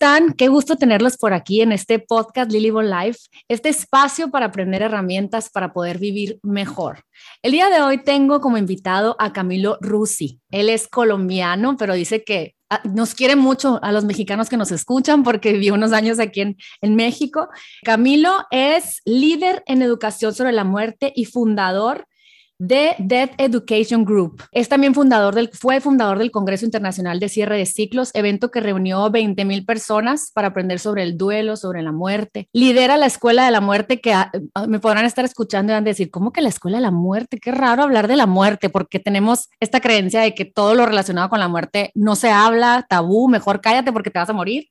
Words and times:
están? 0.00 0.32
Qué 0.34 0.46
gusto 0.46 0.76
tenerlos 0.76 1.16
por 1.16 1.32
aquí 1.32 1.60
en 1.60 1.72
este 1.72 1.98
podcast 1.98 2.52
Lilybon 2.52 2.88
Life, 2.88 3.18
este 3.48 3.68
espacio 3.68 4.30
para 4.30 4.46
aprender 4.46 4.80
herramientas 4.80 5.50
para 5.50 5.72
poder 5.72 5.98
vivir 5.98 6.38
mejor. 6.44 7.02
El 7.42 7.50
día 7.50 7.68
de 7.68 7.82
hoy 7.82 8.04
tengo 8.04 8.40
como 8.40 8.58
invitado 8.58 9.16
a 9.18 9.32
Camilo 9.32 9.76
Rusi. 9.80 10.38
Él 10.52 10.68
es 10.68 10.86
colombiano, 10.86 11.76
pero 11.76 11.94
dice 11.94 12.22
que 12.22 12.54
ah, 12.70 12.80
nos 12.84 13.16
quiere 13.16 13.34
mucho 13.34 13.80
a 13.82 13.90
los 13.90 14.04
mexicanos 14.04 14.48
que 14.48 14.56
nos 14.56 14.70
escuchan 14.70 15.24
porque 15.24 15.52
vivió 15.52 15.74
unos 15.74 15.92
años 15.92 16.20
aquí 16.20 16.42
en, 16.42 16.56
en 16.80 16.94
México. 16.94 17.48
Camilo 17.82 18.46
es 18.52 19.00
líder 19.04 19.64
en 19.66 19.82
educación 19.82 20.32
sobre 20.32 20.52
la 20.52 20.62
muerte 20.62 21.12
y 21.12 21.24
fundador 21.24 22.06
de 22.58 22.96
Death 22.98 23.32
Education 23.38 24.04
Group. 24.04 24.42
Es 24.50 24.68
también 24.68 24.94
fundador 24.94 25.34
del, 25.34 25.48
fue 25.52 25.80
fundador 25.80 26.18
del 26.18 26.32
Congreso 26.32 26.64
Internacional 26.64 27.20
de 27.20 27.28
Cierre 27.28 27.56
de 27.56 27.66
Ciclos, 27.66 28.10
evento 28.14 28.50
que 28.50 28.60
reunió 28.60 29.10
20 29.10 29.44
mil 29.44 29.64
personas 29.64 30.32
para 30.34 30.48
aprender 30.48 30.80
sobre 30.80 31.04
el 31.04 31.16
duelo, 31.16 31.56
sobre 31.56 31.82
la 31.82 31.92
muerte. 31.92 32.48
Lidera 32.52 32.96
la 32.96 33.06
Escuela 33.06 33.44
de 33.44 33.52
la 33.52 33.60
Muerte, 33.60 34.00
que 34.00 34.12
ah, 34.12 34.32
ah, 34.54 34.66
me 34.66 34.80
podrán 34.80 35.04
estar 35.04 35.24
escuchando 35.24 35.72
y 35.72 35.74
van 35.74 35.84
a 35.84 35.86
decir, 35.86 36.10
¿cómo 36.10 36.32
que 36.32 36.42
la 36.42 36.48
Escuela 36.48 36.78
de 36.78 36.82
la 36.82 36.90
Muerte? 36.90 37.38
Qué 37.38 37.52
raro 37.52 37.84
hablar 37.84 38.08
de 38.08 38.16
la 38.16 38.26
muerte, 38.26 38.68
porque 38.68 38.98
tenemos 38.98 39.48
esta 39.60 39.80
creencia 39.80 40.20
de 40.20 40.34
que 40.34 40.44
todo 40.44 40.74
lo 40.74 40.84
relacionado 40.84 41.28
con 41.28 41.38
la 41.38 41.48
muerte 41.48 41.92
no 41.94 42.16
se 42.16 42.30
habla, 42.30 42.86
tabú, 42.88 43.28
mejor 43.28 43.60
cállate 43.60 43.92
porque 43.92 44.10
te 44.10 44.18
vas 44.18 44.30
a 44.30 44.32
morir. 44.32 44.68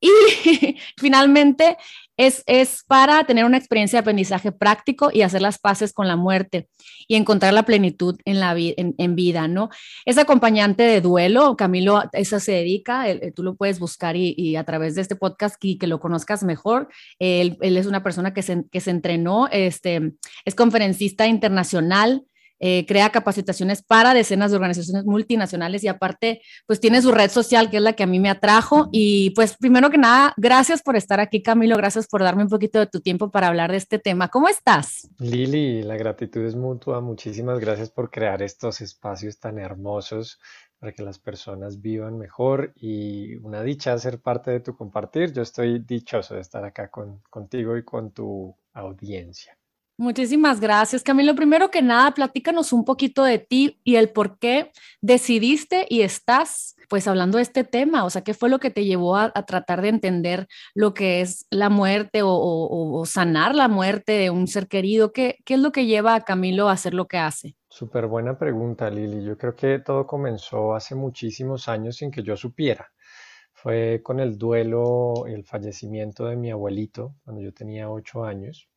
Y 0.00 0.10
finalmente 0.96 1.76
es, 2.20 2.42
es 2.46 2.84
para 2.86 3.24
tener 3.24 3.46
una 3.46 3.56
experiencia 3.56 3.96
de 3.96 4.00
aprendizaje 4.02 4.52
práctico 4.52 5.08
y 5.10 5.22
hacer 5.22 5.40
las 5.40 5.58
paces 5.58 5.94
con 5.94 6.06
la 6.06 6.16
muerte 6.16 6.68
y 7.08 7.14
encontrar 7.16 7.54
la 7.54 7.62
plenitud 7.62 8.18
en, 8.26 8.40
la 8.40 8.54
en, 8.58 8.94
en 8.98 9.16
vida, 9.16 9.48
¿no? 9.48 9.70
Es 10.04 10.18
acompañante 10.18 10.82
de 10.82 11.00
duelo, 11.00 11.56
Camilo, 11.56 12.02
eso 12.12 12.38
se 12.38 12.52
dedica, 12.52 13.06
tú 13.34 13.42
lo 13.42 13.56
puedes 13.56 13.78
buscar 13.78 14.16
y, 14.16 14.34
y, 14.36 14.56
a 14.56 14.64
través 14.64 14.96
de 14.96 15.00
este 15.00 15.16
podcast 15.16 15.56
y 15.64 15.78
que 15.78 15.86
lo 15.86 15.98
conozcas 15.98 16.42
mejor. 16.42 16.88
Él, 17.18 17.56
él 17.62 17.78
es 17.78 17.86
una 17.86 18.02
persona 18.02 18.34
que 18.34 18.42
se, 18.42 18.64
que 18.70 18.80
se 18.80 18.90
entrenó, 18.90 19.48
este, 19.50 20.12
es 20.44 20.54
conferencista 20.54 21.26
internacional, 21.26 22.26
eh, 22.60 22.84
crea 22.86 23.10
capacitaciones 23.10 23.82
para 23.82 24.12
decenas 24.12 24.50
de 24.50 24.56
organizaciones 24.58 25.06
multinacionales 25.06 25.82
y 25.82 25.88
aparte, 25.88 26.42
pues 26.66 26.78
tiene 26.78 27.00
su 27.00 27.10
red 27.10 27.30
social, 27.30 27.70
que 27.70 27.78
es 27.78 27.82
la 27.82 27.94
que 27.94 28.02
a 28.02 28.06
mí 28.06 28.20
me 28.20 28.28
atrajo. 28.28 28.88
Y 28.92 29.30
pues 29.30 29.56
primero 29.56 29.90
que 29.90 29.96
nada, 29.98 30.34
gracias 30.36 30.82
por 30.82 30.96
estar 30.96 31.20
aquí, 31.20 31.42
Camilo, 31.42 31.76
gracias 31.76 32.06
por 32.06 32.22
darme 32.22 32.42
un 32.42 32.50
poquito 32.50 32.78
de 32.78 32.86
tu 32.86 33.00
tiempo 33.00 33.30
para 33.30 33.48
hablar 33.48 33.70
de 33.70 33.78
este 33.78 33.98
tema. 33.98 34.28
¿Cómo 34.28 34.48
estás? 34.48 35.08
Lili, 35.18 35.82
la 35.82 35.96
gratitud 35.96 36.44
es 36.44 36.54
mutua. 36.54 37.00
Muchísimas 37.00 37.58
gracias 37.58 37.90
por 37.90 38.10
crear 38.10 38.42
estos 38.42 38.82
espacios 38.82 39.38
tan 39.38 39.58
hermosos 39.58 40.38
para 40.78 40.92
que 40.92 41.02
las 41.02 41.18
personas 41.18 41.80
vivan 41.80 42.18
mejor 42.18 42.72
y 42.76 43.36
una 43.36 43.62
dicha 43.62 43.98
ser 43.98 44.20
parte 44.20 44.50
de 44.50 44.60
tu 44.60 44.74
compartir. 44.76 45.32
Yo 45.32 45.42
estoy 45.42 45.78
dichoso 45.78 46.34
de 46.34 46.40
estar 46.40 46.64
acá 46.64 46.88
con, 46.88 47.20
contigo 47.28 47.76
y 47.76 47.84
con 47.84 48.12
tu 48.12 48.56
audiencia. 48.72 49.59
Muchísimas 50.00 50.60
gracias, 50.60 51.02
Camilo. 51.02 51.34
Primero 51.34 51.70
que 51.70 51.82
nada, 51.82 52.12
platícanos 52.12 52.72
un 52.72 52.86
poquito 52.86 53.22
de 53.22 53.38
ti 53.38 53.78
y 53.84 53.96
el 53.96 54.08
por 54.08 54.38
qué 54.38 54.72
decidiste 55.02 55.84
y 55.90 56.00
estás 56.00 56.74
pues 56.88 57.06
hablando 57.06 57.36
de 57.36 57.42
este 57.42 57.64
tema, 57.64 58.06
o 58.06 58.08
sea, 58.08 58.22
¿qué 58.22 58.32
fue 58.32 58.48
lo 58.48 58.60
que 58.60 58.70
te 58.70 58.86
llevó 58.86 59.18
a, 59.18 59.30
tratar 59.44 59.82
de 59.82 59.90
entender 59.90 60.48
lo 60.72 60.94
que 60.94 61.20
es 61.20 61.46
la 61.50 61.68
muerte 61.68 62.22
o, 62.22 62.30
o, 62.30 62.98
o, 62.98 63.04
sanar 63.04 63.54
la 63.54 63.68
muerte 63.68 64.12
de 64.12 64.30
un 64.30 64.46
ser 64.46 64.68
querido? 64.68 65.12
¿Qué, 65.12 65.36
¿Qué 65.44 65.52
es 65.52 65.60
lo 65.60 65.70
que 65.70 65.84
lleva 65.84 66.14
a 66.14 66.22
Camilo 66.22 66.70
a 66.70 66.72
hacer 66.72 66.94
lo 66.94 67.06
que 67.06 67.18
hace? 67.18 67.54
Súper 67.68 68.06
buena 68.06 68.38
pregunta, 68.38 68.88
Lili. 68.88 69.22
Yo 69.22 69.36
creo 69.36 69.54
que 69.54 69.80
todo 69.80 70.06
comenzó 70.06 70.74
hace 70.74 70.94
muchísimos 70.94 71.68
años 71.68 71.96
sin 71.96 72.10
que 72.10 72.22
yo 72.22 72.38
supiera. 72.38 72.90
Fue 73.52 74.00
con 74.02 74.18
el 74.18 74.38
duelo, 74.38 75.26
el 75.26 75.44
fallecimiento 75.44 76.24
de 76.24 76.36
mi 76.36 76.50
abuelito 76.50 77.16
cuando 77.22 77.42
yo 77.42 77.52
tenía 77.52 77.90
ocho 77.90 78.24
años. 78.24 78.69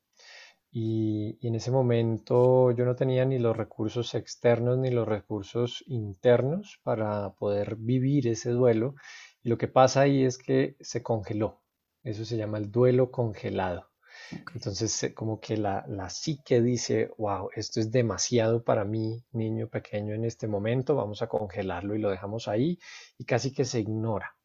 Y, 0.75 1.37
y, 1.39 1.47
en 1.49 1.55
ese 1.55 1.69
momento 1.69 2.71
yo 2.71 2.83
no 2.83 2.95
tenía 2.95 3.25
ni 3.25 3.37
los 3.37 3.55
recursos 3.55 4.15
externos 4.15 4.79
ni 4.79 4.89
los 4.89 5.07
recursos 5.07 5.83
internos 5.87 6.79
para 6.83 7.33
poder 7.35 7.75
vivir 7.75 8.27
ese 8.27 8.49
duelo. 8.49 8.95
Y 9.43 9.49
lo 9.49 9.57
que 9.59 9.67
pasa 9.67 10.01
ahí 10.01 10.23
es 10.23 10.39
que 10.39 10.75
se 10.79 11.03
congeló. 11.03 11.61
Eso 12.03 12.25
se 12.25 12.37
llama 12.37 12.57
el 12.57 12.71
duelo 12.71 13.11
congelado. 13.11 13.91
Okay. 14.31 14.55
Entonces, 14.55 15.11
como 15.15 15.39
que 15.39 15.57
la, 15.57 15.85
la 15.87 16.09
psique 16.09 16.61
dice, 16.61 17.11
wow, 17.17 17.49
esto 17.55 17.79
es 17.79 17.91
demasiado 17.91 18.63
para 18.63 18.83
mí, 18.83 19.23
niño 19.31 19.67
pequeño, 19.67 20.15
en 20.15 20.25
este 20.25 20.47
momento, 20.47 20.95
vamos 20.95 21.21
a 21.21 21.27
congelarlo 21.27 21.95
y 21.95 21.99
lo 21.99 22.09
dejamos 22.09 22.47
ahí 22.47 22.79
y 23.17 23.25
casi 23.25 23.53
que 23.53 23.65
se 23.65 23.79
ignora. 23.79 24.35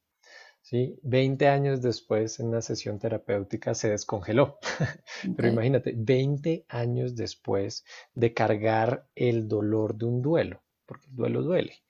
¿Sí? 0.69 0.99
20 1.03 1.49
años 1.49 1.81
después, 1.81 2.41
en 2.41 2.49
una 2.49 2.61
sesión 2.61 2.99
terapéutica, 2.99 3.75
se 3.75 3.91
descongeló. 3.91 4.59
Okay. 5.21 5.35
Pero 5.35 5.49
imagínate, 5.49 5.95
20 5.97 6.65
años 6.69 7.17
después 7.17 7.85
de 8.15 8.35
cargar 8.35 9.09
el 9.17 9.49
dolor 9.49 9.97
de 9.97 10.05
un 10.05 10.23
duelo, 10.23 10.63
porque 10.87 11.07
el 11.07 11.17
duelo 11.17 11.43
duele. 11.43 11.83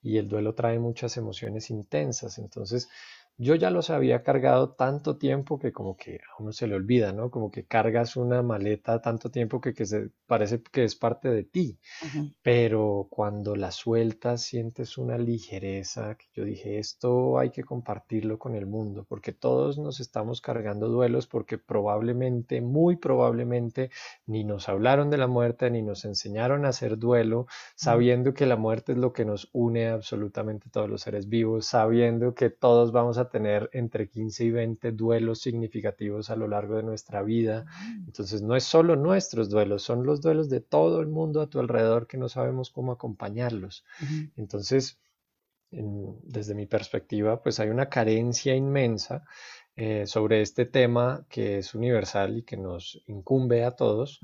Y 0.00 0.18
el 0.18 0.28
duelo 0.28 0.54
trae 0.54 0.78
muchas 0.78 1.16
emociones 1.16 1.70
intensas. 1.70 2.38
Entonces, 2.38 2.88
yo 3.38 3.54
ya 3.54 3.70
los 3.70 3.88
había 3.90 4.24
cargado 4.24 4.70
tanto 4.70 5.16
tiempo 5.16 5.60
que 5.60 5.72
como 5.72 5.96
que 5.96 6.16
a 6.16 6.42
uno 6.42 6.52
se 6.52 6.66
le 6.66 6.74
olvida, 6.74 7.12
¿no? 7.12 7.30
Como 7.30 7.52
que 7.52 7.66
cargas 7.66 8.16
una 8.16 8.42
maleta 8.42 9.00
tanto 9.00 9.30
tiempo 9.30 9.60
que, 9.60 9.72
que 9.74 9.86
se, 9.86 10.10
parece 10.26 10.60
que 10.60 10.82
es 10.82 10.96
parte 10.96 11.28
de 11.28 11.44
ti. 11.44 11.78
Uh 12.02 12.06
-huh. 12.06 12.34
Pero 12.42 13.06
cuando 13.10 13.54
la 13.54 13.70
sueltas 13.70 14.42
sientes 14.42 14.98
una 14.98 15.18
ligereza 15.18 16.16
que 16.16 16.26
yo 16.34 16.44
dije, 16.44 16.78
esto 16.78 17.38
hay 17.38 17.50
que 17.50 17.62
compartirlo 17.62 18.38
con 18.40 18.56
el 18.56 18.66
mundo, 18.66 19.06
porque 19.08 19.32
todos 19.32 19.78
nos 19.78 20.00
estamos 20.00 20.40
cargando 20.40 20.88
duelos 20.88 21.28
porque 21.28 21.58
probablemente, 21.58 22.60
muy 22.60 22.96
probablemente, 22.96 23.90
ni 24.26 24.42
nos 24.42 24.68
hablaron 24.68 25.10
de 25.10 25.18
la 25.18 25.28
muerte, 25.28 25.70
ni 25.70 25.82
nos 25.82 26.04
enseñaron 26.04 26.64
a 26.64 26.70
hacer 26.70 26.98
duelo, 26.98 27.46
sabiendo 27.76 28.30
uh 28.30 28.32
-huh. 28.32 28.36
que 28.36 28.46
la 28.46 28.56
muerte 28.56 28.92
es 28.92 28.98
lo 28.98 29.12
que 29.12 29.24
nos 29.24 29.48
une 29.52 29.88
a 29.88 29.94
absolutamente 29.94 30.70
todos 30.70 30.88
los 30.90 31.02
seres 31.02 31.28
vivos, 31.28 31.66
sabiendo 31.66 32.34
que 32.34 32.50
todos 32.50 32.90
vamos 32.90 33.16
a 33.18 33.27
tener 33.30 33.70
entre 33.72 34.08
15 34.08 34.44
y 34.44 34.50
20 34.50 34.92
duelos 34.92 35.40
significativos 35.40 36.30
a 36.30 36.36
lo 36.36 36.48
largo 36.48 36.76
de 36.76 36.82
nuestra 36.82 37.22
vida. 37.22 37.66
Entonces 38.06 38.42
no 38.42 38.56
es 38.56 38.64
solo 38.64 38.96
nuestros 38.96 39.48
duelos, 39.48 39.82
son 39.82 40.04
los 40.04 40.20
duelos 40.20 40.48
de 40.48 40.60
todo 40.60 41.00
el 41.00 41.08
mundo 41.08 41.40
a 41.40 41.48
tu 41.48 41.60
alrededor 41.60 42.06
que 42.06 42.18
no 42.18 42.28
sabemos 42.28 42.70
cómo 42.70 42.92
acompañarlos. 42.92 43.84
Entonces, 44.36 44.98
en, 45.70 46.18
desde 46.22 46.54
mi 46.54 46.66
perspectiva, 46.66 47.42
pues 47.42 47.60
hay 47.60 47.68
una 47.68 47.88
carencia 47.88 48.54
inmensa 48.54 49.24
eh, 49.76 50.06
sobre 50.06 50.42
este 50.42 50.66
tema 50.66 51.24
que 51.28 51.58
es 51.58 51.72
universal 51.72 52.38
y 52.38 52.42
que 52.42 52.56
nos 52.56 53.00
incumbe 53.06 53.64
a 53.64 53.72
todos. 53.72 54.20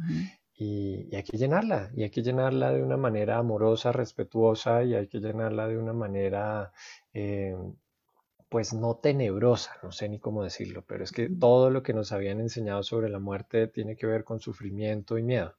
Y, 0.56 1.14
hay 1.14 1.22
que 1.22 1.36
llenarla, 1.36 1.90
y 1.94 2.02
hay 2.02 2.10
que 2.10 2.22
llenarla 2.22 2.72
de 2.72 2.82
una 2.82 2.96
manera 2.96 3.38
amorosa, 3.38 3.92
respetuosa, 3.92 4.82
y 4.82 4.94
hay 4.94 5.06
que 5.06 5.18
llenarla 5.18 5.68
de 5.68 5.78
una 5.78 5.92
manera 5.92 6.72
eh, 7.12 7.54
pues 8.54 8.72
no 8.72 8.94
tenebrosa, 8.94 9.76
no 9.82 9.90
sé 9.90 10.08
ni 10.08 10.20
cómo 10.20 10.44
decirlo, 10.44 10.84
pero 10.86 11.02
es 11.02 11.10
que 11.10 11.28
todo 11.28 11.70
lo 11.70 11.82
que 11.82 11.92
nos 11.92 12.12
habían 12.12 12.38
enseñado 12.38 12.84
sobre 12.84 13.08
la 13.08 13.18
muerte 13.18 13.66
tiene 13.66 13.96
que 13.96 14.06
ver 14.06 14.22
con 14.22 14.38
sufrimiento 14.38 15.18
y 15.18 15.24
miedo. 15.24 15.56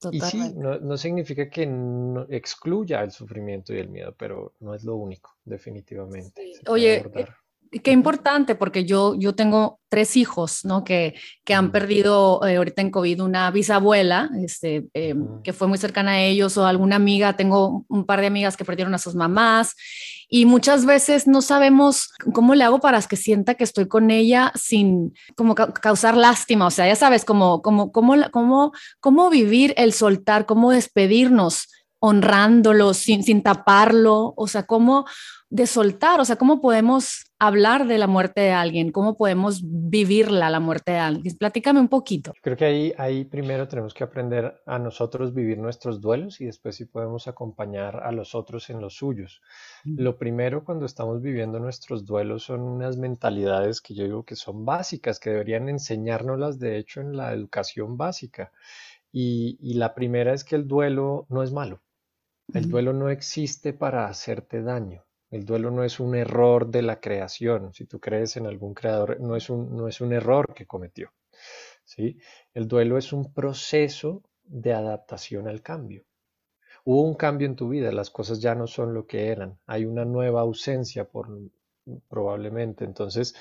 Totalmente. 0.00 0.38
Y 0.38 0.40
sí, 0.40 0.54
no, 0.56 0.78
no 0.78 0.96
significa 0.96 1.50
que 1.50 1.66
no 1.66 2.26
excluya 2.30 3.02
el 3.02 3.10
sufrimiento 3.10 3.74
y 3.74 3.78
el 3.78 3.90
miedo, 3.90 4.14
pero 4.16 4.54
no 4.60 4.74
es 4.74 4.84
lo 4.84 4.96
único, 4.96 5.36
definitivamente. 5.44 6.32
Sí. 6.34 6.62
Oye, 6.66 7.04
qué 7.82 7.92
importante, 7.92 8.54
porque 8.54 8.84
yo, 8.84 9.14
yo 9.16 9.34
tengo 9.34 9.80
tres 9.88 10.16
hijos, 10.16 10.64
¿no? 10.64 10.84
Que, 10.84 11.14
que 11.44 11.54
han 11.54 11.72
perdido 11.72 12.44
eh, 12.46 12.56
ahorita 12.56 12.82
en 12.82 12.90
COVID 12.90 13.22
una 13.22 13.50
bisabuela, 13.50 14.30
este, 14.44 14.86
eh, 14.94 15.14
que 15.42 15.52
fue 15.52 15.68
muy 15.68 15.78
cercana 15.78 16.12
a 16.12 16.20
ellos, 16.20 16.56
o 16.56 16.66
alguna 16.66 16.96
amiga, 16.96 17.36
tengo 17.36 17.84
un 17.88 18.04
par 18.04 18.20
de 18.20 18.26
amigas 18.26 18.56
que 18.56 18.64
perdieron 18.64 18.94
a 18.94 18.98
sus 18.98 19.14
mamás, 19.14 19.74
y 20.28 20.46
muchas 20.46 20.84
veces 20.84 21.26
no 21.26 21.42
sabemos 21.42 22.12
cómo 22.32 22.54
le 22.54 22.64
hago 22.64 22.80
para 22.80 23.00
que 23.02 23.16
sienta 23.16 23.54
que 23.54 23.64
estoy 23.64 23.86
con 23.88 24.10
ella 24.10 24.52
sin 24.54 25.14
como 25.36 25.54
ca 25.54 25.72
causar 25.72 26.16
lástima, 26.16 26.66
o 26.66 26.70
sea, 26.70 26.86
ya 26.86 26.96
sabes, 26.96 27.24
cómo, 27.24 27.62
cómo, 27.62 27.92
cómo, 27.92 28.14
cómo, 28.30 28.72
cómo 29.00 29.30
vivir 29.30 29.74
el 29.76 29.92
soltar, 29.92 30.46
cómo 30.46 30.70
despedirnos 30.70 31.68
honrándolo, 32.00 32.92
sin, 32.92 33.22
sin 33.22 33.42
taparlo, 33.42 34.34
o 34.36 34.46
sea, 34.46 34.64
cómo 34.64 35.06
de 35.54 35.68
soltar, 35.68 36.20
o 36.20 36.24
sea, 36.24 36.34
cómo 36.34 36.60
podemos 36.60 37.26
hablar 37.38 37.86
de 37.86 37.96
la 37.96 38.08
muerte 38.08 38.40
de 38.40 38.50
alguien, 38.50 38.90
cómo 38.90 39.16
podemos 39.16 39.62
vivirla, 39.64 40.50
la 40.50 40.58
muerte 40.58 40.90
de 40.90 40.98
alguien. 40.98 41.36
Platícame 41.38 41.78
un 41.78 41.86
poquito. 41.86 42.32
Creo 42.42 42.56
que 42.56 42.64
ahí, 42.64 42.92
ahí 42.98 43.24
primero 43.24 43.68
tenemos 43.68 43.94
que 43.94 44.02
aprender 44.02 44.60
a 44.66 44.80
nosotros 44.80 45.32
vivir 45.32 45.58
nuestros 45.58 46.00
duelos 46.00 46.40
y 46.40 46.46
después 46.46 46.74
sí 46.74 46.86
podemos 46.86 47.28
acompañar 47.28 48.02
a 48.02 48.10
los 48.10 48.34
otros 48.34 48.68
en 48.68 48.80
los 48.80 48.96
suyos. 48.96 49.42
Mm. 49.84 50.00
Lo 50.00 50.18
primero 50.18 50.64
cuando 50.64 50.86
estamos 50.86 51.22
viviendo 51.22 51.60
nuestros 51.60 52.04
duelos 52.04 52.42
son 52.42 52.62
unas 52.62 52.96
mentalidades 52.96 53.80
que 53.80 53.94
yo 53.94 54.02
digo 54.02 54.24
que 54.24 54.34
son 54.34 54.64
básicas, 54.64 55.20
que 55.20 55.30
deberían 55.30 55.68
enseñárnoslas 55.68 56.58
de 56.58 56.78
hecho 56.78 57.00
en 57.00 57.16
la 57.16 57.32
educación 57.32 57.96
básica. 57.96 58.50
Y, 59.12 59.56
y 59.60 59.74
la 59.74 59.94
primera 59.94 60.34
es 60.34 60.42
que 60.42 60.56
el 60.56 60.66
duelo 60.66 61.26
no 61.28 61.44
es 61.44 61.52
malo. 61.52 61.80
El 62.52 62.68
duelo 62.68 62.92
no 62.92 63.08
existe 63.08 63.72
para 63.72 64.08
hacerte 64.08 64.60
daño. 64.60 65.04
El 65.34 65.44
duelo 65.44 65.72
no 65.72 65.82
es 65.82 65.98
un 65.98 66.14
error 66.14 66.68
de 66.68 66.80
la 66.80 67.00
creación. 67.00 67.74
Si 67.74 67.86
tú 67.86 67.98
crees 67.98 68.36
en 68.36 68.46
algún 68.46 68.72
creador, 68.72 69.20
no 69.20 69.34
es 69.34 69.50
un, 69.50 69.76
no 69.76 69.88
es 69.88 70.00
un 70.00 70.12
error 70.12 70.54
que 70.54 70.64
cometió. 70.64 71.10
¿sí? 71.84 72.18
El 72.52 72.68
duelo 72.68 72.98
es 72.98 73.12
un 73.12 73.32
proceso 73.32 74.22
de 74.44 74.72
adaptación 74.72 75.48
al 75.48 75.60
cambio. 75.60 76.04
Hubo 76.84 77.02
un 77.02 77.14
cambio 77.14 77.48
en 77.48 77.56
tu 77.56 77.68
vida, 77.68 77.90
las 77.90 78.10
cosas 78.10 78.40
ya 78.40 78.54
no 78.54 78.68
son 78.68 78.94
lo 78.94 79.08
que 79.08 79.26
eran, 79.26 79.58
hay 79.66 79.86
una 79.86 80.04
nueva 80.04 80.42
ausencia 80.42 81.04
por, 81.04 81.28
probablemente. 82.08 82.84
Entonces, 82.84 83.34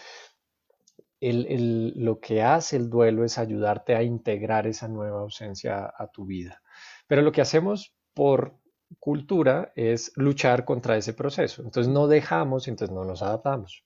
lo 1.21 2.19
que 2.19 2.41
hace 2.41 2.75
el 2.75 2.89
duelo 2.89 3.23
es 3.23 3.37
ayudarte 3.37 3.95
a 3.95 4.01
integrar 4.01 4.65
esa 4.65 4.87
nueva 4.87 5.19
ausencia 5.19 5.93
a 5.95 6.07
tu 6.07 6.25
vida. 6.25 6.63
Pero 7.05 7.21
lo 7.21 7.31
que 7.31 7.41
hacemos 7.41 7.93
por 8.15 8.62
cultura 8.99 9.71
es 9.75 10.11
luchar 10.15 10.65
contra 10.65 10.97
ese 10.97 11.13
proceso. 11.13 11.61
Entonces 11.61 11.91
no 11.91 12.07
dejamos, 12.07 12.67
entonces 12.67 12.93
no 12.93 13.05
nos 13.05 13.21
adaptamos. 13.21 13.83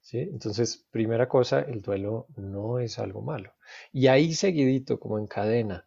¿sí? 0.00 0.18
Entonces, 0.18 0.86
primera 0.90 1.28
cosa, 1.28 1.60
el 1.60 1.82
duelo 1.82 2.26
no 2.36 2.78
es 2.78 2.98
algo 2.98 3.22
malo. 3.22 3.52
Y 3.92 4.06
ahí 4.06 4.34
seguidito, 4.34 4.98
como 4.98 5.18
en 5.18 5.26
cadena, 5.26 5.86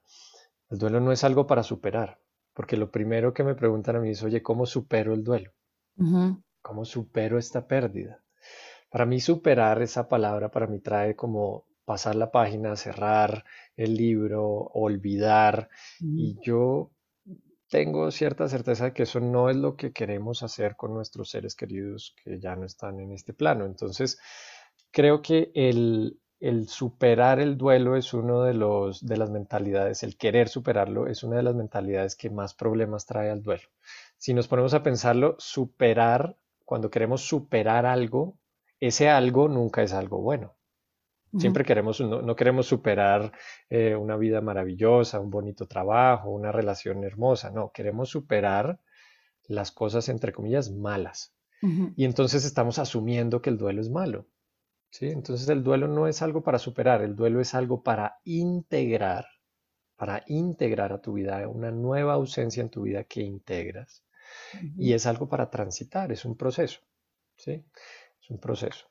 el 0.70 0.78
duelo 0.78 1.00
no 1.00 1.12
es 1.12 1.24
algo 1.24 1.48
para 1.48 1.64
superar, 1.64 2.20
porque 2.54 2.78
lo 2.78 2.92
primero 2.92 3.34
que 3.34 3.44
me 3.44 3.56
preguntan 3.56 3.98
a 3.98 4.00
mí 4.00 4.12
es, 4.12 4.24
oye, 4.24 4.42
¿cómo 4.42 4.66
supero 4.66 5.14
el 5.14 5.24
duelo? 5.24 5.52
¿Cómo 6.62 6.86
supero 6.86 7.38
esta 7.38 7.68
pérdida? 7.68 8.24
Para 8.90 9.06
mí 9.06 9.20
superar 9.20 9.82
esa 9.82 10.08
palabra, 10.08 10.52
para 10.52 10.68
mí 10.68 10.80
trae 10.80 11.16
como 11.16 11.66
pasar 11.86 12.16
la 12.16 12.32
página, 12.32 12.76
cerrar 12.76 13.44
el 13.76 13.96
libro, 13.96 14.46
olvidar. 14.74 15.70
Y 16.00 16.38
yo 16.42 16.92
tengo 17.72 18.12
cierta 18.12 18.50
certeza 18.50 18.86
de 18.86 18.94
que 18.94 19.04
eso 19.04 19.22
no 19.22 19.50
es 19.50 19.56
lo 19.56 19.78
que 19.78 19.94
queremos 19.94 20.44
hacer 20.44 20.76
con 20.76 20.94
nuestros 20.94 21.30
seres 21.30 21.56
queridos 21.56 22.14
que 22.22 22.38
ya 22.38 22.56
no 22.58 22.66
están 22.66 23.00
en 23.00 23.14
este 23.14 23.34
plano. 23.34 23.66
Entonces, 23.66 24.20
creo 24.92 25.22
que 25.22 25.52
el, 25.56 26.20
el 26.42 26.68
superar 26.68 27.40
el 27.40 27.58
duelo 27.58 27.96
es 27.96 28.14
uno 28.14 28.44
de 28.44 28.54
los 28.56 29.06
de 29.06 29.16
las 29.16 29.30
mentalidades, 29.30 30.04
el 30.04 30.18
querer 30.18 30.50
superarlo 30.50 31.08
es 31.08 31.24
una 31.24 31.38
de 31.38 31.44
las 31.44 31.56
mentalidades 31.56 32.18
que 32.18 32.30
más 32.30 32.54
problemas 32.54 33.06
trae 33.06 33.30
al 33.30 33.42
duelo. 33.42 33.70
Si 34.18 34.34
nos 34.34 34.50
ponemos 34.50 34.74
a 34.74 34.84
pensarlo, 34.84 35.36
superar, 35.40 36.38
cuando 36.66 36.90
queremos 36.90 37.22
superar 37.22 37.86
algo, 37.86 38.38
ese 38.82 39.08
algo 39.08 39.48
nunca 39.48 39.82
es 39.82 39.94
algo 39.94 40.22
bueno. 40.22 40.56
Siempre 41.38 41.64
queremos, 41.64 42.02
no, 42.02 42.36
queremos 42.36 42.66
superar 42.66 43.32
eh, 43.70 43.96
una 43.96 44.18
vida 44.18 44.42
maravillosa, 44.42 45.20
un 45.20 45.30
bonito 45.30 45.66
trabajo, 45.66 46.30
una 46.30 46.52
relación 46.52 47.04
hermosa, 47.06 47.52
no, 47.52 47.72
queremos 47.72 48.10
superar 48.10 48.80
las 49.48 49.72
cosas, 49.72 50.10
entre 50.10 50.34
comillas, 50.34 50.72
malas. 50.72 51.34
Y 51.96 52.06
entonces 52.06 52.44
estamos 52.44 52.80
asumiendo 52.80 53.40
que 53.40 53.52
el 53.52 53.58
duelo 53.58 53.82
es 53.82 53.90
malo. 53.90 54.26
¿sí? 54.90 55.10
Entonces 55.10 55.48
el 55.48 55.64
duelo 55.64 55.88
no 55.88 56.08
es 56.08 56.24
algo 56.24 56.42
para 56.42 56.58
superar, 56.58 57.04
el 57.04 57.16
duelo 57.16 57.40
es 57.40 57.54
algo 57.54 57.84
para 57.84 58.20
integrar, 58.24 59.26
para 59.96 60.24
integrar 60.26 60.92
a 60.92 61.02
tu 61.02 61.14
vida, 61.14 61.48
una 61.48 61.70
nueva 61.70 62.14
ausencia 62.14 62.62
en 62.62 62.70
tu 62.70 62.82
vida 62.82 63.04
que 63.04 63.22
integras. 63.22 64.04
Y 64.76 64.94
es 64.94 65.06
algo 65.06 65.30
para 65.30 65.50
transitar, 65.50 66.12
es 66.12 66.26
un 66.26 66.36
proceso. 66.36 66.82
¿sí? 67.36 67.64
Es 68.22 68.30
un 68.30 68.40
proceso. 68.40 68.91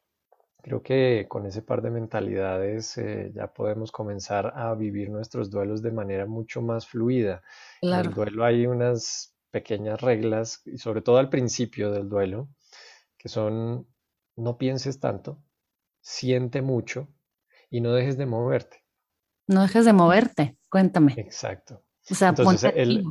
Creo 0.62 0.82
que 0.82 1.26
con 1.28 1.46
ese 1.46 1.62
par 1.62 1.82
de 1.82 1.90
mentalidades 1.90 2.96
eh, 2.98 3.30
ya 3.34 3.52
podemos 3.52 3.92
comenzar 3.92 4.52
a 4.54 4.74
vivir 4.74 5.10
nuestros 5.10 5.50
duelos 5.50 5.82
de 5.82 5.92
manera 5.92 6.26
mucho 6.26 6.62
más 6.62 6.86
fluida. 6.86 7.42
En 7.80 7.92
el 7.94 8.10
duelo 8.12 8.44
hay 8.44 8.66
unas 8.66 9.34
pequeñas 9.50 10.00
reglas, 10.00 10.62
y 10.64 10.78
sobre 10.78 11.02
todo 11.02 11.18
al 11.18 11.28
principio 11.28 11.90
del 11.90 12.08
duelo, 12.08 12.48
que 13.16 13.28
son 13.28 13.86
no 14.36 14.56
pienses 14.58 15.00
tanto, 15.00 15.42
siente 16.00 16.62
mucho 16.62 17.08
y 17.68 17.80
no 17.80 17.92
dejes 17.92 18.16
de 18.16 18.26
moverte. 18.26 18.84
No 19.46 19.62
dejes 19.62 19.84
de 19.84 19.92
moverte, 19.92 20.56
cuéntame. 20.68 21.14
Exacto. 21.16 21.82
O 22.10 22.14
sea, 22.14 22.30
Entonces, 22.30 22.72
el, 22.76 23.04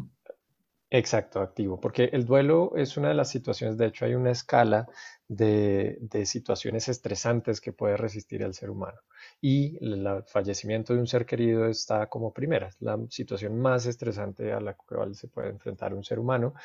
Exacto, 0.92 1.42
activo, 1.42 1.80
porque 1.80 2.10
el 2.14 2.26
duelo 2.26 2.74
es 2.76 2.98
una 2.98 3.10
de 3.10 3.14
las 3.14 3.30
situaciones, 3.30 3.78
de 3.78 3.86
hecho 3.86 4.06
hay 4.06 4.16
una 4.16 4.32
escala 4.32 4.88
de, 5.30 6.26
situaciones 6.26 6.90
estresantes 6.90 7.62
que 7.62 7.72
puede 7.72 7.96
resistir 7.96 8.42
el 8.42 8.54
ser 8.54 8.72
humano 8.72 9.00
y 9.40 9.78
el 9.84 10.24
fallecimiento 10.26 10.94
de 10.94 11.00
un 11.00 11.08
ser 11.08 11.26
querido 11.26 11.68
está 11.68 12.08
como 12.08 12.34
primera, 12.34 12.72
la 12.80 13.00
situación 13.10 13.58
más 13.60 13.86
estresante 13.86 14.52
a 14.52 14.60
la 14.60 14.74
cual 14.74 15.16
se 15.16 15.28
puede 15.28 15.50
enfrentar 15.50 15.94
un 15.94 16.04
ser 16.04 16.20
humano. 16.20 16.56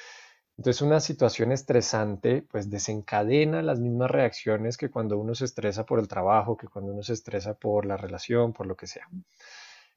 Entonces 0.57 0.83
una 0.83 1.01
situación 1.01 1.53
estresante 1.53 2.43
pues 2.43 2.71
desencadena 2.71 3.61
las 3.63 3.81
mismas 3.81 4.11
reacciones 4.11 4.77
que 4.77 4.91
cuando 4.91 5.19
uno 5.19 5.35
se 5.35 5.45
estresa 5.45 5.85
por 5.85 5.99
el 5.99 6.09
trabajo, 6.09 6.57
que 6.57 6.69
cuando 6.69 6.93
uno 6.93 7.03
se 7.03 7.13
estresa 7.13 7.55
por 7.55 7.87
la 7.87 7.97
relación, 7.97 8.53
por 8.53 8.67
lo 8.67 8.77
que 8.77 8.87
sea. 8.87 9.09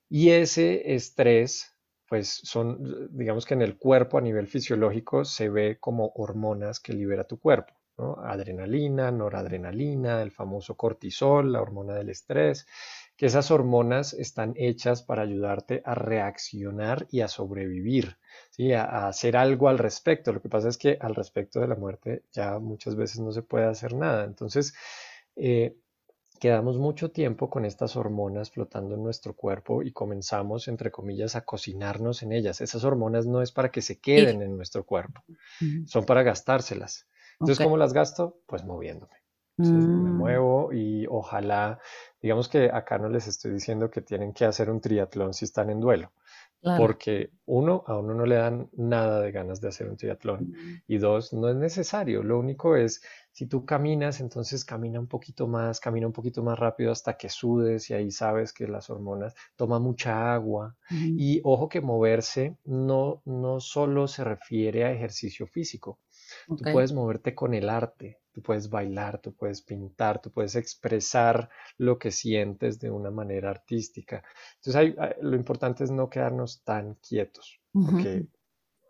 Y 0.09 0.31
ese 0.31 0.93
estrés 0.93 1.73
pues 2.09 2.41
son, 2.43 3.09
digamos 3.11 3.45
que 3.45 3.53
en 3.53 3.61
el 3.61 3.77
cuerpo 3.77 4.17
a 4.17 4.21
nivel 4.21 4.47
fisiológico 4.47 5.25
se 5.25 5.49
ve 5.49 5.77
como 5.79 6.11
hormonas 6.15 6.79
que 6.79 6.93
libera 6.93 7.25
tu 7.25 7.37
cuerpo, 7.39 7.73
¿no? 7.97 8.17
Adrenalina, 8.23 9.11
noradrenalina, 9.11 10.21
el 10.21 10.31
famoso 10.31 10.75
cortisol, 10.75 11.51
la 11.51 11.61
hormona 11.61 11.93
del 11.95 12.09
estrés, 12.09 12.67
que 13.15 13.25
esas 13.25 13.49
hormonas 13.49 14.13
están 14.13 14.53
hechas 14.55 15.01
para 15.01 15.23
ayudarte 15.23 15.81
a 15.83 15.95
reaccionar 15.95 17.07
y 17.09 17.21
a 17.21 17.27
sobrevivir, 17.27 18.17
¿sí? 18.51 18.73
a, 18.73 19.07
hacer 19.07 19.35
algo 19.35 19.69
al 19.69 19.79
respecto. 19.79 20.31
Lo 20.31 20.41
que 20.41 20.49
pasa 20.49 20.69
es 20.69 20.77
que 20.77 20.97
al 21.01 21.15
respecto 21.15 21.59
de 21.59 21.67
la 21.67 21.75
muerte 21.75 22.23
ya 22.31 22.59
muchas 22.59 22.95
veces 22.95 23.19
no 23.19 23.31
se 23.31 23.41
puede 23.41 23.65
hacer 23.65 23.93
nada. 23.93 24.23
Entonces, 24.23 24.75
eh, 25.35 25.75
quedamos 26.39 26.77
mucho 26.77 27.09
tiempo 27.09 27.49
con 27.49 27.65
estas 27.65 27.95
hormonas 27.95 28.51
flotando 28.51 28.93
en 28.93 29.03
nuestro 29.03 29.33
cuerpo 29.33 29.81
y 29.81 29.91
comenzamos, 29.91 30.67
entre 30.67 30.91
comillas, 30.91 31.35
a 31.35 31.41
cocinarnos 31.43 32.21
en 32.21 32.31
ellas. 32.31 32.61
Esas 32.61 32.83
hormonas 32.83 33.25
no 33.25 33.41
es 33.41 33.51
para 33.51 33.71
que 33.71 33.81
se 33.81 33.99
queden 33.99 34.43
en 34.43 34.55
nuestro 34.55 34.85
cuerpo, 34.85 35.23
son 35.87 36.05
para 36.05 36.21
gastárselas. 36.21 37.07
Entonces, 37.39 37.63
¿cómo 37.63 37.77
las 37.77 37.93
gasto? 37.93 38.39
Pues 38.45 38.63
moviéndome. 38.63 39.17
Me 39.57 39.65
mm. 39.65 40.17
muevo 40.17 40.71
y 40.71 41.07
ojalá, 41.09 41.79
digamos 42.21 42.47
que 42.47 42.69
acá 42.71 42.99
no 42.99 43.09
les 43.09 43.27
estoy 43.27 43.51
diciendo 43.51 43.89
que 43.89 44.01
tienen 44.01 44.31
que 44.31 44.45
hacer 44.45 44.69
un 44.69 44.81
triatlón 44.81 45.33
si 45.33 45.45
están 45.45 45.69
en 45.69 45.79
duelo. 45.79 46.11
Porque 46.77 47.31
uno, 47.45 47.83
a 47.87 47.97
uno 47.97 48.13
no 48.13 48.25
le 48.25 48.35
dan 48.35 48.69
nada 48.75 49.21
de 49.21 49.31
ganas 49.31 49.61
de 49.61 49.69
hacer 49.69 49.87
un 49.87 49.95
triatlón. 49.95 50.53
Y 50.87 50.97
dos, 50.97 51.31
no 51.31 51.49
es 51.49 51.55
necesario. 51.55 52.23
Lo 52.23 52.37
único 52.39 52.75
es, 52.75 53.01
si 53.31 53.45
tú 53.45 53.63
caminas, 53.63 54.19
entonces 54.19 54.65
camina 54.65 54.99
un 54.99 55.07
poquito 55.07 55.47
más, 55.47 55.79
camina 55.79 56.07
un 56.07 56.13
poquito 56.13 56.43
más 56.43 56.59
rápido 56.59 56.91
hasta 56.91 57.15
que 57.15 57.29
sudes 57.29 57.89
y 57.89 57.93
ahí 57.93 58.11
sabes 58.11 58.51
que 58.51 58.67
las 58.67 58.89
hormonas 58.89 59.33
toma 59.55 59.79
mucha 59.79 60.33
agua. 60.33 60.75
Y 60.89 61.39
ojo 61.43 61.69
que 61.69 61.79
moverse 61.79 62.57
no, 62.65 63.21
no 63.25 63.59
solo 63.61 64.07
se 64.07 64.23
refiere 64.23 64.83
a 64.83 64.91
ejercicio 64.91 65.47
físico. 65.47 65.99
Tú 66.47 66.55
puedes 66.71 66.93
moverte 66.93 67.35
con 67.35 67.53
el 67.53 67.69
arte, 67.69 68.19
tú 68.31 68.41
puedes 68.41 68.69
bailar, 68.69 69.19
tú 69.19 69.33
puedes 69.33 69.61
pintar, 69.61 70.21
tú 70.21 70.31
puedes 70.31 70.55
expresar 70.55 71.49
lo 71.77 71.99
que 71.99 72.11
sientes 72.11 72.79
de 72.79 72.89
una 72.89 73.11
manera 73.11 73.49
artística. 73.49 74.23
Entonces, 74.55 74.95
lo 75.21 75.35
importante 75.35 75.83
es 75.83 75.91
no 75.91 76.09
quedarnos 76.09 76.63
tan 76.63 76.95
quietos, 76.95 77.59
porque 77.73 78.27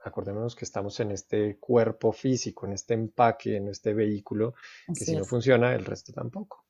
acordémonos 0.03 0.55
que 0.55 0.65
estamos 0.65 0.99
en 0.99 1.11
este 1.11 1.57
cuerpo 1.57 2.11
físico, 2.11 2.67
en 2.67 2.73
este 2.73 2.93
empaque, 2.93 3.57
en 3.57 3.69
este 3.69 3.93
vehículo, 3.93 4.53
que 4.87 5.05
si 5.05 5.15
no 5.15 5.25
funciona, 5.25 5.73
el 5.73 5.83
resto 5.83 6.13
tampoco. 6.13 6.66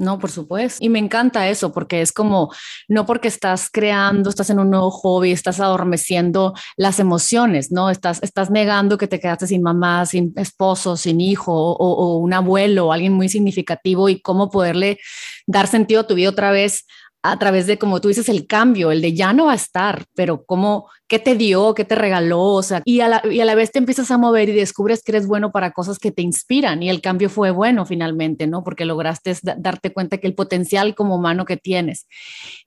No, 0.00 0.18
por 0.18 0.30
supuesto. 0.30 0.82
Y 0.82 0.88
me 0.88 0.98
encanta 0.98 1.46
eso 1.50 1.72
porque 1.72 2.00
es 2.00 2.10
como, 2.10 2.50
no 2.88 3.04
porque 3.04 3.28
estás 3.28 3.68
creando, 3.70 4.30
estás 4.30 4.48
en 4.48 4.58
un 4.58 4.70
nuevo 4.70 4.90
hobby, 4.90 5.30
estás 5.30 5.60
adormeciendo 5.60 6.54
las 6.78 6.98
emociones, 7.00 7.70
¿no? 7.70 7.90
Estás, 7.90 8.22
estás 8.22 8.50
negando 8.50 8.96
que 8.96 9.08
te 9.08 9.20
quedaste 9.20 9.46
sin 9.46 9.60
mamá, 9.60 10.06
sin 10.06 10.32
esposo, 10.36 10.96
sin 10.96 11.20
hijo 11.20 11.52
o, 11.52 11.74
o 11.74 12.16
un 12.16 12.32
abuelo 12.32 12.86
o 12.86 12.92
alguien 12.92 13.12
muy 13.12 13.28
significativo 13.28 14.08
y 14.08 14.22
cómo 14.22 14.48
poderle 14.48 14.98
dar 15.46 15.66
sentido 15.66 16.00
a 16.00 16.06
tu 16.06 16.14
vida 16.14 16.30
otra 16.30 16.50
vez 16.50 16.86
a 17.22 17.38
través 17.38 17.66
de, 17.66 17.78
como 17.78 18.00
tú 18.00 18.08
dices, 18.08 18.28
el 18.28 18.46
cambio, 18.46 18.90
el 18.90 19.02
de 19.02 19.12
ya 19.12 19.32
no 19.32 19.46
va 19.46 19.52
a 19.52 19.56
estar, 19.56 20.04
pero 20.14 20.44
cómo, 20.44 20.88
qué 21.06 21.18
te 21.18 21.34
dio, 21.34 21.74
qué 21.74 21.84
te 21.84 21.94
regaló, 21.94 22.40
o 22.40 22.62
sea, 22.62 22.80
y 22.84 23.00
a, 23.00 23.08
la, 23.08 23.22
y 23.30 23.40
a 23.40 23.44
la 23.44 23.54
vez 23.54 23.72
te 23.72 23.78
empiezas 23.78 24.10
a 24.10 24.16
mover 24.16 24.48
y 24.48 24.52
descubres 24.52 25.02
que 25.02 25.12
eres 25.12 25.26
bueno 25.26 25.52
para 25.52 25.72
cosas 25.72 25.98
que 25.98 26.12
te 26.12 26.22
inspiran 26.22 26.82
y 26.82 26.88
el 26.88 27.02
cambio 27.02 27.28
fue 27.28 27.50
bueno 27.50 27.84
finalmente, 27.84 28.46
¿no? 28.46 28.64
Porque 28.64 28.86
lograste 28.86 29.36
darte 29.58 29.92
cuenta 29.92 30.18
que 30.18 30.26
el 30.28 30.34
potencial 30.34 30.94
como 30.94 31.16
humano 31.16 31.44
que 31.44 31.58
tienes. 31.58 32.06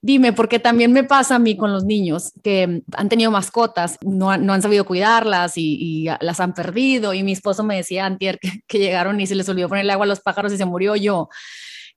Dime, 0.00 0.32
porque 0.32 0.60
también 0.60 0.92
me 0.92 1.02
pasa 1.02 1.36
a 1.36 1.38
mí 1.40 1.56
con 1.56 1.72
los 1.72 1.84
niños 1.84 2.32
que 2.44 2.82
han 2.96 3.08
tenido 3.08 3.32
mascotas, 3.32 3.98
no, 4.02 4.36
no 4.36 4.52
han 4.52 4.62
sabido 4.62 4.84
cuidarlas 4.84 5.54
y, 5.56 6.04
las 6.20 6.38
han 6.38 6.54
perdido 6.54 7.14
y 7.14 7.22
mi 7.22 7.32
esposo 7.32 7.64
me 7.64 7.76
decía 7.76 8.06
antier 8.06 8.38
que, 8.38 8.60
que 8.68 8.78
llegaron 8.78 9.20
y 9.20 9.26
se 9.26 9.34
les 9.34 9.48
olvidó 9.48 9.68
ponerle 9.68 9.92
agua 9.92 10.04
a 10.04 10.08
los 10.08 10.20
pájaros 10.20 10.52
y 10.52 10.58
se 10.58 10.64
murió 10.64 10.96
yo 10.96 11.28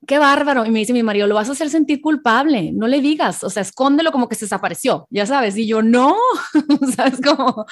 qué 0.05 0.19
bárbaro. 0.19 0.65
Y 0.65 0.71
me 0.71 0.79
dice 0.79 0.93
mi 0.93 1.03
marido, 1.03 1.27
lo 1.27 1.35
vas 1.35 1.49
a 1.49 1.53
hacer 1.53 1.69
sentir 1.69 2.01
culpable, 2.01 2.71
no 2.73 2.87
le 2.87 3.01
digas, 3.01 3.43
o 3.43 3.49
sea, 3.49 3.61
escóndelo 3.61 4.11
como 4.11 4.27
que 4.27 4.35
se 4.35 4.45
desapareció, 4.45 5.07
ya 5.09 5.25
sabes. 5.25 5.57
Y 5.57 5.67
yo, 5.67 5.81
no, 5.81 6.15
¿sabes 6.95 7.19
cómo? 7.21 7.65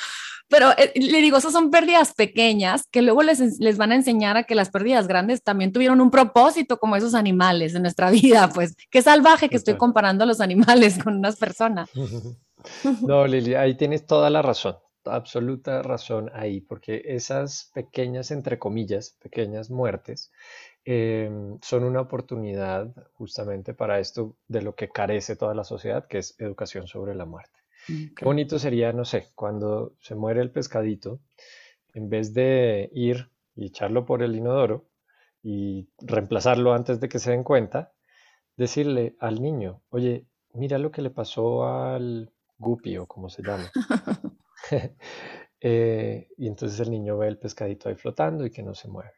Pero 0.48 0.72
eh, 0.78 0.92
le 0.96 1.22
digo, 1.22 1.38
esas 1.38 1.54
son 1.54 1.72
pérdidas 1.72 2.14
pequeñas 2.14 2.84
que 2.92 3.02
luego 3.02 3.24
les, 3.24 3.60
les 3.60 3.78
van 3.78 3.92
a 3.92 3.96
enseñar 3.96 4.38
a 4.38 4.44
que 4.44 4.56
las 4.56 4.70
pérdidas 4.70 5.08
grandes 5.08 5.44
también 5.44 5.72
tuvieron 5.72 6.02
un 6.02 6.12
propósito 6.12 6.78
como 6.78 6.96
esos 6.96 7.16
animales 7.16 7.74
en 7.76 7.82
nuestra 7.82 8.12
vida, 8.12 8.50
pues 8.54 8.76
qué 8.90 9.02
salvaje 9.02 9.50
que 9.50 9.58
estoy 9.58 9.76
comparando 9.76 10.24
a 10.24 10.28
los 10.28 10.42
animales 10.42 10.98
con 11.04 11.18
unas 11.18 11.38
personas. 11.38 11.90
No, 13.02 13.28
Lili, 13.28 13.56
ahí 13.56 13.76
tienes 13.76 14.06
toda 14.06 14.30
la 14.30 14.42
razón 14.42 14.76
absoluta 15.08 15.82
razón 15.82 16.32
ahí, 16.34 16.62
porque 16.62 17.04
esas 17.06 17.72
pequeñas, 17.74 18.32
entre 18.32 18.60
comillas, 18.60 19.18
pequeñas 19.22 19.70
muertes, 19.70 20.32
em, 20.86 21.58
son 21.62 21.84
una 21.84 22.02
oportunidad 22.02 22.94
justamente 23.14 23.74
para 23.74 24.00
esto 24.00 24.38
de 24.48 24.62
lo 24.62 24.76
que 24.76 24.90
carece 24.90 25.36
toda 25.36 25.54
la 25.54 25.64
sociedad, 25.64 26.08
que 26.08 26.20
es 26.20 26.40
educación 26.40 26.88
sobre 26.88 27.16
la 27.16 27.26
muerte. 27.26 27.60
Qué 27.88 28.26
bonito 28.26 28.58
sería, 28.58 28.94
no 28.94 29.06
sé, 29.06 29.28
cuando 29.36 29.96
se 30.00 30.16
muere 30.16 30.42
el 30.42 30.52
pescadito, 30.52 31.20
en 31.94 32.10
vez 32.10 32.34
de 32.34 32.90
ir 32.94 33.30
y 33.56 33.68
echarlo 33.68 34.06
por 34.06 34.24
el 34.24 34.36
inodoro 34.36 34.86
y 35.44 35.88
reemplazarlo 36.00 36.74
antes 36.74 37.00
de 37.00 37.10
que 37.10 37.20
se 37.20 37.32
den 37.32 37.44
cuenta, 37.44 37.94
decirle 38.58 39.16
al 39.20 39.42
niño, 39.42 39.82
oye, 39.90 40.26
mira 40.54 40.78
lo 40.78 40.92
que 40.92 41.02
le 41.02 41.10
pasó 41.10 41.68
al 41.68 42.32
guppy 42.58 42.98
o 42.98 43.06
como 43.06 43.30
se 43.30 43.44
llama. 43.44 43.72
Eh, 45.68 46.28
y 46.38 46.48
entonces 46.48 46.80
el 46.80 46.92
niño 46.92 47.18
ve 47.18 47.28
el 47.28 47.40
pescadito 47.40 47.90
ahí 47.90 47.96
flotando 47.96 48.46
y 48.46 48.52
que 48.52 48.62
no 48.62 48.76
se 48.76 48.88
mueve. 48.88 49.14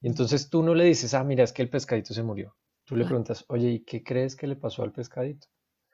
Y 0.00 0.08
entonces 0.08 0.48
tú 0.48 0.62
no 0.62 0.74
le 0.74 0.84
dices, 0.84 1.14
ah, 1.14 1.24
mira, 1.24 1.44
es 1.44 1.52
que 1.52 1.62
el 1.62 1.70
pescadito 1.70 2.14
se 2.14 2.22
murió. 2.22 2.56
Tú 2.84 2.96
le 2.96 3.04
preguntas, 3.04 3.44
oye, 3.48 3.68
¿y 3.68 3.84
qué 3.84 4.02
crees 4.02 4.34
que 4.34 4.46
le 4.46 4.56
pasó 4.56 4.82
al 4.82 4.92
pescadito? 4.92 5.46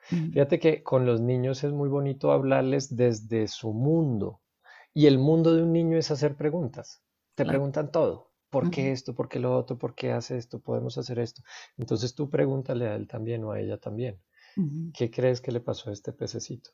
Fíjate 0.09 0.61
que 0.61 0.83
con 0.83 1.07
los 1.07 1.21
niños 1.21 1.65
es 1.65 1.73
muy 1.73 1.89
bonito 1.89 2.31
hablarles 2.31 2.95
desde 2.95 3.49
su 3.49 3.73
mundo. 3.73 4.43
Y 4.93 5.07
el 5.07 5.19
mundo 5.19 5.55
de 5.55 5.63
un 5.63 5.73
niño 5.73 5.97
es 5.97 6.11
hacer 6.11 6.37
preguntas. 6.37 7.03
Te 7.35 7.45
preguntan 7.45 7.91
todo. 7.91 8.31
¿Por 8.51 8.71
qué 8.71 8.93
esto? 8.93 9.15
¿Por 9.15 9.29
qué 9.29 9.41
lo 9.41 9.57
otro? 9.57 9.77
¿Por 9.77 9.97
qué 9.97 10.13
hace 10.13 10.37
esto? 10.37 10.61
¿Podemos 10.61 10.97
hacer 10.99 11.19
esto? 11.19 11.43
Entonces 11.77 12.15
tú 12.15 12.31
pregúntale 12.31 12.87
a 12.87 12.95
él 12.95 13.09
también 13.09 13.43
o 13.43 13.51
a 13.51 13.59
ella 13.59 13.79
también. 13.79 14.21
¿Qué 14.93 15.11
crees 15.11 15.41
que 15.41 15.51
le 15.51 15.61
pasó 15.61 15.91
a 15.91 15.93
este 15.93 16.13
pececito? 16.13 16.71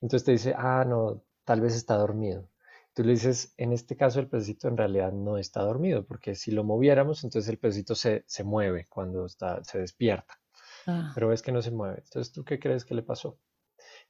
Entonces 0.00 0.24
te 0.24 0.32
dice, 0.32 0.54
ah, 0.56 0.84
no, 0.84 1.22
tal 1.44 1.60
vez 1.60 1.76
está 1.76 1.96
dormido. 1.96 2.48
Tú 2.94 3.04
le 3.04 3.12
dices, 3.12 3.54
en 3.56 3.72
este 3.72 3.96
caso 3.96 4.18
el 4.20 4.28
pececito 4.28 4.68
en 4.68 4.76
realidad 4.76 5.12
no 5.12 5.38
está 5.38 5.62
dormido, 5.62 6.04
porque 6.04 6.34
si 6.34 6.50
lo 6.50 6.64
moviéramos, 6.64 7.22
entonces 7.22 7.48
el 7.48 7.58
pececito 7.58 7.94
se, 7.94 8.24
mueve 8.44 8.86
cuando 8.88 9.26
está, 9.26 9.62
se 9.64 9.78
despierta. 9.78 10.40
Ah. 10.86 11.12
Pero 11.14 11.28
ves 11.28 11.42
que 11.42 11.52
no 11.52 11.62
se 11.62 11.70
mueve. 11.70 12.02
Entonces, 12.04 12.32
¿tú 12.32 12.44
qué 12.44 12.58
crees 12.58 12.84
que 12.84 12.94
le 12.94 13.02
pasó? 13.02 13.38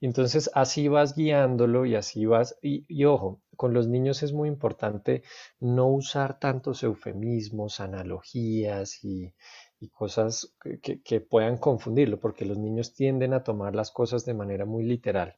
Y 0.00 0.06
entonces 0.06 0.50
así 0.54 0.88
vas 0.88 1.14
guiándolo 1.14 1.84
y 1.84 1.94
así 1.94 2.24
vas, 2.24 2.58
y, 2.62 3.04
ojo, 3.04 3.42
con 3.56 3.74
los 3.74 3.86
niños 3.86 4.22
es 4.22 4.32
muy 4.32 4.48
importante 4.48 5.22
no 5.58 5.88
usar 5.88 6.38
tantos 6.38 6.82
eufemismos, 6.82 7.80
analogías 7.80 9.04
y, 9.04 9.34
cosas 9.92 10.54
que, 10.82 11.02
que, 11.02 11.20
puedan 11.20 11.58
confundirlo, 11.58 12.18
porque 12.18 12.44
los 12.44 12.58
niños 12.58 12.94
tienden 12.94 13.34
a 13.34 13.44
tomar 13.44 13.74
las 13.74 13.90
cosas 13.90 14.24
de 14.24 14.34
manera 14.34 14.64
muy 14.64 14.84
literal. 14.84 15.36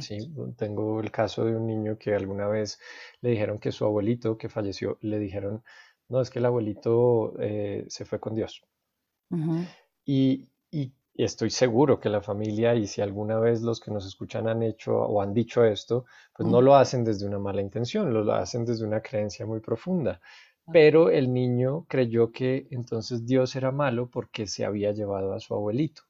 Sí, 0.00 0.18
tengo 0.56 1.00
el 1.00 1.10
caso 1.10 1.44
de 1.44 1.54
un 1.54 1.66
niño 1.66 1.96
que 1.98 2.14
alguna 2.14 2.48
vez 2.48 2.78
le 3.20 3.30
dijeron 3.30 3.58
que 3.58 3.72
su 3.72 3.84
abuelito 3.84 4.36
que 4.36 4.48
falleció, 4.48 4.98
le 5.00 5.18
dijeron, 5.18 5.62
no, 6.08 6.20
es 6.20 6.30
que 6.30 6.40
el 6.40 6.46
abuelito 6.46 7.34
eh, 7.38 7.84
se 7.88 8.04
fue 8.04 8.18
con 8.18 8.34
Dios. 8.34 8.62
y, 10.04 10.46
estoy 11.14 11.50
seguro 11.50 12.00
que 12.00 12.08
la 12.08 12.22
familia, 12.22 12.74
y 12.74 12.86
si 12.86 13.02
alguna 13.02 13.38
vez 13.38 13.60
los 13.60 13.78
que 13.78 13.90
nos 13.90 14.06
escuchan 14.06 14.48
han 14.48 14.62
hecho 14.62 14.96
o 14.96 15.20
han 15.20 15.34
dicho 15.34 15.62
esto, 15.64 16.06
pues 16.34 16.48
no 16.48 16.62
lo 16.62 16.76
hacen 16.76 17.04
desde 17.04 17.26
una 17.26 17.38
mala 17.38 17.60
intención, 17.60 18.12
lo 18.14 18.32
hacen 18.32 18.64
desde 18.64 18.86
una 18.86 19.02
creencia 19.02 19.44
muy 19.44 19.60
profunda. 19.60 20.20
Pero 20.72 21.10
el 21.10 21.32
niño 21.32 21.84
creyó 21.88 22.32
que 22.32 22.68
entonces 22.70 23.26
Dios 23.26 23.54
era 23.56 23.70
malo 23.70 24.08
porque 24.08 24.46
se 24.46 24.64
había 24.64 24.92
llevado 24.92 25.34
a 25.34 25.40
su 25.40 25.54
abuelito. 25.54 26.02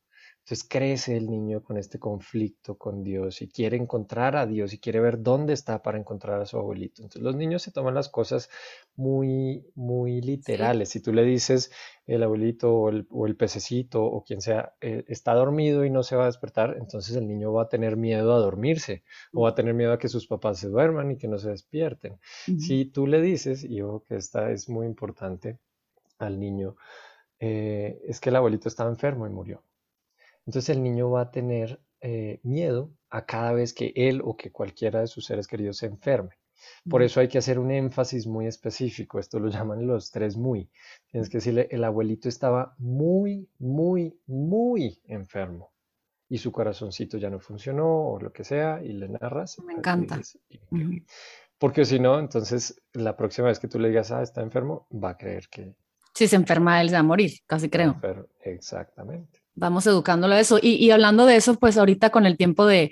Entonces 0.50 0.68
crece 0.68 1.16
el 1.16 1.30
niño 1.30 1.62
con 1.62 1.76
este 1.76 2.00
conflicto 2.00 2.76
con 2.76 3.04
Dios 3.04 3.40
y 3.40 3.48
quiere 3.48 3.76
encontrar 3.76 4.34
a 4.34 4.46
Dios 4.46 4.72
y 4.72 4.80
quiere 4.80 4.98
ver 4.98 5.22
dónde 5.22 5.52
está 5.52 5.80
para 5.80 5.96
encontrar 5.96 6.40
a 6.40 6.46
su 6.46 6.58
abuelito. 6.58 7.02
Entonces 7.02 7.22
los 7.22 7.36
niños 7.36 7.62
se 7.62 7.70
toman 7.70 7.94
las 7.94 8.08
cosas 8.08 8.50
muy, 8.96 9.64
muy 9.76 10.20
literales. 10.20 10.88
Si 10.88 11.00
tú 11.00 11.12
le 11.12 11.22
dices 11.22 11.70
el 12.04 12.24
abuelito 12.24 12.74
o 12.74 12.88
el, 12.88 13.36
pececito 13.36 14.02
o 14.02 14.24
quien 14.24 14.40
sea 14.40 14.74
eh, 14.80 15.04
está 15.06 15.34
dormido 15.34 15.84
y 15.84 15.90
no 15.90 16.02
se 16.02 16.16
va 16.16 16.24
a 16.24 16.26
despertar, 16.26 16.76
entonces 16.80 17.14
el 17.14 17.28
niño 17.28 17.52
va 17.52 17.62
a 17.62 17.68
tener 17.68 17.96
miedo 17.96 18.34
a 18.34 18.40
dormirse 18.40 19.04
o 19.32 19.42
va 19.42 19.50
a 19.50 19.54
tener 19.54 19.74
miedo 19.74 19.92
a 19.92 20.00
que 20.00 20.08
sus 20.08 20.26
papás 20.26 20.58
se 20.58 20.66
duerman 20.66 21.12
y 21.12 21.16
que 21.16 21.28
no 21.28 21.38
se 21.38 21.50
despierten. 21.50 22.18
Si 22.58 22.86
tú 22.86 23.06
le 23.06 23.22
dices, 23.22 23.62
y 23.62 23.76
yo 23.76 24.02
que 24.08 24.16
esta 24.16 24.50
es 24.50 24.68
muy 24.68 24.88
importante 24.88 25.60
al 26.18 26.40
niño, 26.40 26.74
eh, 27.38 28.00
es 28.08 28.18
que 28.18 28.30
el 28.30 28.36
abuelito 28.36 28.66
estaba 28.66 28.90
enfermo 28.90 29.28
y 29.28 29.30
murió. 29.30 29.62
Entonces 30.46 30.76
el 30.76 30.82
niño 30.82 31.10
va 31.10 31.22
a 31.22 31.30
tener 31.30 31.80
eh, 32.00 32.40
miedo 32.42 32.92
a 33.10 33.26
cada 33.26 33.52
vez 33.52 33.74
que 33.74 33.92
él 33.94 34.22
o 34.24 34.36
que 34.36 34.50
cualquiera 34.50 35.00
de 35.00 35.06
sus 35.06 35.26
seres 35.26 35.46
queridos 35.46 35.78
se 35.78 35.86
enferme. 35.86 36.30
Por 36.88 37.02
eso 37.02 37.20
hay 37.20 37.28
que 37.28 37.38
hacer 37.38 37.58
un 37.58 37.70
énfasis 37.70 38.26
muy 38.26 38.46
específico. 38.46 39.18
Esto 39.18 39.38
lo 39.38 39.48
llaman 39.50 39.86
los 39.86 40.10
tres 40.10 40.36
muy. 40.36 40.70
Tienes 41.10 41.28
que 41.28 41.38
decirle, 41.38 41.68
el 41.70 41.84
abuelito 41.84 42.28
estaba 42.28 42.74
muy, 42.78 43.48
muy, 43.58 44.18
muy 44.26 45.00
enfermo 45.06 45.72
y 46.28 46.38
su 46.38 46.52
corazoncito 46.52 47.18
ya 47.18 47.28
no 47.28 47.40
funcionó 47.40 48.12
o 48.12 48.20
lo 48.20 48.32
que 48.32 48.44
sea 48.44 48.80
y 48.82 48.92
le 48.92 49.08
narras. 49.08 49.58
Me 49.60 49.74
encanta. 49.74 50.20
Porque 51.58 51.84
si 51.84 51.98
no, 51.98 52.18
entonces 52.18 52.80
la 52.92 53.16
próxima 53.16 53.48
vez 53.48 53.58
que 53.58 53.68
tú 53.68 53.78
le 53.78 53.88
digas, 53.88 54.12
ah, 54.12 54.22
está 54.22 54.40
enfermo, 54.40 54.86
va 54.92 55.10
a 55.10 55.16
creer 55.16 55.48
que... 55.50 55.74
Si 56.14 56.26
se 56.26 56.36
enferma, 56.36 56.80
él 56.80 56.88
se 56.88 56.94
va 56.94 57.00
a 57.00 57.04
morir, 57.04 57.32
casi 57.46 57.68
creo. 57.68 58.00
Exactamente 58.40 59.39
vamos 59.54 59.86
educándolo 59.86 60.34
a 60.34 60.40
eso. 60.40 60.58
Y, 60.60 60.90
hablando 60.90 61.26
de 61.26 61.36
eso, 61.36 61.54
pues 61.54 61.76
ahorita 61.76 62.10
con 62.10 62.26
el 62.26 62.36
tiempo 62.36 62.66
de, 62.66 62.90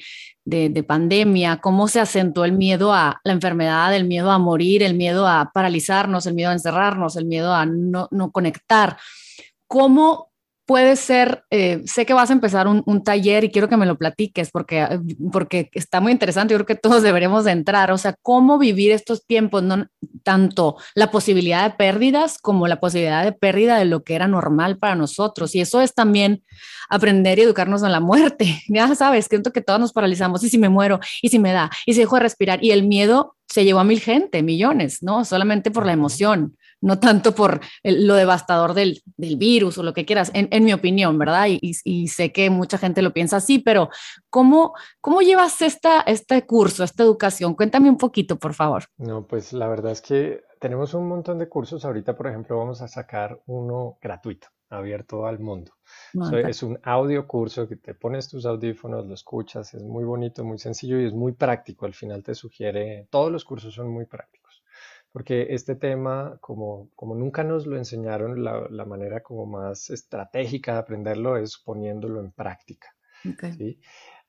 pandemia, 0.86 1.58
cómo 1.60 1.88
se 1.88 2.00
acentuó 2.00 2.44
el 2.44 2.52
miedo 2.52 2.92
a 2.92 3.20
la 3.24 3.32
enfermedad, 3.32 3.94
el 3.94 4.06
miedo 4.06 4.30
a 4.30 4.38
morir, 4.38 4.82
el 4.82 4.94
miedo 4.94 5.26
a 5.28 5.50
paralizarnos, 5.52 6.26
el 6.26 6.34
miedo 6.34 6.50
a 6.50 6.54
encerrarnos, 6.54 7.16
el 7.16 7.26
miedo 7.26 7.54
a 7.54 7.66
no, 7.66 8.08
no 8.10 8.30
conectar. 8.30 8.96
¿Cómo 9.66 10.27
puede 10.68 10.96
ser, 10.96 11.44
eh, 11.48 11.80
sé 11.86 12.04
que 12.04 12.12
vas 12.12 12.28
a 12.28 12.34
empezar 12.34 12.68
un, 12.68 13.02
taller 13.02 13.42
y 13.42 13.50
quiero 13.50 13.70
que 13.70 13.78
me 13.78 13.86
lo 13.86 13.96
platiques 13.96 14.50
porque, 14.50 14.86
porque 15.32 15.70
está 15.72 15.98
muy 16.02 16.12
interesante, 16.12 16.52
yo 16.52 16.58
creo 16.58 16.66
que 16.66 16.74
todos 16.74 17.02
deberemos 17.02 17.46
de 17.46 17.52
entrar, 17.52 17.90
o 17.90 17.96
sea, 17.96 18.14
cómo 18.20 18.58
vivir 18.58 18.92
estos 18.92 19.24
tiempos, 19.24 19.62
no 19.62 19.86
tanto 20.22 20.76
la 20.94 21.10
posibilidad 21.10 21.64
de 21.64 21.74
pérdidas 21.74 22.36
como 22.36 22.68
la 22.68 22.80
posibilidad 22.80 23.24
de 23.24 23.32
pérdida 23.32 23.78
de 23.78 23.86
lo 23.86 24.04
que 24.04 24.14
era 24.14 24.28
normal 24.28 24.76
para 24.76 24.94
nosotros. 24.94 25.54
Y 25.54 25.62
eso 25.62 25.80
es 25.80 25.94
también 25.94 26.44
aprender 26.90 27.38
y 27.38 27.42
educarnos 27.42 27.82
en 27.82 27.92
la 27.92 28.00
muerte. 28.00 28.62
Ya 28.68 28.94
sabes, 28.94 29.26
siento 29.30 29.52
que 29.52 29.62
todos 29.62 29.80
nos 29.80 29.94
paralizamos, 29.94 30.44
y 30.44 30.50
si 30.50 30.58
me 30.58 30.68
muero, 30.68 31.00
y 31.22 31.30
si 31.30 31.38
me 31.38 31.52
da, 31.52 31.70
y 31.86 31.94
si 31.94 32.00
dejo 32.00 32.16
de 32.16 32.22
respirar, 32.22 32.62
y 32.62 32.72
el 32.72 32.86
miedo 32.86 33.36
se 33.48 33.64
llevó 33.64 33.80
a 33.80 33.84
mil 33.84 34.00
gente, 34.00 34.42
millones, 34.42 35.02
¿no? 35.02 35.24
Solamente 35.24 35.70
por 35.70 35.86
la 35.86 35.92
emoción 35.92 36.58
no 36.80 36.98
tanto 36.98 37.34
por 37.34 37.60
lo 37.82 38.14
devastador 38.14 38.74
del, 38.74 39.02
virus 39.16 39.78
o 39.78 39.82
lo 39.82 39.92
que 39.92 40.04
quieras, 40.04 40.30
en, 40.34 40.64
mi 40.64 40.72
opinión, 40.72 41.18
¿verdad? 41.18 41.46
Y, 41.48 42.08
sé 42.08 42.32
que 42.32 42.50
mucha 42.50 42.78
gente 42.78 43.02
lo 43.02 43.12
piensa 43.12 43.36
así, 43.36 43.58
pero 43.58 43.90
¿cómo, 44.30 44.74
cómo 45.00 45.20
llevas 45.20 45.62
esta, 45.62 46.00
este 46.02 46.46
curso, 46.46 46.84
esta 46.84 47.02
educación? 47.02 47.54
Cuéntame 47.54 47.88
un 47.88 47.98
poquito, 47.98 48.36
por 48.36 48.54
favor. 48.54 48.84
No, 48.96 49.26
pues 49.26 49.52
la 49.52 49.68
verdad 49.68 49.92
es 49.92 50.00
que 50.00 50.42
tenemos 50.60 50.94
un 50.94 51.08
montón 51.08 51.38
de 51.38 51.48
cursos. 51.48 51.84
Ahorita, 51.84 52.16
por 52.16 52.26
ejemplo, 52.26 52.58
vamos 52.58 52.82
a 52.82 52.88
sacar 52.88 53.40
uno 53.46 53.98
gratuito, 54.00 54.48
abierto 54.70 55.26
al 55.26 55.38
mundo. 55.38 55.72
Ah, 56.20 56.30
es 56.48 56.62
un 56.62 56.78
audio 56.82 57.26
curso 57.26 57.68
que 57.68 57.76
te 57.76 57.94
pones 57.94 58.28
tus 58.28 58.46
audífonos, 58.46 59.06
lo 59.06 59.14
escuchas, 59.14 59.74
es 59.74 59.82
muy 59.82 60.04
bonito, 60.04 60.44
muy 60.44 60.58
sencillo 60.58 61.00
y 61.00 61.06
es 61.06 61.12
muy 61.12 61.32
práctico. 61.32 61.86
Al 61.86 61.94
final 61.94 62.22
te 62.22 62.34
sugiere, 62.34 63.06
todos 63.10 63.30
los 63.30 63.44
cursos 63.44 63.74
son 63.74 63.90
muy 63.90 64.06
prácticos 64.06 64.37
porque 65.12 65.48
este 65.50 65.74
tema, 65.74 66.38
como, 66.40 66.90
como 66.94 67.14
nunca 67.14 67.44
nos 67.44 67.66
lo 67.66 67.76
enseñaron, 67.76 68.44
la, 68.44 68.66
la, 68.70 68.84
manera 68.84 69.22
como 69.22 69.46
más 69.46 69.90
estratégica 69.90 70.74
de 70.74 70.78
aprenderlo 70.78 71.36
es 71.36 71.58
poniéndolo 71.58 72.20
en 72.20 72.32
práctica. 72.32 72.94
¿sí? 73.56 73.80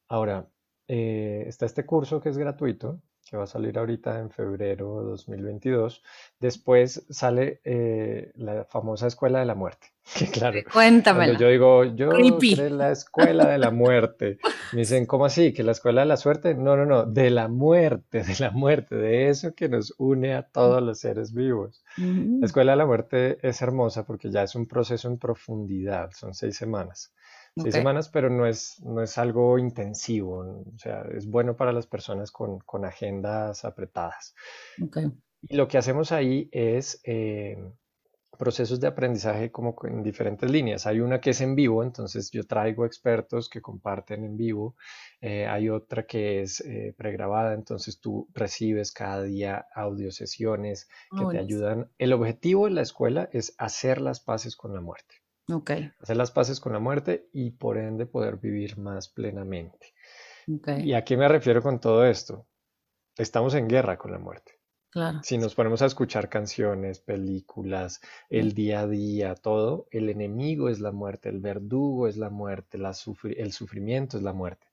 Ahora, 0.07 0.48
eh, 0.88 1.43
está 1.48 1.65
este 1.65 1.86
curso 1.86 2.19
que 2.21 2.29
es 2.29 2.38
gratuito, 2.38 3.01
que 3.29 3.38
va 3.38 3.43
a 3.43 3.48
salir 3.48 3.77
ahorita 3.77 4.19
en 4.19 4.31
febrero 4.31 5.01
de 5.01 5.09
2022. 5.12 6.01
Después 6.39 7.05
sale 7.09 7.62
eh, 7.63 8.31
la 8.36 8.65
famosa 8.65 9.07
Escuela 9.07 9.39
de 9.39 9.45
la 9.45 9.55
Muerte. 9.55 9.88
Que 10.17 10.25
claro, 10.25 10.59
Cuéntame. 10.74 11.38
yo 11.38 11.50
digo, 11.50 11.83
yo 11.83 12.12
en 12.13 12.77
la 12.79 12.91
Escuela 12.91 13.48
de 13.48 13.59
la 13.59 13.69
Muerte, 13.69 14.39
me 14.74 14.79
dicen, 14.79 15.05
¿cómo 15.05 15.25
así? 15.25 15.53
¿Que 15.53 15.62
la 15.63 15.74
Escuela 15.74 16.01
de 16.01 16.07
la 16.07 16.17
Suerte? 16.17 16.55
No, 16.55 16.75
no, 16.75 16.88
no, 16.88 17.05
de 17.05 17.29
la 17.29 17.48
muerte, 17.48 18.24
de 18.24 18.36
la 18.39 18.50
muerte, 18.50 18.95
de 18.95 19.29
eso 19.29 19.53
que 19.53 19.69
nos 19.69 19.93
une 20.00 20.33
a 20.33 20.41
todos 20.41 20.81
los 20.81 21.00
seres 21.00 21.31
vivos. 21.31 21.83
La 21.98 22.45
Escuela 22.48 22.71
de 22.71 22.77
la 22.77 22.88
Muerte 22.88 23.38
es 23.48 23.62
hermosa 23.62 24.05
porque 24.07 24.31
ya 24.31 24.41
es 24.41 24.55
un 24.55 24.65
proceso 24.67 25.07
en 25.07 25.19
profundidad, 25.19 26.09
son 26.13 26.33
seis 26.33 26.55
semanas 26.57 27.13
seis 27.59 27.73
semanas, 27.73 28.09
pero 28.09 28.29
no 28.29 28.45
es, 28.45 28.81
no 28.83 29.01
es 29.01 29.17
algo 29.17 29.57
intensivo, 29.57 30.39
o 30.39 30.77
sea, 30.77 31.03
es 31.15 31.27
bueno 31.27 31.55
para 31.55 31.71
las 31.71 31.87
personas 31.87 32.31
con, 32.31 32.59
con 32.59 32.85
agendas 32.85 33.65
apretadas. 33.65 34.35
Y 35.41 35.55
lo 35.55 35.67
que 35.67 35.77
hacemos 35.77 36.11
ahí 36.11 36.49
es 36.51 36.99
eh, 37.05 37.57
procesos 38.39 38.79
de 38.79 38.87
aprendizaje 38.87 39.51
como 39.51 39.75
en 39.83 40.01
diferentes 40.01 40.49
líneas. 40.49 40.87
Hay 40.87 41.01
una 41.01 41.19
que 41.19 41.31
es 41.31 41.41
en 41.41 41.55
vivo, 41.55 41.83
entonces 41.83 42.31
yo 42.31 42.45
traigo 42.47 42.85
expertos 42.85 43.49
que 43.49 43.61
comparten 43.61 44.23
en 44.23 44.37
vivo. 44.37 44.75
Eh, 45.19 45.45
hay 45.45 45.69
otra 45.69 46.05
que 46.05 46.41
es 46.41 46.61
eh, 46.61 46.93
pregrabada, 46.97 47.53
entonces 47.53 47.99
tú 47.99 48.29
recibes 48.33 48.93
cada 48.93 49.23
día 49.23 49.67
audio 49.75 50.09
sesiones 50.11 50.87
que 51.11 51.25
te 51.31 51.37
ayudan. 51.37 51.91
El 51.97 52.13
objetivo 52.13 52.65
de 52.65 52.71
la 52.71 52.81
escuela 52.81 53.29
es 53.33 53.55
hacer 53.57 53.99
las 53.99 54.21
paces 54.21 54.55
con 54.55 54.73
la 54.73 54.79
muerte. 54.79 55.15
Hacer 55.99 56.17
las 56.17 56.31
paces 56.31 56.59
con 56.59 56.73
la 56.73 56.79
muerte 56.79 57.27
y 57.33 57.51
por 57.51 57.77
ende 57.77 58.05
poder 58.05 58.37
vivir 58.37 58.77
más 58.77 59.09
plenamente. 59.09 59.93
¿Y 60.47 60.93
a 60.93 61.03
qué 61.03 61.15
me 61.17 61.27
refiero 61.27 61.61
con 61.61 61.79
todo 61.79 62.05
esto? 62.05 62.47
Estamos 63.17 63.53
en 63.53 63.67
guerra 63.67 63.97
con 63.97 64.11
la 64.11 64.19
muerte. 64.19 64.53
Claro. 64.91 65.19
Si 65.21 65.37
nos 65.37 65.53
ponemos 65.53 65.83
a 65.83 65.85
escuchar 65.85 66.29
canciones, 66.29 66.99
películas, 66.99 68.01
el 68.29 68.53
día 68.53 68.81
a 68.81 68.87
día, 68.87 69.35
todo, 69.35 69.87
el 69.91 70.09
enemigo 70.09 70.69
es 70.69 70.79
la 70.79 70.91
muerte, 70.91 71.29
el 71.29 71.39
verdugo 71.39 72.07
es 72.07 72.17
la 72.17 72.31
muerte, 72.31 72.79
el 73.37 73.51
sufrimiento 73.53 74.17
es 74.17 74.23
la 74.23 74.33
muerte. 74.33 74.65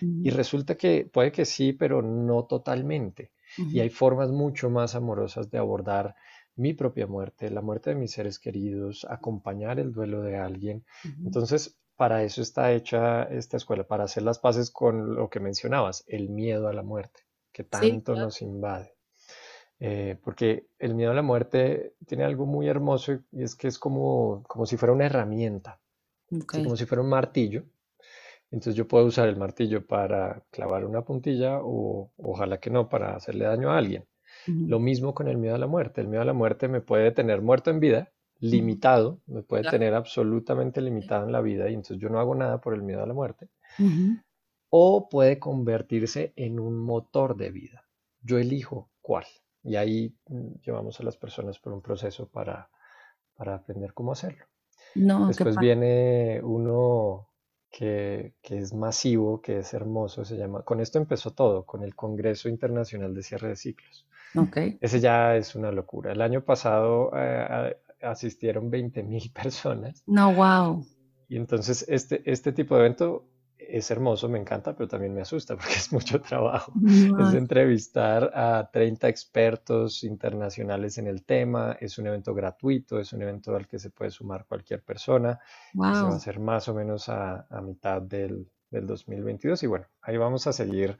Y 0.00 0.28
resulta 0.30 0.74
que 0.76 1.08
puede 1.10 1.32
que 1.32 1.46
sí, 1.46 1.72
pero 1.72 2.02
no 2.02 2.44
totalmente. 2.44 3.32
Y 3.56 3.80
hay 3.80 3.88
formas 3.88 4.30
mucho 4.30 4.68
más 4.68 4.94
amorosas 4.94 5.50
de 5.50 5.58
abordar 5.58 6.14
mi 6.56 6.74
propia 6.74 7.06
muerte, 7.06 7.50
la 7.50 7.62
muerte 7.62 7.90
de 7.90 7.96
mis 7.96 8.12
seres 8.12 8.38
queridos, 8.38 9.06
acompañar 9.08 9.78
el 9.78 9.92
duelo 9.92 10.22
de 10.22 10.36
alguien. 10.36 10.84
Entonces, 11.24 11.78
para 11.96 12.22
eso 12.24 12.42
está 12.42 12.72
hecha 12.72 13.24
esta 13.24 13.56
escuela, 13.56 13.84
para 13.84 14.04
hacer 14.04 14.22
las 14.22 14.38
paces 14.38 14.70
con 14.70 15.14
lo 15.14 15.30
que 15.30 15.40
mencionabas, 15.40 16.04
el 16.06 16.28
miedo 16.28 16.68
a 16.68 16.72
la 16.72 16.82
muerte, 16.82 17.20
que 17.52 17.64
tanto 17.64 18.14
nos 18.14 18.42
invade. 18.42 18.94
Eh, 19.78 20.16
porque 20.22 20.68
el 20.78 20.94
miedo 20.94 21.10
a 21.10 21.14
la 21.14 21.22
muerte 21.22 21.94
tiene 22.06 22.24
algo 22.24 22.46
muy 22.46 22.68
hermoso 22.68 23.18
y 23.32 23.42
es 23.42 23.56
que 23.56 23.66
es 23.66 23.78
como, 23.78 24.44
como 24.46 24.64
si 24.64 24.76
fuera 24.76 24.92
una 24.92 25.06
herramienta, 25.06 25.80
como 26.46 26.76
si 26.76 26.86
fuera 26.86 27.02
un 27.02 27.08
martillo. 27.08 27.64
Entonces 28.52 28.74
yo 28.76 28.86
puedo 28.86 29.06
usar 29.06 29.28
el 29.28 29.36
martillo 29.36 29.84
para 29.84 30.44
clavar 30.50 30.84
una 30.84 31.02
puntilla 31.02 31.58
o 31.62 32.12
ojalá 32.18 32.60
que 32.60 32.70
no, 32.70 32.88
para 32.88 33.16
hacerle 33.16 33.46
daño 33.46 33.70
a 33.70 33.78
alguien. 33.78 34.04
Lo 34.46 34.78
mismo 34.78 35.14
con 35.14 35.28
el 35.28 35.38
miedo 35.38 35.54
a 35.54 35.58
la 35.58 35.66
muerte. 35.66 36.00
El 36.00 36.08
miedo 36.08 36.22
a 36.22 36.26
la 36.26 36.32
muerte 36.32 36.68
me 36.68 36.80
puede 36.80 37.12
tener 37.12 37.42
muerto 37.42 37.70
en 37.70 37.80
vida, 37.80 38.12
limitado, 38.40 39.20
me 39.26 39.42
puede 39.42 39.68
tener 39.70 39.94
absolutamente 39.94 40.80
limitado 40.80 41.26
en 41.26 41.32
la 41.32 41.40
vida 41.40 41.70
y 41.70 41.74
entonces 41.74 41.98
yo 41.98 42.08
no 42.08 42.18
hago 42.18 42.34
nada 42.34 42.60
por 42.60 42.74
el 42.74 42.82
miedo 42.82 43.02
a 43.02 43.06
la 43.06 43.14
muerte. 43.14 43.48
O 44.70 45.08
puede 45.08 45.38
convertirse 45.38 46.32
en 46.36 46.58
un 46.58 46.78
motor 46.78 47.36
de 47.36 47.50
vida. 47.50 47.86
Yo 48.20 48.38
elijo 48.38 48.90
cuál. 49.00 49.24
Y 49.62 49.76
ahí 49.76 50.16
mm, 50.28 50.60
llevamos 50.64 50.98
a 50.98 51.04
las 51.04 51.16
personas 51.16 51.58
por 51.58 51.72
un 51.72 51.82
proceso 51.82 52.28
para, 52.28 52.68
para 53.34 53.54
aprender 53.54 53.94
cómo 53.94 54.12
hacerlo. 54.12 54.44
Después 55.28 55.56
viene 55.56 56.40
uno 56.42 57.28
que, 57.70 58.34
que, 58.42 58.58
es 58.58 58.74
masivo, 58.74 59.40
que 59.40 59.58
es 59.58 59.72
hermoso, 59.72 60.24
se 60.24 60.36
llama, 60.36 60.62
con 60.62 60.80
esto 60.80 60.98
empezó 60.98 61.32
todo, 61.32 61.64
con 61.64 61.82
el 61.82 61.94
Congreso 61.94 62.48
Internacional 62.48 63.14
de 63.14 63.22
Cierre 63.22 63.48
de 63.48 63.56
Ciclos. 63.56 64.06
Ese 64.80 65.00
ya 65.00 65.36
es 65.36 65.54
una 65.54 65.70
locura. 65.70 66.12
El 66.12 66.22
año 66.22 66.42
pasado 66.42 67.10
eh, 67.14 67.76
asistieron 68.02 68.70
20 68.70 69.02
mil 69.02 69.30
personas. 69.34 70.02
No, 70.06 70.32
wow. 70.34 70.86
Y 71.28 71.36
entonces 71.36 71.84
este, 71.88 72.22
este 72.30 72.52
tipo 72.52 72.74
de 72.74 72.80
evento 72.82 73.28
es 73.58 73.90
hermoso, 73.90 74.28
me 74.28 74.38
encanta, 74.38 74.74
pero 74.74 74.88
también 74.88 75.14
me 75.14 75.22
asusta 75.22 75.56
porque 75.56 75.72
es 75.76 75.92
mucho 75.92 76.20
trabajo. 76.20 76.72
Es 76.84 77.34
entrevistar 77.34 78.30
a 78.34 78.68
30 78.70 79.08
expertos 79.08 80.04
internacionales 80.04 80.98
en 80.98 81.06
el 81.06 81.24
tema, 81.24 81.76
es 81.80 81.98
un 81.98 82.06
evento 82.06 82.34
gratuito, 82.34 82.98
es 82.98 83.12
un 83.12 83.22
evento 83.22 83.54
al 83.56 83.66
que 83.66 83.78
se 83.78 83.90
puede 83.90 84.10
sumar 84.10 84.46
cualquier 84.46 84.82
persona. 84.82 85.38
Wow. 85.74 85.94
Se 85.94 86.02
va 86.02 86.08
a 86.08 86.16
hacer 86.16 86.40
más 86.40 86.68
o 86.68 86.74
menos 86.74 87.08
a, 87.08 87.46
a 87.48 87.60
mitad 87.60 88.02
del, 88.02 88.46
del 88.70 88.86
2022 88.86 89.62
y 89.62 89.66
bueno, 89.66 89.86
ahí 90.02 90.16
vamos 90.16 90.46
a 90.46 90.52
seguir 90.52 90.98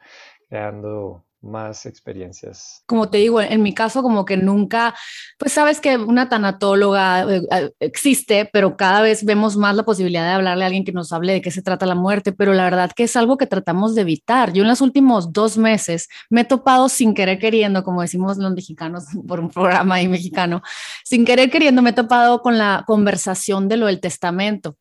creando 0.49 1.27
más 1.43 1.87
experiencias. 1.87 2.83
Como 2.87 3.11
te 3.11 3.19
digo, 3.19 3.41
en 3.41 3.63
mi 3.63 3.75
caso 3.75 4.03
como 4.03 4.25
que 4.25 4.37
nunca, 4.37 4.95
pues 5.39 5.53
sabes 5.53 5.81
que 5.81 5.97
una 5.97 6.29
tanatóloga 6.29 7.23
eh, 7.23 7.43
eh, 7.51 7.71
existe, 7.81 8.49
pero 8.53 8.77
cada 8.77 9.03
vez 9.03 9.25
vemos 9.25 9.57
más 9.57 9.77
la 9.77 9.85
posibilidad 9.85 10.25
de 10.25 10.33
hablarle 10.33 10.65
a 10.65 10.67
alguien 10.67 10.85
que 10.85 10.93
nos 10.93 11.13
hable 11.13 11.33
de 11.33 11.43
qué 11.43 11.51
se 11.51 11.63
trata 11.63 11.87
la 11.87 11.95
muerte, 11.95 12.33
pero 12.33 12.55
la 12.55 12.65
verdad 12.65 12.93
que 12.95 13.05
es 13.05 13.17
algo 13.17 13.37
que 13.37 13.47
tratamos 13.47 13.95
de 13.95 14.03
evitar. 14.03 14.53
Yo 14.53 14.63
en 14.63 14.69
los 14.69 14.81
últimos 14.81 15.33
dos 15.33 15.59
meses 15.59 16.09
me 16.31 16.43
he 16.43 16.45
topado 16.45 16.89
sin 16.89 17.15
querer 17.15 17.39
queriendo, 17.39 17.83
como 17.83 18.03
decimos 18.03 18.39
los 18.39 18.53
mexicanos 18.53 19.05
por 19.27 19.41
un 19.41 19.51
programa 19.51 19.97
ahí 19.97 20.09
mexicano, 20.09 20.63
sin 21.05 21.25
querer 21.25 21.51
queriendo 21.51 21.83
me 21.83 21.91
he 21.91 21.95
topado 21.95 22.43
con 22.43 22.59
la 22.59 22.85
conversación 22.87 23.69
de 23.69 23.77
lo 23.77 23.87
del 23.87 24.01
testamento. 24.01 24.77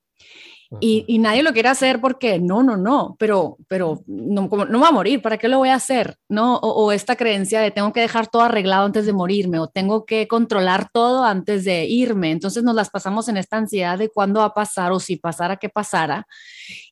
Y, 0.79 1.19
nadie 1.19 1.43
lo 1.43 1.51
quiere 1.51 1.67
hacer 1.67 1.99
porque 1.99 2.39
no, 2.39 2.63
no, 2.63 2.77
no, 2.77 3.17
pero, 3.19 3.57
pero 3.67 4.01
no, 4.07 4.47
no 4.47 4.79
va 4.79 4.87
a 4.87 4.93
morir, 4.93 5.21
¿para 5.21 5.37
qué 5.37 5.49
lo 5.49 5.57
voy 5.57 5.67
a 5.67 5.75
hacer? 5.75 6.15
¿No? 6.29 6.55
O, 6.57 6.93
esta 6.93 7.17
creencia 7.17 7.59
de 7.59 7.71
tengo 7.71 7.91
que 7.91 7.99
dejar 7.99 8.27
todo 8.27 8.43
arreglado 8.43 8.85
antes 8.85 9.05
de 9.05 9.11
morirme 9.11 9.59
o 9.59 9.67
tengo 9.67 10.05
que 10.05 10.29
controlar 10.29 10.87
todo 10.93 11.25
antes 11.25 11.65
de 11.65 11.85
irme. 11.85 12.31
Entonces 12.31 12.63
nos 12.63 12.75
las 12.75 12.89
pasamos 12.89 13.27
en 13.27 13.35
esta 13.35 13.57
ansiedad 13.57 13.97
de 13.97 14.09
cuándo 14.09 14.39
va 14.39 14.47
a 14.47 14.53
pasar 14.53 14.93
o 14.93 14.99
si 15.01 15.17
pasara, 15.17 15.57
qué 15.57 15.67
pasara. 15.67 16.25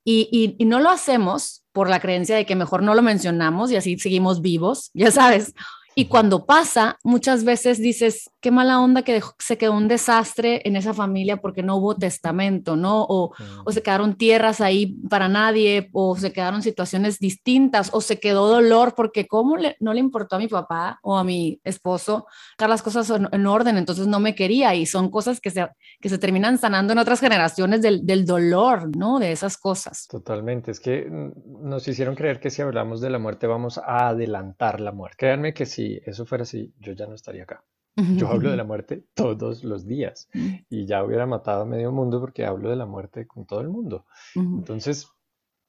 Y, 0.04 0.56
y 0.58 0.65
no 0.65 0.80
lo 0.80 0.89
hacemos 0.89 1.63
por 1.72 1.89
la 1.89 2.02
creencia 2.02 2.36
de 2.36 2.46
que 2.46 2.56
mejor 2.56 2.84
no 2.84 2.96
lo 2.96 3.02
mencionamos 3.02 3.72
y 3.72 3.78
así 3.78 3.98
seguimos 3.98 4.42
vivos, 4.42 4.89
ya 4.94 5.12
sabes, 5.12 5.54
y 6.00 6.06
cuando 6.06 6.46
pasa, 6.46 6.98
muchas 7.04 7.44
veces 7.44 7.78
dices, 7.78 8.32
qué 8.40 8.52
mala 8.52 8.80
onda 8.80 9.02
que 9.02 9.22
se 9.38 9.58
quedó 9.58 9.74
un 9.74 9.90
desastre 9.90 10.62
en 10.64 10.78
esa 10.78 10.94
familia 10.94 11.42
porque 11.42 11.62
no 11.62 11.76
hubo 11.76 11.98
testamento, 11.98 12.78
¿no? 12.78 13.04
O, 13.04 13.34
o, 13.66 13.72
se 13.74 13.82
quedaron 13.82 14.16
tierras 14.16 14.62
ahí 14.62 14.96
para 15.10 15.28
nadie, 15.28 15.90
o 15.92 16.16
se 16.16 16.32
quedaron 16.32 16.62
situaciones 16.62 17.20
distintas, 17.20 17.90
o 17.92 18.00
se 18.00 18.18
quedó 18.18 18.48
dolor 18.48 18.94
porque 18.96 19.28
cómo 19.28 19.58
le, 19.58 19.76
no 19.82 19.94
le 19.94 20.00
importó 20.00 20.38
a 20.38 20.40
mi 20.40 20.48
papá 20.48 21.00
o 21.04 21.18
a 21.18 21.26
mi 21.26 21.60
esposo 21.66 22.28
dejar 22.58 22.70
las 22.70 22.82
cosas 22.82 23.10
en, 23.10 23.46
orden, 23.46 23.78
entonces 23.78 24.08
no 24.08 24.22
me 24.22 24.36
quería. 24.36 24.76
Y 24.76 24.86
son 24.86 25.12
cosas 25.12 25.42
que 25.42 25.50
se, 25.50 25.68
que 26.00 26.08
se 26.08 26.18
terminan 26.18 26.58
sanando 26.60 26.94
en 26.94 27.00
otras 27.00 27.20
generaciones 27.20 27.82
del, 27.82 28.06
del 28.06 28.26
dolor, 28.26 28.96
¿no? 28.96 29.20
De 29.20 29.34
esas 29.34 29.58
cosas. 29.58 30.08
Totalmente. 30.08 30.72
Es 30.72 30.80
que 30.80 31.10
nos 31.10 31.86
hicieron 31.90 32.16
creer 32.16 32.40
que 32.40 32.52
si 32.52 32.62
hablamos 32.62 33.02
de 33.02 33.10
la 33.10 33.20
muerte 33.20 33.48
vamos 33.48 33.78
a 33.78 34.08
adelantar 34.08 34.80
la 34.80 34.94
muerte. 34.94 35.18
Créanme 35.18 35.54
que 35.54 35.66
si 35.89 36.02
eso 36.06 36.25
fuera 36.25 36.43
así, 36.43 36.73
yo 36.80 36.93
ya 36.93 37.08
no 37.08 37.15
estaría 37.15 37.43
acá. 37.43 37.63
Yo 37.95 38.30
hablo 38.30 38.49
de 38.49 38.56
la 38.56 38.63
muerte 38.71 39.04
todos 39.13 39.63
los 39.63 39.86
días 39.86 40.30
mm. 40.34 40.49
y 40.69 40.86
ya 40.86 41.04
hubiera 41.04 41.25
matado 41.25 41.63
a 41.63 41.65
medio 41.65 41.91
mundo 41.91 42.21
porque 42.21 42.45
hablo 42.45 42.69
de 42.69 42.75
la 42.75 42.86
muerte 42.86 43.28
con 43.28 43.45
todo 43.45 43.60
el 43.62 43.67
mundo. 43.67 44.06
Entonces, 44.36 45.10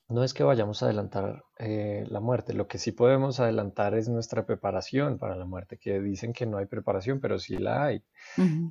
no 0.09 0.23
es 0.23 0.33
que 0.33 0.45
vayamos 0.45 0.83
a 0.83 0.87
adelantar 0.87 1.45
eh, 1.59 2.05
la 2.09 2.21
muerte, 2.21 2.53
lo 2.53 2.69
que 2.69 2.79
sí 2.79 2.93
podemos 2.93 3.41
adelantar 3.41 3.95
es 3.95 4.09
nuestra 4.09 4.45
preparación 4.45 5.19
para 5.19 5.35
la 5.35 5.45
muerte, 5.45 5.77
que 5.77 6.01
dicen 6.01 6.33
que 6.33 6.47
no 6.47 6.59
hay 6.59 6.67
preparación, 6.67 7.21
pero 7.21 7.39
sí 7.39 7.57
la 7.59 7.85
hay. 7.85 8.05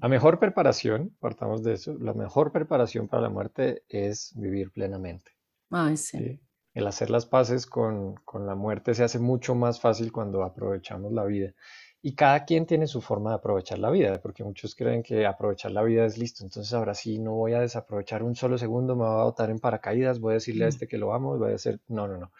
La 0.01 0.07
mejor 0.07 0.39
preparación, 0.39 1.15
partamos 1.19 1.63
de 1.63 1.73
eso, 1.73 1.97
la 1.99 2.13
mejor 2.13 2.51
preparación 2.51 3.07
para 3.07 3.23
la 3.23 3.29
muerte 3.29 3.83
es 3.89 4.33
vivir 4.35 4.71
plenamente. 4.71 5.31
Ay, 5.69 5.97
sí 5.97 6.39
el 6.79 6.87
hacer 6.87 7.09
las 7.09 7.25
paces 7.25 7.65
con, 7.65 8.15
la 8.33 8.55
muerte 8.55 8.93
se 8.93 9.03
hace 9.03 9.19
mucho 9.19 9.55
más 9.55 9.79
fácil 9.79 10.11
cuando 10.11 10.43
aprovechamos 10.43 11.11
la 11.13 11.23
vida. 11.25 11.53
Y 12.01 12.15
cada 12.15 12.45
quien 12.45 12.65
tiene 12.65 12.87
su 12.87 13.01
forma 13.01 13.31
de 13.31 13.35
aprovechar 13.37 13.77
la 13.77 13.89
vida, 13.89 14.21
porque 14.21 14.43
muchos 14.43 14.73
creen 14.73 15.03
que 15.03 15.25
aprovechar 15.25 15.71
la 15.71 15.83
vida 15.83 16.05
es 16.05 16.17
listo. 16.17 16.43
Entonces 16.43 16.73
ahora 16.73 16.93
sí 16.93 17.19
no 17.19 17.33
voy 17.33 17.53
a 17.53 17.59
desaprovechar 17.59 18.23
un 18.23 18.35
solo 18.35 18.57
segundo, 18.57 18.95
me 18.95 19.03
voy 19.03 19.19
a 19.19 19.23
botar 19.25 19.49
en 19.49 19.59
paracaídas, 19.59 20.19
voy 20.19 20.31
a 20.31 20.33
decirle 20.35 20.65
a 20.65 20.69
este 20.69 20.87
que 20.87 20.97
lo 20.97 21.13
amo, 21.13 21.37
voy 21.37 21.51
a 21.51 21.55
hacer... 21.55 21.81
No, 21.87 22.07
no, 22.07 22.17
no. 22.17 22.31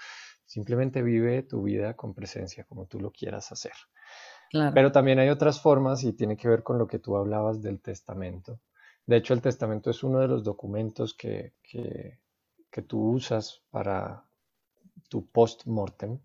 Simplemente 0.46 1.02
vive 1.04 1.44
tu 1.44 1.64
vida 1.64 1.96
con 1.96 2.14
presencia, 2.14 2.64
como 2.64 2.86
tú 2.86 3.00
lo 3.00 3.12
quieras 3.12 3.52
hacer. 3.52 3.74
Pero 4.74 4.92
también 4.92 5.20
hay 5.20 5.30
otras 5.30 5.62
formas 5.62 6.04
y 6.04 6.14
tiene 6.14 6.36
que 6.36 6.48
ver 6.48 6.64
con 6.64 6.80
lo 6.80 6.88
que 6.88 6.98
tú 6.98 7.16
hablabas 7.18 7.62
del 7.62 7.82
testamento. 7.82 8.60
De 9.06 9.18
hecho, 9.18 9.34
el 9.34 9.42
testamento 9.42 9.90
es 9.92 10.04
uno 10.04 10.20
de 10.20 10.28
los 10.28 10.44
documentos 10.44 11.14
que, 11.14 11.54
que, 11.62 12.20
que 12.72 12.82
tú 12.82 13.12
usas 13.12 13.62
para 13.70 14.24
tu 15.10 15.28
post-mortem, 15.28 16.20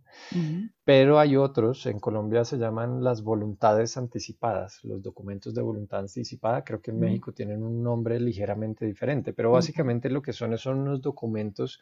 pero 0.85 1.19
hay 1.19 1.37
otros, 1.37 1.87
en 1.87 1.99
Colombia 1.99 2.45
se 2.45 2.59
llaman 2.59 3.03
las 3.03 3.23
voluntades 3.23 3.97
anticipadas, 3.97 4.85
los 4.85 5.03
documentos 5.03 5.55
de 5.55 5.63
voluntad 5.63 6.01
anticipada, 6.01 6.63
creo 6.63 6.81
que 6.81 6.93
en 6.93 7.01
México 7.01 7.33
tienen 7.33 7.63
un 7.63 7.83
nombre 7.83 8.21
ligeramente 8.21 8.87
diferente, 8.87 9.33
pero 9.33 9.51
básicamente 9.51 10.11
lo 10.11 10.23
que 10.23 10.33
son 10.33 10.57
son 10.59 10.81
unos 10.81 11.01
documentos 11.01 11.81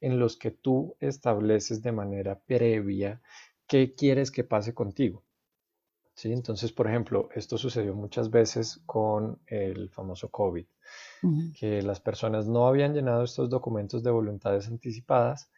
en 0.00 0.18
los 0.18 0.36
que 0.36 0.52
tú 0.52 0.96
estableces 1.00 1.82
de 1.82 1.92
manera 1.92 2.38
previa 2.38 3.20
qué 3.66 3.94
quieres 3.94 4.30
que 4.30 4.44
pase 4.44 4.72
contigo. 4.72 5.24
¿Sí? 6.14 6.32
Entonces, 6.32 6.70
por 6.70 6.86
ejemplo, 6.86 7.28
esto 7.34 7.58
sucedió 7.58 7.92
muchas 7.92 8.30
veces 8.30 8.80
con 8.86 9.40
el 9.46 9.90
famoso 9.90 10.30
COVID, 10.30 10.64
que 11.58 11.82
las 11.82 12.00
personas 12.00 12.46
no 12.46 12.68
habían 12.68 12.94
llenado 12.94 13.24
estos 13.24 13.50
documentos 13.50 14.04
de 14.04 14.12
voluntades 14.12 14.68
anticipadas 14.68 15.50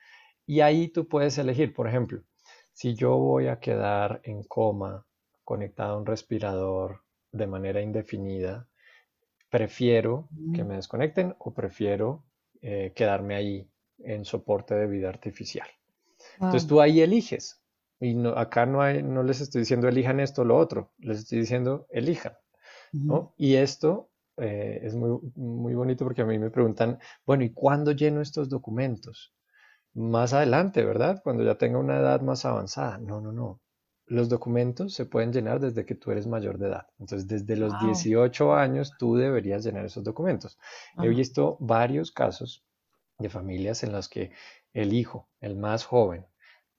y 0.47 0.61
ahí 0.61 0.89
tú 0.89 1.09
puedes 1.09 1.37
elegir, 1.39 1.75
por 1.75 1.89
ejemplo, 1.89 2.23
si 2.73 2.95
yo 2.95 3.17
voy 3.17 3.49
a 3.49 3.59
quedar 3.59 4.21
en 4.25 4.43
coma 4.45 5.05
conectado 5.45 5.95
a 5.95 5.99
un 5.99 6.07
respirador 6.07 7.03
de 7.33 7.47
manera 7.47 7.81
indefinida, 7.81 8.69
prefiero 9.51 10.29
que 10.55 10.65
me 10.65 10.77
desconecten 10.77 11.35
o 11.39 11.55
prefiero 11.55 12.25
eh, 12.63 12.93
quedarme 12.95 13.35
ahí 13.35 13.71
en 13.99 14.25
soporte 14.25 14.75
de 14.75 14.87
vida 14.87 15.09
artificial. 15.09 15.69
Entonces 16.35 16.67
tú 16.67 16.81
ahí 16.81 17.01
eliges. 17.01 17.63
Y 17.99 18.15
no, 18.15 18.31
acá 18.31 18.67
no, 18.67 18.83
hay, 18.83 19.03
no 19.03 19.23
les 19.23 19.41
estoy 19.41 19.61
diciendo 19.61 19.89
elijan 19.89 20.21
esto 20.21 20.43
o 20.43 20.45
lo 20.45 20.59
otro, 20.59 20.93
les 20.99 21.21
estoy 21.21 21.39
diciendo 21.39 21.87
elijan. 21.91 22.35
¿no? 22.93 23.35
Y 23.37 23.55
esto 23.55 24.11
eh, 24.37 24.81
es 24.83 24.95
muy, 24.95 25.19
muy 25.35 25.75
bonito 25.75 26.05
porque 26.05 26.23
a 26.23 26.27
mí 26.27 26.39
me 26.39 26.51
preguntan, 26.51 26.99
bueno, 27.25 27.45
¿y 27.45 27.51
cuándo 27.51 27.93
lleno 27.93 28.21
estos 28.21 28.49
documentos? 28.49 29.35
Más 29.97 30.35
adelante, 30.35 30.85
¿verdad? 30.85 31.23
Cuando 31.25 31.43
ya 31.43 31.55
tenga 31.55 31.79
una 31.79 31.97
edad 31.97 32.21
más 32.21 32.45
avanzada. 32.45 32.99
No, 32.99 33.23
no, 33.23 33.33
no. 33.33 33.63
Los 34.05 34.29
documentos 34.29 34.93
se 34.93 35.07
pueden 35.07 35.33
llenar 35.33 35.59
desde 35.59 35.87
que 35.87 35.95
tú 35.95 36.11
eres 36.11 36.27
mayor 36.27 36.59
de 36.59 36.69
edad. 36.69 36.87
Entonces, 36.99 37.27
desde 37.27 37.57
los 37.57 37.73
18 37.81 38.55
años 38.55 38.93
tú 38.99 39.17
deberías 39.17 39.65
llenar 39.65 39.87
esos 39.87 40.05
documentos. 40.05 40.59
He 41.03 41.09
visto 41.09 41.57
varios 41.61 42.13
casos 42.13 42.63
de 43.19 43.31
familias 43.31 43.85
en 43.85 43.93
las 43.93 44.11
que 44.11 44.33
el 44.75 44.93
hijo, 44.93 45.31
el 45.41 45.57
más 45.57 45.87
joven, 45.87 46.27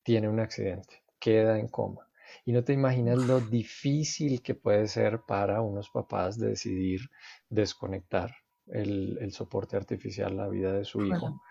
tiene 0.03 0.30
un 0.30 0.39
accidente, 0.39 1.03
queda 1.19 1.58
en 1.58 1.69
coma. 1.69 2.08
Y 2.45 2.51
no 2.51 2.63
te 2.63 2.73
imaginas 2.73 3.17
lo 3.17 3.41
difícil 3.41 4.43
que 4.43 4.53
puede 4.53 4.88
ser 4.88 5.21
para 5.27 5.62
unos 5.62 5.89
papás 5.89 6.38
decidir 6.38 7.01
desconectar 7.49 8.32
el, 8.67 9.32
soporte 9.32 9.75
artificial 9.75 10.38
la 10.38 10.47
vida 10.47 10.71
de 10.71 10.86
su 10.86 11.03
hijo 11.03 11.41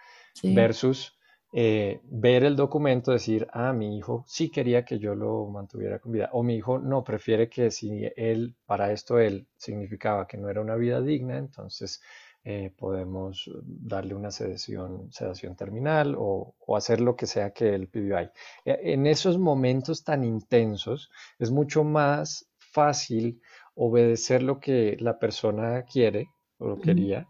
versus 0.44 1.18
eh, 1.52 2.00
ver 2.04 2.44
el 2.44 2.56
documento, 2.56 3.12
decir, 3.12 3.46
ah, 3.52 3.72
mi 3.72 3.96
hijo 3.96 4.24
sí 4.26 4.50
quería 4.50 4.84
que 4.84 4.98
yo 4.98 5.14
lo 5.14 5.46
mantuviera 5.46 5.98
con 5.98 6.12
vida, 6.12 6.28
o 6.32 6.42
mi 6.42 6.56
hijo 6.56 6.78
no, 6.78 7.04
prefiere 7.04 7.48
que 7.48 7.70
si 7.70 8.04
él, 8.16 8.56
para 8.66 8.92
esto 8.92 9.18
él 9.18 9.46
significaba 9.56 10.26
que 10.26 10.36
no 10.36 10.48
era 10.50 10.60
una 10.60 10.74
vida 10.74 11.00
digna, 11.00 11.38
entonces 11.38 12.02
eh, 12.44 12.72
podemos 12.76 13.50
darle 13.64 14.14
una 14.14 14.30
sedación, 14.30 15.12
sedación 15.12 15.56
terminal 15.56 16.14
o, 16.18 16.54
hacer 16.76 17.00
lo 17.00 17.16
que 17.16 17.26
sea 17.26 17.50
que 17.50 17.74
él 17.74 17.88
pidió 17.88 18.18
ahí. 18.18 18.30
E, 18.64 18.92
en 18.92 19.06
esos 19.06 19.38
momentos 19.38 20.04
tan 20.04 20.24
intensos 20.24 21.10
es 21.38 21.50
mucho 21.50 21.84
más 21.84 22.48
fácil 22.58 23.40
obedecer 23.74 24.42
lo 24.42 24.60
que 24.60 24.96
la 25.00 25.18
persona 25.18 25.82
quiere 25.84 26.28
o 26.58 26.68
lo 26.68 26.80
quería 26.80 27.26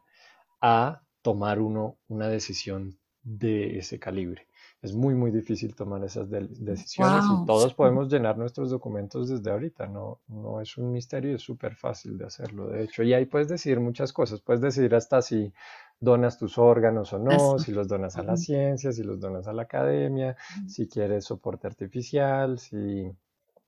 a 0.60 1.02
tomar 1.22 1.60
uno 1.60 1.96
una 2.08 2.28
decisión 2.28 2.98
de 3.26 3.78
ese 3.78 3.98
calibre 3.98 4.46
es 4.82 4.94
muy, 4.94 5.14
muy 5.14 5.30
difícil 5.30 5.74
tomar 5.74 6.04
esas 6.04 6.28
decisiones 6.30 7.24
y 7.24 7.46
todos 7.46 7.74
podemos 7.74 8.08
llenar 8.08 8.36
nuestros 8.36 8.70
documentos 8.70 9.28
desde 9.28 9.50
ahorita. 9.50 9.86
No, 9.86 10.20
no 10.28 10.60
es 10.60 10.76
un 10.76 10.92
misterio, 10.92 11.34
es 11.34 11.42
súper 11.42 11.74
fácil 11.74 12.18
de 12.18 12.26
hacerlo, 12.26 12.68
de 12.68 12.84
hecho. 12.84 13.02
Y 13.02 13.12
ahí 13.14 13.26
puedes 13.26 13.48
decidir 13.48 13.80
muchas 13.80 14.12
cosas. 14.12 14.40
Puedes 14.40 14.60
decidir 14.60 14.94
hasta 14.94 15.22
si 15.22 15.52
donas 15.98 16.38
tus 16.38 16.58
órganos 16.58 17.12
o 17.12 17.18
no, 17.18 17.58
si 17.58 17.72
los 17.72 17.88
donas 17.88 18.16
a 18.16 18.22
la 18.22 18.36
ciencia, 18.36 18.92
si 18.92 19.02
los 19.02 19.18
donas 19.18 19.48
a 19.48 19.52
la 19.52 19.62
academia, 19.62 20.36
si 20.66 20.88
quieres 20.88 21.24
soporte 21.24 21.66
artificial, 21.66 22.58
si 22.58 23.10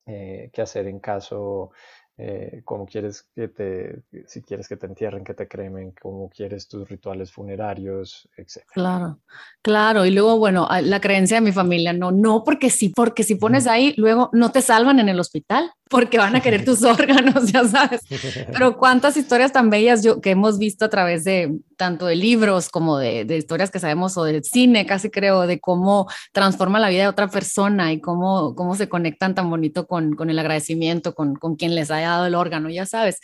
eh, 0.06 0.50
qué 0.52 0.62
hacer 0.62 0.86
en 0.86 1.00
caso 1.00 1.70
eh, 2.20 2.62
cómo 2.64 2.84
quieres 2.84 3.28
que 3.34 3.46
te, 3.46 4.02
si 4.26 4.42
quieres 4.42 4.68
que 4.68 4.76
te 4.76 4.86
entierren, 4.86 5.22
que 5.22 5.34
te 5.34 5.46
cremen, 5.46 5.92
cómo 6.02 6.28
quieres 6.28 6.66
tus 6.66 6.88
rituales 6.88 7.30
funerarios, 7.30 8.28
etc. 8.36 8.64
Claro, 8.72 9.20
claro. 9.62 10.04
Y 10.04 10.10
luego, 10.10 10.36
bueno, 10.36 10.68
la 10.82 11.00
creencia 11.00 11.36
de 11.36 11.42
mi 11.42 11.52
familia, 11.52 11.92
no, 11.92 12.10
no, 12.10 12.42
porque 12.42 12.70
sí, 12.70 12.88
porque 12.88 13.22
si 13.22 13.36
pones 13.36 13.68
ahí, 13.68 13.94
luego 13.96 14.30
no 14.32 14.50
te 14.50 14.62
salvan 14.62 14.98
en 14.98 15.08
el 15.08 15.20
hospital 15.20 15.70
porque 15.88 16.18
van 16.18 16.36
a 16.36 16.40
querer 16.40 16.64
tus 16.64 16.82
órganos, 16.84 17.52
ya 17.52 17.64
sabes. 17.64 18.02
Pero 18.52 18.76
cuántas 18.76 19.16
historias 19.16 19.52
tan 19.52 19.70
bellas 19.70 20.02
yo, 20.02 20.20
que 20.20 20.30
hemos 20.30 20.58
visto 20.58 20.84
a 20.84 20.90
través 20.90 21.24
de 21.24 21.56
tanto 21.78 22.06
de 22.06 22.16
libros 22.16 22.68
como 22.68 22.98
de, 22.98 23.24
de, 23.24 23.38
historias 23.38 23.70
que 23.70 23.78
sabemos 23.78 24.18
o 24.18 24.24
del 24.24 24.44
cine, 24.44 24.84
casi 24.84 25.08
creo, 25.08 25.46
de 25.46 25.60
cómo 25.60 26.06
transforma 26.32 26.78
la 26.78 26.90
vida 26.90 27.04
de 27.04 27.08
otra 27.08 27.28
persona 27.28 27.92
y 27.92 28.00
cómo, 28.00 28.54
cómo 28.54 28.74
se 28.74 28.88
conectan 28.88 29.34
tan 29.34 29.48
bonito 29.48 29.86
con, 29.86 30.14
con 30.14 30.28
el 30.28 30.38
agradecimiento, 30.38 31.14
con, 31.14 31.36
con 31.36 31.56
quien 31.56 31.74
les 31.74 31.90
haya 31.90 32.10
dado 32.10 32.26
el 32.26 32.34
órgano, 32.34 32.68
ya 32.68 32.84
sabes. 32.84 33.20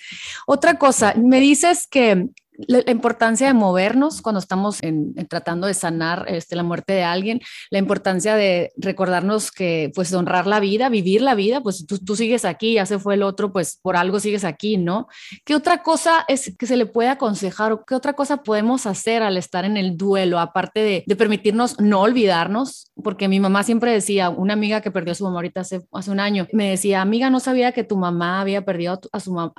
Otra 0.46 0.78
cosa, 0.78 1.14
me 1.16 1.40
dices 1.40 1.86
que 1.86 2.28
la, 2.56 2.90
importancia 2.90 3.46
de 3.46 3.54
movernos 3.54 4.22
cuando 4.22 4.38
estamos 4.38 4.82
en, 4.82 5.14
tratando 5.28 5.66
de 5.66 5.74
sanar 5.74 6.26
este, 6.28 6.56
la 6.56 6.62
muerte 6.62 6.92
de 6.92 7.02
alguien, 7.02 7.40
la 7.70 7.78
importancia 7.78 8.36
de 8.36 8.72
recordarnos 8.76 9.50
que, 9.50 9.90
pues, 9.94 10.12
honrar 10.12 10.46
la 10.46 10.60
vida, 10.60 10.88
vivir 10.88 11.22
la 11.22 11.34
vida, 11.34 11.60
pues 11.60 11.86
tú, 11.86 11.98
tú, 11.98 12.16
sigues 12.16 12.44
aquí, 12.44 12.74
ya 12.74 12.86
se 12.86 12.98
fue 12.98 13.14
el 13.14 13.22
otro, 13.22 13.52
pues 13.52 13.78
por 13.82 13.96
algo 13.96 14.20
sigues 14.20 14.44
aquí, 14.44 14.76
¿no? 14.76 15.08
¿Qué 15.44 15.54
otra 15.54 15.82
cosa 15.82 16.24
es 16.28 16.54
que 16.56 16.66
se 16.66 16.76
le 16.76 16.86
puede 16.86 17.08
aconsejar 17.08 17.72
o 17.72 17.84
qué 17.84 17.94
otra 17.94 18.12
cosa 18.12 18.38
podemos 18.38 18.86
hacer 18.86 19.22
al 19.22 19.36
estar 19.36 19.64
en 19.64 19.76
el 19.76 19.96
duelo, 19.96 20.38
aparte 20.38 20.80
de, 20.80 21.04
de 21.06 21.16
permitirnos 21.16 21.80
no 21.80 22.00
olvidarnos? 22.02 22.92
Porque 23.02 23.28
mi 23.28 23.40
mamá 23.40 23.64
siempre 23.64 23.92
decía, 23.92 24.30
una 24.30 24.52
amiga 24.52 24.80
que 24.80 24.90
perdió 24.90 25.12
a 25.12 25.14
su 25.16 25.24
mamá 25.24 25.36
ahorita 25.36 25.60
hace, 25.60 25.82
hace 25.92 26.10
un 26.10 26.20
año, 26.20 26.46
me 26.52 26.70
decía, 26.70 27.00
amiga, 27.02 27.30
no 27.30 27.40
sabía 27.40 27.72
que 27.72 27.84
tu 27.84 27.96
mamá 27.96 28.40
había 28.40 28.64
perdido 28.64 29.00
a, 29.12 29.20
su 29.20 29.32
mamá 29.32 29.52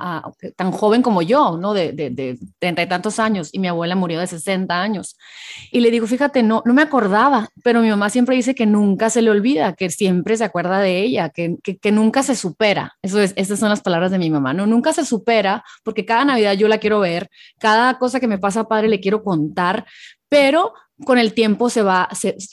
tan 0.56 0.72
joven 0.72 1.02
como 1.02 1.22
yo, 1.22 1.58
¿no? 1.58 1.74
De, 1.74 1.92
de, 1.92 2.10
de, 2.10 2.38
tantos 2.86 3.20
años 3.20 3.50
y 3.52 3.60
mi 3.60 3.68
abuela 3.68 3.96
murió 3.96 4.20
de 4.20 4.28
60 4.28 4.82
años. 4.82 5.18
Y 5.72 5.80
le 5.80 5.92
digo, 5.92 6.08
fíjate, 6.08 6.44
no, 6.44 6.62
no 6.66 6.74
me 6.74 6.82
acordaba, 6.82 7.50
pero 7.64 7.82
mi 7.82 7.90
mamá 7.90 8.10
siempre 8.10 8.36
dice 8.36 8.56
que 8.56 8.66
nunca 8.66 9.10
se 9.10 9.22
le 9.22 9.30
olvida, 9.30 9.74
que 9.74 9.90
siempre 9.90 10.38
se 10.38 10.44
acuerda 10.44 10.80
de 10.80 11.02
ella, 11.02 11.30
que, 11.30 11.58
que, 11.62 11.92
nunca 11.92 12.24
se 12.24 12.36
supera. 12.36 12.96
Eso 13.02 13.20
es, 13.20 13.34
esas 13.36 13.60
son 13.60 13.70
las 13.70 13.82
palabras 13.82 14.12
de 14.12 14.18
mi 14.18 14.30
mamá, 14.30 14.54
no, 14.54 14.66
nunca 14.66 14.94
se 14.94 15.06
supera 15.06 15.64
porque 15.84 16.06
cada 16.06 16.26
Navidad 16.26 16.54
yo 16.54 16.68
la 16.68 16.78
quiero 16.78 17.00
ver, 17.00 17.30
cada 17.60 17.98
cosa 17.98 18.20
que 18.20 18.28
me 18.28 18.38
pasa 18.38 18.68
padre 18.68 18.88
le 18.88 19.00
quiero 19.00 19.24
contar, 19.24 19.86
pero 20.30 20.74
con 21.04 21.18
el 21.18 21.34
tiempo 21.34 21.70
se 21.70 21.82
va, 21.82 22.08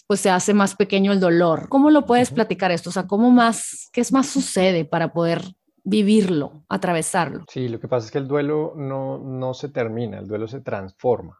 pues 0.06 0.20
se 0.20 0.30
hace 0.30 0.52
más 0.54 0.74
pequeño 0.74 1.12
el 1.12 1.20
dolor. 1.20 1.68
¿Cómo 1.68 1.90
lo 1.90 2.06
puedes 2.06 2.30
platicar 2.30 2.72
esto? 2.72 2.90
O 2.90 2.92
sea, 2.92 3.06
¿cómo 3.06 3.30
más, 3.30 3.88
qué 3.92 4.00
es 4.00 4.12
más 4.12 4.26
sucede 4.26 4.84
para 4.84 5.12
poder 5.12 5.42
vivirlo, 5.84 6.64
atravesarlo. 6.68 7.44
Sí, 7.48 7.68
lo 7.68 7.80
que 7.80 7.88
pasa 7.88 8.06
es 8.06 8.12
que 8.12 8.18
el 8.18 8.28
duelo 8.28 8.74
no, 8.76 9.18
no 9.18 9.54
se 9.54 9.68
termina, 9.68 10.18
el 10.18 10.28
duelo 10.28 10.46
se 10.48 10.60
transforma. 10.60 11.38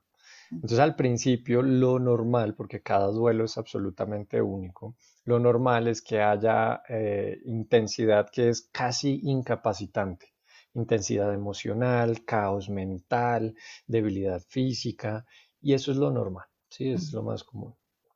Entonces 0.50 0.81
al 0.81 0.96
principio 0.96 1.62
lo 1.62 1.98
normal, 1.98 2.55
porque 2.55 2.83
cada 2.83 3.07
duelo 3.07 3.44
es 3.44 3.57
absolutamente 3.57 4.42
único, 4.42 4.96
lo 5.24 5.38
normal 5.38 5.88
es 5.88 6.02
que 6.02 6.20
haya 6.20 6.83
eh, 6.88 7.40
intensidad 7.46 8.28
que 8.31 8.50
es 8.50 8.68
casi 8.70 9.20
incapacitante, 9.22 10.35
intensidad 10.74 11.33
emocional, 11.33 12.24
caos 12.26 12.68
mental, 12.68 13.55
debilidad 13.87 14.42
física, 14.46 15.24
y 15.61 15.72
eso 15.72 15.90
es 15.90 15.96
lo 15.96 16.11
normal, 16.11 16.46
sí, 16.68 16.90
es 16.90 17.12
lo 17.14 17.22
más 17.22 17.44
común. 17.44 17.74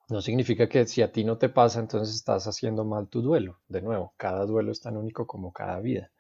No 0.08 0.20
significa 0.20 0.68
que 0.68 0.86
si 0.86 1.02
a 1.02 1.10
ti 1.10 1.24
no 1.24 1.38
te 1.38 1.48
pasa, 1.48 1.80
entonces 1.80 2.14
estás 2.14 2.46
haciendo 2.46 2.84
mal 2.84 3.08
tu 3.08 3.22
duelo. 3.22 3.58
De 3.66 3.82
nuevo, 3.82 4.14
cada 4.16 4.46
duelo 4.46 4.70
es 4.70 4.80
tan 4.80 4.96
único 4.96 5.26
como 5.26 5.52
cada 5.52 5.80
vida. 5.80 6.12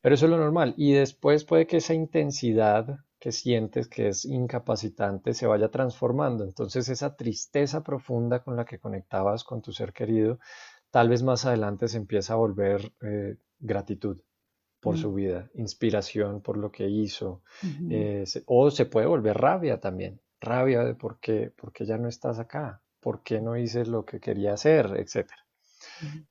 Pero 0.00 0.14
eso 0.14 0.26
es 0.26 0.30
lo 0.30 0.38
normal. 0.38 0.74
Y 0.76 0.92
después 0.92 1.44
puede 1.44 1.66
que 1.66 1.78
esa 1.78 1.94
intensidad 1.94 2.98
que 3.18 3.30
sientes 3.30 3.86
que 3.86 4.08
es 4.08 4.24
incapacitante 4.24 5.32
se 5.32 5.46
vaya 5.46 5.70
transformando. 5.70 6.42
Entonces 6.42 6.88
esa 6.88 7.14
tristeza 7.14 7.84
profunda 7.84 8.42
con 8.42 8.56
la 8.56 8.64
que 8.64 8.80
conectabas 8.80 9.44
con 9.44 9.62
tu 9.62 9.72
ser 9.72 9.92
querido, 9.92 10.40
tal 10.90 11.08
vez 11.08 11.22
más 11.22 11.46
adelante 11.46 11.86
se 11.86 11.98
empieza 11.98 12.32
a 12.32 12.36
volver 12.36 12.92
eh, 13.00 13.36
gratitud 13.60 14.18
por 14.80 14.98
su 14.98 15.14
vida, 15.14 15.48
inspiración 15.54 16.40
por 16.40 16.56
lo 16.56 16.72
que 16.72 16.88
hizo, 16.88 17.42
eh, 17.88 18.24
o 18.46 18.68
se 18.72 18.86
puede 18.86 19.06
volver 19.06 19.38
rabia 19.38 19.78
también, 19.78 20.20
rabia 20.40 20.82
de 20.82 20.96
por 20.96 21.20
qué, 21.20 21.52
porque 21.56 21.86
ya 21.86 21.98
no 21.98 22.08
estás 22.08 22.40
acá, 22.40 22.82
por 22.98 23.22
qué 23.22 23.40
no 23.40 23.56
hice 23.56 23.86
lo 23.86 24.04
que 24.04 24.18
quería 24.18 24.54
hacer, 24.54 24.96
etcétera. 24.96 25.46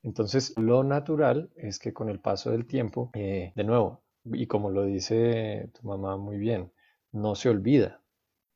Entonces, 0.04 0.54
lo 0.58 0.84
natural 0.84 1.50
es 1.56 1.80
que 1.80 1.94
con 1.94 2.10
el 2.10 2.20
paso 2.20 2.52
del 2.52 2.66
tiempo, 2.66 3.12
eh, 3.14 3.52
de 3.56 3.64
nuevo, 3.64 4.02
y 4.26 4.48
como 4.48 4.70
lo 4.70 4.86
dice 4.86 5.70
tu 5.74 5.88
mamá 5.88 6.18
muy 6.18 6.38
bien, 6.38 6.72
no 7.12 7.36
se 7.36 7.50
olvida. 7.50 8.02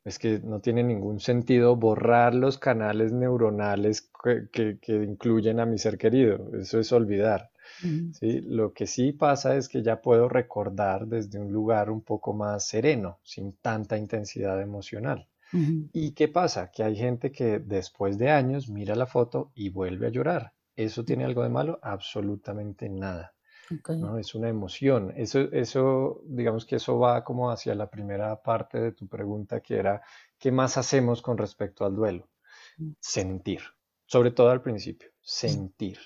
Es 0.04 0.20
que 0.20 0.40
no 0.40 0.60
tiene 0.60 0.84
ningún 0.84 1.20
sentido 1.20 1.76
borrar 1.76 2.36
los 2.36 2.60
canales 2.60 3.12
neuronales 3.12 4.12
que, 4.52 4.80
incluyen 5.04 5.60
a 5.60 5.66
mi 5.66 5.80
ser 5.80 5.98
querido. 5.98 6.52
Eso 6.60 6.80
es 6.80 6.92
olvidar. 6.92 7.50
¿sí? 8.14 8.42
Lo 8.42 8.72
que 8.72 8.86
sí 8.86 9.14
pasa 9.14 9.56
es 9.56 9.68
que 9.68 9.82
ya 9.82 10.02
puedo 10.02 10.30
recordar 10.30 11.08
desde 11.08 11.40
un 11.40 11.52
lugar 11.52 11.90
un 11.90 12.02
poco 12.02 12.34
más 12.34 12.68
sereno, 12.68 13.20
sin 13.24 13.54
tanta 13.54 13.98
intensidad 13.98 14.62
emocional. 14.62 15.28
¿Y 15.94 16.12
qué 16.12 16.28
pasa? 16.28 16.70
Que 16.70 16.84
hay 16.84 16.96
gente 16.96 17.32
que 17.32 17.60
después 17.60 18.18
de 18.18 18.30
años 18.30 18.70
mira 18.70 18.94
la 18.96 19.06
foto 19.06 19.52
y 19.56 19.70
vuelve 19.70 20.08
a 20.08 20.10
llorar. 20.12 20.55
¿Eso 20.76 21.04
tiene 21.04 21.26
algo 21.26 21.44
de 21.44 21.50
malo? 21.50 21.80
Absolutamente 21.82 22.90
nada. 22.90 23.34
¿no? 23.90 24.18
Es 24.18 24.36
una 24.36 24.50
emoción. 24.50 25.14
Eso, 25.16 25.40
eso, 25.52 26.22
digamos 26.26 26.66
que 26.66 26.76
eso 26.76 27.00
va 27.00 27.24
como 27.24 27.50
hacia 27.50 27.76
la 27.76 27.90
primera 27.90 28.42
parte 28.42 28.80
de 28.80 28.92
tu 28.92 29.08
pregunta, 29.08 29.62
que 29.62 29.76
era, 29.76 30.02
¿qué 30.38 30.52
más 30.52 30.78
hacemos 30.78 31.22
con 31.22 31.38
respecto 31.38 31.86
al 31.86 31.96
duelo? 31.96 32.30
Mm. 32.78 32.92
Sentir, 33.00 33.62
sobre 34.06 34.32
todo 34.32 34.50
al 34.50 34.62
principio, 34.62 35.10
sentir. 35.22 35.98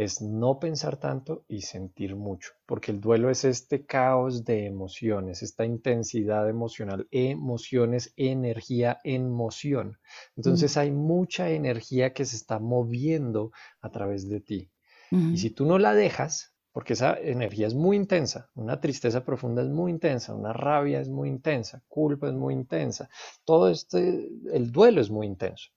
Es 0.00 0.22
no 0.22 0.58
pensar 0.58 0.96
tanto 0.96 1.44
y 1.46 1.60
sentir 1.60 2.16
mucho, 2.16 2.52
porque 2.64 2.90
el 2.90 3.02
duelo 3.02 3.28
es 3.28 3.44
este 3.44 3.84
caos 3.84 4.46
de 4.46 4.64
emociones, 4.64 5.42
esta 5.42 5.66
intensidad 5.66 6.48
emocional, 6.48 7.06
emociones, 7.10 8.14
energía 8.16 8.98
en 9.04 9.30
moción. 9.30 9.98
Entonces 10.36 10.78
hay 10.78 10.90
mucha 10.90 11.50
energía 11.50 12.14
que 12.14 12.24
se 12.24 12.36
está 12.36 12.58
moviendo 12.58 13.52
a 13.82 13.90
través 13.90 14.26
de 14.26 14.40
ti. 14.40 14.70
Y 15.10 15.36
si 15.36 15.50
tú 15.50 15.66
no 15.66 15.78
la 15.78 15.92
dejas, 15.92 16.54
porque 16.72 16.94
esa 16.94 17.18
energía 17.18 17.66
es 17.66 17.74
muy 17.74 17.96
intensa, 17.96 18.48
una 18.54 18.80
tristeza 18.80 19.22
profunda 19.24 19.60
es 19.60 19.68
muy 19.68 19.90
intensa, 19.90 20.34
una 20.34 20.54
rabia 20.54 21.00
es 21.00 21.10
muy 21.10 21.28
intensa, 21.28 21.82
culpa 21.88 22.28
es 22.28 22.34
muy 22.34 22.54
intensa, 22.54 23.10
todo 23.44 23.68
este, 23.68 24.30
el 24.52 24.70
duelo 24.72 25.00
es 25.02 25.10
muy 25.10 25.26
intenso. 25.26 25.70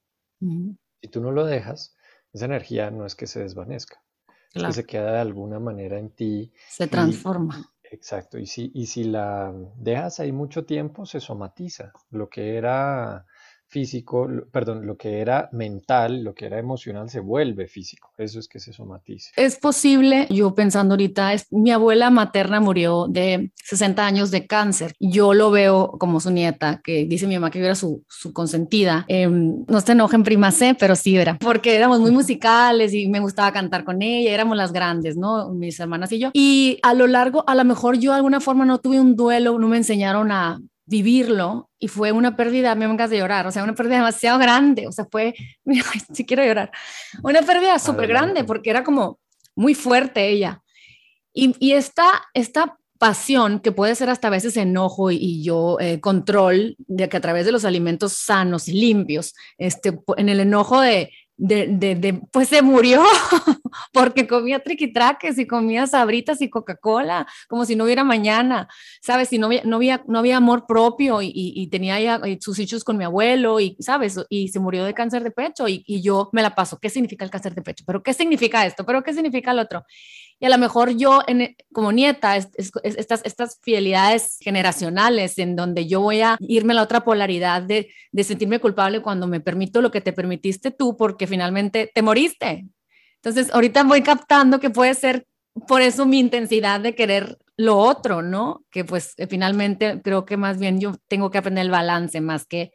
Si 1.02 1.10
tú 1.10 1.20
no 1.20 1.32
lo 1.32 1.46
dejas, 1.46 1.96
esa 2.32 2.46
energía 2.46 2.90
no 2.90 3.06
es 3.06 3.16
que 3.16 3.28
se 3.28 3.42
desvanezca, 3.42 4.03
es 4.54 4.64
que 4.64 4.74
se 4.74 4.86
queda 4.86 5.14
de 5.14 5.20
alguna 5.20 5.60
manera 5.60 5.98
en 6.00 6.12
ti. 6.12 6.52
Se 6.70 6.88
transforma. 6.88 7.72
exacto, 7.84 8.38
y 8.38 8.46
si, 8.46 8.72
y 8.74 8.86
si 8.88 9.04
la 9.04 9.54
dejas 9.76 10.20
ahí 10.20 10.32
mucho 10.32 10.66
tiempo, 10.66 11.06
se 11.06 11.20
somatiza. 11.20 11.92
Lo 12.12 12.30
que 12.30 12.58
era 12.58 13.26
físico, 13.68 14.30
perdón, 14.52 14.86
lo 14.86 14.98
que 14.98 15.20
era 15.20 15.50
mental, 15.52 16.24
lo 16.24 16.36
que 16.36 16.46
era 16.46 16.60
emocional 16.60 17.10
se 17.10 17.20
vuelve 17.20 17.68
físico. 17.68 18.12
Eso 18.18 18.40
es 18.40 18.48
que 18.48 18.60
se 18.60 18.72
somatice. 18.72 19.32
Es 19.36 19.58
posible, 19.58 20.28
yo 20.30 20.54
pensando 20.54 20.94
ahorita, 20.94 21.34
es, 21.34 21.48
mi 21.52 21.72
abuela 21.72 22.12
materna 22.12 22.60
murió 22.60 23.08
de 23.10 23.52
60 23.64 24.06
años 24.06 24.30
de 24.30 24.46
cáncer. 24.46 24.94
Yo 25.00 25.34
lo 25.34 25.50
veo 25.50 25.90
como 26.00 26.20
su 26.20 26.30
nieta, 26.30 26.82
que 26.84 27.06
dice 27.06 27.26
mi 27.26 27.34
mamá 27.34 27.50
que 27.50 27.60
yo 27.60 27.66
era 27.66 27.76
su, 27.76 28.04
su 28.08 28.32
consentida. 28.32 29.06
Em, 29.08 29.66
no 29.68 29.82
se 29.82 29.94
enojen, 29.94 30.24
prima 30.24 30.52
C, 30.52 30.76
pero 30.80 30.96
sí 30.96 31.18
era, 31.18 31.38
porque 31.40 31.76
éramos 31.76 32.00
muy 32.00 32.12
musicales 32.24 32.94
y 32.94 33.08
me 33.08 33.20
gustaba 33.20 33.52
cantar 33.52 33.84
con 33.84 34.02
ella, 34.02 34.32
éramos 34.32 34.56
las 34.56 34.72
grandes, 34.72 35.18
¿no? 35.18 35.50
Mis 35.50 35.80
hermanas 35.80 36.12
y 36.12 36.20
yo. 36.20 36.30
Y 36.34 36.78
a 36.84 36.94
lo 36.94 37.08
largo, 37.08 37.44
a 37.48 37.56
lo 37.56 37.64
mejor 37.66 37.98
yo 37.98 38.12
de 38.12 38.18
alguna 38.18 38.40
forma 38.40 38.66
no 38.66 38.80
tuve 38.80 39.00
un 39.00 39.16
duelo, 39.16 39.58
no 39.58 39.68
me 39.68 39.78
enseñaron 39.78 40.32
a 40.32 40.62
vivirlo 40.86 41.70
y 41.80 41.88
fue 41.88 42.12
una 42.12 42.36
pérdida, 42.36 42.76
me 42.76 42.88
vengas 42.88 43.10
de 43.10 43.18
llorar, 43.20 43.48
o 43.48 43.52
sea, 43.52 43.64
una 43.64 43.76
pérdida 43.76 43.98
demasiado 43.98 44.40
grande, 44.40 44.88
o 44.88 44.92
sea, 44.92 45.06
fue, 45.10 45.34
si 46.14 46.26
quiero 46.26 46.44
llorar, 46.44 46.72
una 47.24 47.42
pérdida 47.42 47.80
súper 47.80 48.08
grande 48.08 48.44
porque 48.44 48.70
era 48.70 48.84
como 48.84 49.20
muy 49.56 49.76
fuerte 49.76 50.30
ella. 50.30 50.62
Y, 51.34 51.56
y 51.60 51.74
esta, 51.74 52.06
esta 52.34 52.78
pasión, 53.04 53.60
que 53.60 53.74
puede 53.74 53.96
ser 53.96 54.10
hasta 54.10 54.30
a 54.30 54.32
veces 54.32 54.56
enojo 54.56 55.12
y, 55.12 55.44
yo 55.44 55.78
eh, 55.82 56.00
control, 56.00 56.78
de 56.80 57.10
que 57.10 57.18
a 57.18 57.20
través 57.20 57.46
de 57.46 57.52
los 57.52 57.66
alimentos 57.66 58.14
sanos 58.14 58.70
y 58.70 58.80
limpios, 58.80 59.34
este, 59.58 60.00
en 60.16 60.30
el 60.30 60.40
enojo 60.40 60.80
de, 60.80 61.12
de, 61.46 61.96
de, 61.96 62.22
pues 62.32 62.48
se 62.48 62.62
murió 62.62 63.04
porque 63.94 64.28
comía 64.28 64.64
triquitraques 64.64 65.38
y 65.38 65.46
comía 65.46 65.86
sabritas 65.88 66.42
y 66.42 66.50
Coca-Cola, 66.50 67.28
como 67.50 67.66
si 67.66 67.76
no 67.76 67.84
hubiera 67.84 68.06
mañana, 68.06 68.70
¿sabes? 69.02 69.28
Si 69.28 69.38
no 69.38 69.48
había, 69.48 69.62
no 69.66 69.76
había, 69.76 70.04
no 70.08 70.20
había 70.20 70.38
amor 70.38 70.66
propio 70.66 71.22
y, 71.22 71.32
y, 71.34 71.68
tenía 71.68 72.00
ya 72.00 72.22
eh, 72.24 72.38
sus 72.40 72.60
hechos 72.60 72.86
con 72.86 72.96
mi 72.96 73.04
abuelo 73.04 73.60
y, 73.60 73.76
¿sabes? 73.82 74.18
Y 74.30 74.48
se 74.48 74.60
murió 74.62 74.86
de 74.86 74.94
cáncer 74.94 75.22
de 75.24 75.32
pecho 75.32 75.68
y, 75.68 75.84
y 75.86 76.02
yo 76.02 76.30
me 76.32 76.42
la 76.42 76.56
paso. 76.56 76.80
¿Qué 76.80 76.90
significa 76.90 77.26
el 77.26 77.32
cáncer 77.32 77.54
de 77.54 77.62
pecho? 77.62 77.84
¿Pero 77.86 78.02
qué 78.02 78.14
significa 78.14 78.66
esto? 78.66 78.86
¿Pero 78.86 79.04
qué 79.04 79.14
significa 79.14 79.52
el 79.52 79.60
otro? 79.60 79.86
Y 80.44 80.46
a 80.46 80.50
lo 80.50 80.58
mejor 80.58 80.90
yo, 80.98 81.22
como 81.72 81.94
nieta, 81.94 82.36
estas, 82.36 83.22
estas 83.24 83.60
fidelidades 83.62 84.36
generacionales 84.42 85.38
en 85.40 85.56
donde 85.56 85.88
yo 85.88 86.02
voy 86.02 86.20
a 86.20 86.36
irme 86.42 86.74
a 86.74 86.76
la 86.76 86.82
otra 86.84 87.06
polaridad 87.06 87.62
de, 87.62 87.90
de 88.12 88.24
sentirme 88.26 88.60
culpable 88.60 89.02
cuando 89.02 89.26
me 89.26 89.40
permito 89.40 89.82
lo 89.82 89.90
que 89.90 90.02
te 90.02 90.12
permitiste 90.12 90.72
tú 90.72 90.98
porque 90.98 91.28
finalmente 91.28 91.90
te 91.96 92.02
moriste. 92.02 92.66
Entonces, 93.16 93.54
ahorita 93.54 93.86
voy 93.86 94.02
captando 94.02 94.60
que 94.60 94.70
puede 94.70 94.96
ser 94.96 95.26
por 95.66 95.82
eso 95.82 96.06
mi 96.06 96.20
intensidad 96.20 96.82
de 96.82 96.94
querer 96.94 97.38
lo 97.56 97.78
otro, 97.78 98.22
¿no? 98.22 98.66
Que 98.70 98.84
pues 98.84 99.16
finalmente 99.30 100.02
creo 100.04 100.26
que 100.26 100.36
más 100.36 100.60
bien 100.60 100.78
yo 100.78 100.98
tengo 101.08 101.32
que 101.32 101.38
aprender 101.38 101.64
el 101.64 101.72
balance 101.72 102.20
más 102.20 102.46
que 102.46 102.74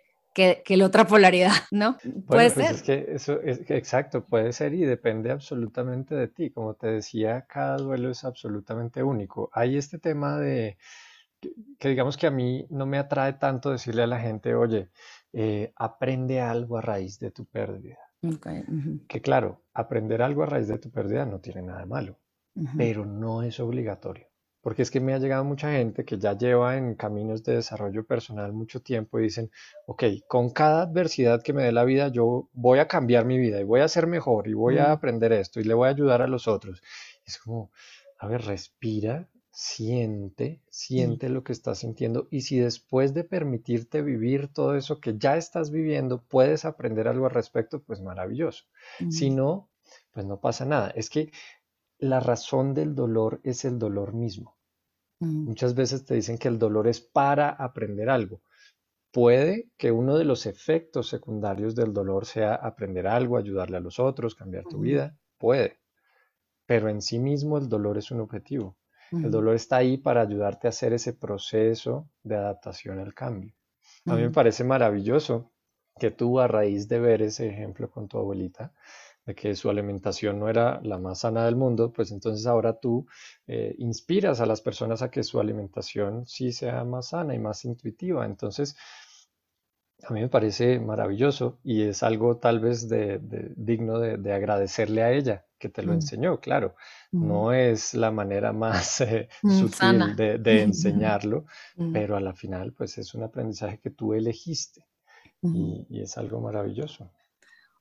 que, 0.65 0.77
la 0.77 0.87
otra 0.87 1.07
polaridad, 1.07 1.53
¿no? 1.71 1.97
puede 2.27 2.51
pues 2.51 2.53
ser. 2.53 2.75
Es 2.75 2.83
que 2.83 3.07
eso 3.09 3.41
es 3.41 3.69
exacto, 3.71 4.25
puede 4.25 4.53
ser 4.53 4.75
y 4.75 4.85
depende 4.85 5.31
absolutamente 5.31 6.15
de 6.15 6.29
ti. 6.29 6.51
Como 6.51 6.75
te 6.75 6.87
decía, 6.89 7.47
cada 7.49 7.77
duelo 7.77 8.11
es 8.11 8.25
absolutamente 8.25 9.03
único. 9.03 9.51
Hay 9.53 9.77
este 9.77 9.99
tema 9.99 10.39
de 10.39 10.79
que, 11.79 11.89
digamos 11.89 12.17
que 12.17 12.27
a 12.27 12.31
mí 12.31 12.67
no 12.71 12.87
me 12.87 12.99
atrae 12.99 13.35
tanto 13.35 13.71
decirle 13.71 14.03
a 14.03 14.07
la 14.07 14.21
gente, 14.21 14.55
oye, 14.55 14.91
eh, 15.33 15.73
aprende 15.77 16.41
algo 16.41 16.79
a 16.79 16.83
raíz 16.83 17.19
de 17.19 17.31
tu 17.31 17.45
pérdida. 17.45 17.99
Que 19.09 19.23
claro, 19.23 19.63
aprender 19.75 20.23
algo 20.23 20.43
a 20.43 20.47
raíz 20.47 20.67
de 20.67 20.79
tu 20.79 20.91
pérdida 20.91 21.25
no 21.25 21.39
tiene 21.39 21.63
nada 21.63 21.81
de 21.81 21.87
malo, 21.87 22.19
pero 22.77 23.07
no 23.07 23.43
es 23.43 23.61
obligatorio. 23.61 24.27
Porque 24.61 24.83
es 24.83 24.91
que 24.91 25.01
me 25.01 25.15
ha 25.15 25.19
llegado 25.19 25.45
mucha 25.45 25.71
gente 25.73 26.05
que 26.05 26.19
ya 26.19 26.37
lleva 26.37 26.77
en 26.77 26.95
caminos 26.95 27.45
de 27.45 27.55
desarrollo 27.55 28.05
personal 28.05 28.53
mucho 28.53 28.83
tiempo 28.83 29.19
y 29.19 29.25
dicen, 29.25 29.51
ok, 29.87 30.05
con 30.27 30.51
cada 30.51 30.83
adversidad 30.83 31.43
que 31.43 31.53
me 31.53 31.63
dé 31.63 31.73
la 31.73 31.85
vida, 31.85 32.09
yo 32.09 32.49
voy 32.53 32.81
a 32.81 32.89
cambiar 32.89 33.25
mi 33.25 33.39
vida 33.39 33.61
y 33.61 33.65
voy 33.65 33.81
a 33.81 33.89
ser 33.89 34.07
mejor 34.07 34.49
y 34.49 34.55
voy 34.55 34.79
a 34.79 34.93
aprender 34.93 35.33
esto 35.33 35.61
y 35.61 35.65
le 35.65 35.75
voy 35.75 35.87
a 35.87 35.93
ayudar 35.93 36.23
a 36.23 36.27
los 36.27 36.49
otros. 36.49 36.83
Es 37.25 37.39
como, 37.39 37.71
a 38.19 38.27
ver, 38.27 38.43
respira, 38.43 39.29
siente, 39.61 40.61
siente 40.71 41.29
lo 41.29 41.43
que 41.43 41.53
estás 41.53 41.79
sintiendo 41.79 42.29
y 42.31 42.43
si 42.43 42.59
después 42.59 43.13
de 43.13 43.25
permitirte 43.25 44.03
vivir 44.03 44.53
todo 44.53 44.77
eso 44.77 45.01
que 45.01 45.19
ya 45.19 45.37
estás 45.37 45.73
viviendo, 45.73 46.23
puedes 46.23 46.65
aprender 46.65 47.09
algo 47.09 47.27
al 47.27 47.33
respecto, 47.33 47.83
pues 47.83 48.01
maravilloso. 48.01 48.65
Si 49.11 49.31
no, 49.31 49.69
pues 50.13 50.27
no 50.27 50.41
pasa 50.41 50.65
nada. 50.65 50.91
Es 50.91 51.11
que 51.11 51.33
la 51.99 52.21
razón 52.21 52.75
del 52.75 52.95
dolor 52.95 53.41
es 53.43 53.65
el 53.65 53.79
dolor 53.79 54.15
mismo. 54.15 54.57
Mm. 55.21 55.47
Muchas 55.47 55.75
veces 55.75 56.05
te 56.05 56.15
dicen 56.15 56.39
que 56.39 56.49
el 56.49 56.59
dolor 56.59 56.87
es 56.89 57.01
para 57.01 57.51
aprender 57.51 58.09
algo. 58.09 58.43
Puede 59.11 59.71
que 59.77 59.91
uno 59.91 60.17
de 60.17 60.25
los 60.25 60.47
efectos 60.47 61.09
secundarios 61.09 61.75
del 61.75 61.93
dolor 61.93 62.27
sea 62.27 62.55
aprender 62.55 63.07
algo, 63.07 63.37
ayudarle 63.37 63.79
a 63.79 63.81
los 63.81 63.99
otros, 63.99 64.35
cambiar 64.35 64.65
tu 64.65 64.81
vida. 64.81 65.17
Puede. 65.39 65.79
Pero 66.67 66.89
en 66.89 67.01
sí 67.01 67.19
mismo 67.19 67.59
el 67.59 67.69
dolor 67.69 67.97
es 67.97 68.11
un 68.11 68.21
objetivo. 68.21 68.77
El 69.11 69.31
dolor 69.31 69.55
está 69.55 69.79
ahí 69.79 69.97
para 69.97 70.21
ayudarte 70.21 70.67
a 70.67 70.71
hacer 70.71 70.93
ese 70.93 71.15
proceso 71.15 72.11
de 72.23 72.37
adaptación 72.37 72.99
al 72.99 73.15
cambio. 73.15 73.55
A 74.05 74.15
mí 74.15 74.23
me 74.23 74.31
parece 74.31 74.65
maravilloso 74.65 75.51
que 75.99 76.11
tú 76.11 76.39
a 76.39 76.47
raíz 76.47 76.89
de 76.89 77.01
ver 77.01 77.23
ese 77.23 77.49
ejemplo 77.49 77.91
con 77.91 78.07
tu 78.07 78.19
abuelita, 78.19 78.73
de 79.29 79.35
que 79.35 79.55
su 79.55 79.69
alimentación 79.69 80.39
no 80.39 80.49
era 80.49 80.81
la 80.83 80.97
más 80.97 81.19
sana 81.21 81.45
del 81.45 81.55
mundo, 81.55 81.93
pues 81.93 82.13
entonces 82.13 82.47
ahora 82.47 82.81
tú 82.81 83.07
eh, 83.47 83.75
inspiras 83.77 84.41
a 84.41 84.47
las 84.47 84.63
personas 84.63 85.03
a 85.03 85.11
que 85.11 85.23
su 85.23 85.39
alimentación 85.39 86.27
sí 86.27 86.51
sea 86.51 86.83
más 86.85 87.11
sana 87.11 87.35
y 87.35 87.39
más 87.39 87.67
intuitiva. 87.67 88.25
Entonces, 88.25 88.75
a 90.03 90.15
mí 90.15 90.23
me 90.23 90.31
parece 90.31 90.81
maravilloso 90.81 91.59
y 91.63 91.83
es 91.83 92.03
algo 92.03 92.39
tal 92.39 92.61
vez 92.61 92.89
de, 92.89 93.21
digno 93.55 93.99
de, 93.99 94.33
agradecerle 94.33 95.03
a 95.03 95.13
ella 95.13 95.45
que 95.59 95.69
te 95.69 95.83
lo 95.83 95.93
mm. 95.93 95.97
enseñó, 95.97 96.41
claro. 96.41 96.75
Mm. 97.13 97.29
No 97.29 97.53
es 97.53 97.93
la 97.93 98.11
manera 98.11 98.55
más 98.55 99.03
eh, 99.03 99.29
mm, 99.43 99.59
sutil 99.59 100.17
de, 100.17 100.63
enseñarlo, 100.63 101.45
pero 101.93 102.17
a 102.17 102.21
la 102.21 102.33
final 102.33 102.73
pues 102.73 102.97
es 102.97 103.13
un 103.13 103.25
aprendizaje 103.25 103.79
que 103.79 103.91
tú 103.91 104.15
elegiste 104.15 104.87
y 105.43 106.01
es 106.01 106.17
algo 106.17 106.41
maravilloso. 106.41 107.11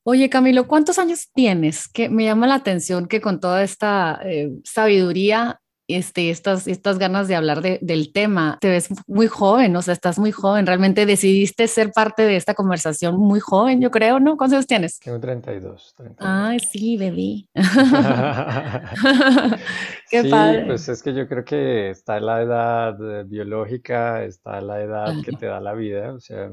Oye, 0.10 0.30
Camilo, 0.30 0.70
¿cuántos 0.70 1.00
años 1.00 1.32
tienes? 1.34 1.90
Que 1.90 2.08
me 2.08 2.24
llama 2.24 2.48
la 2.48 2.56
atención 2.56 3.10
que 3.10 3.20
con 3.20 3.42
toda 3.42 3.62
esta 3.62 4.22
eh, 4.24 4.52
sabiduría 4.64 5.60
este, 5.88 6.30
estas, 6.30 6.68
estas 6.68 7.00
ganas 7.00 7.28
de 7.28 7.36
hablar 7.36 7.62
del 7.62 8.12
tema. 8.12 8.58
Te 8.62 8.70
ves 8.70 8.90
muy 9.08 9.28
joven, 9.28 9.76
o 9.76 9.82
sea, 9.82 9.94
estás 9.94 10.20
muy 10.20 10.32
joven. 10.32 10.66
Realmente 10.66 11.06
decidiste 11.06 11.68
ser 11.68 11.92
parte 11.92 12.24
de 12.24 12.36
esta 12.36 12.54
conversación 12.54 13.18
muy 13.18 13.40
joven, 13.40 13.82
yo 13.82 13.92
creo, 13.92 14.20
¿no? 14.20 14.38
¿Cuántos 14.38 14.58
años 14.58 14.68
tienes? 14.68 15.00
Tengo 15.00 15.20
32. 15.20 15.96
Ay, 16.20 16.60
sí, 16.60 16.98
bebí. 16.98 17.50
Qué 20.10 20.24
sí, 20.24 20.32
pues 20.66 20.88
es 20.90 21.04
que 21.04 21.14
yo 21.14 21.28
creo 21.28 21.44
que 21.44 21.90
está 21.90 22.20
la 22.20 22.42
edad 22.42 22.98
biológica, 23.26 24.24
está 24.24 24.62
la 24.62 24.82
edad 24.82 25.14
que 25.24 25.32
te 25.34 25.46
da 25.48 25.60
la 25.60 25.74
vida. 25.74 26.14
O 26.14 26.20
sea, 26.20 26.50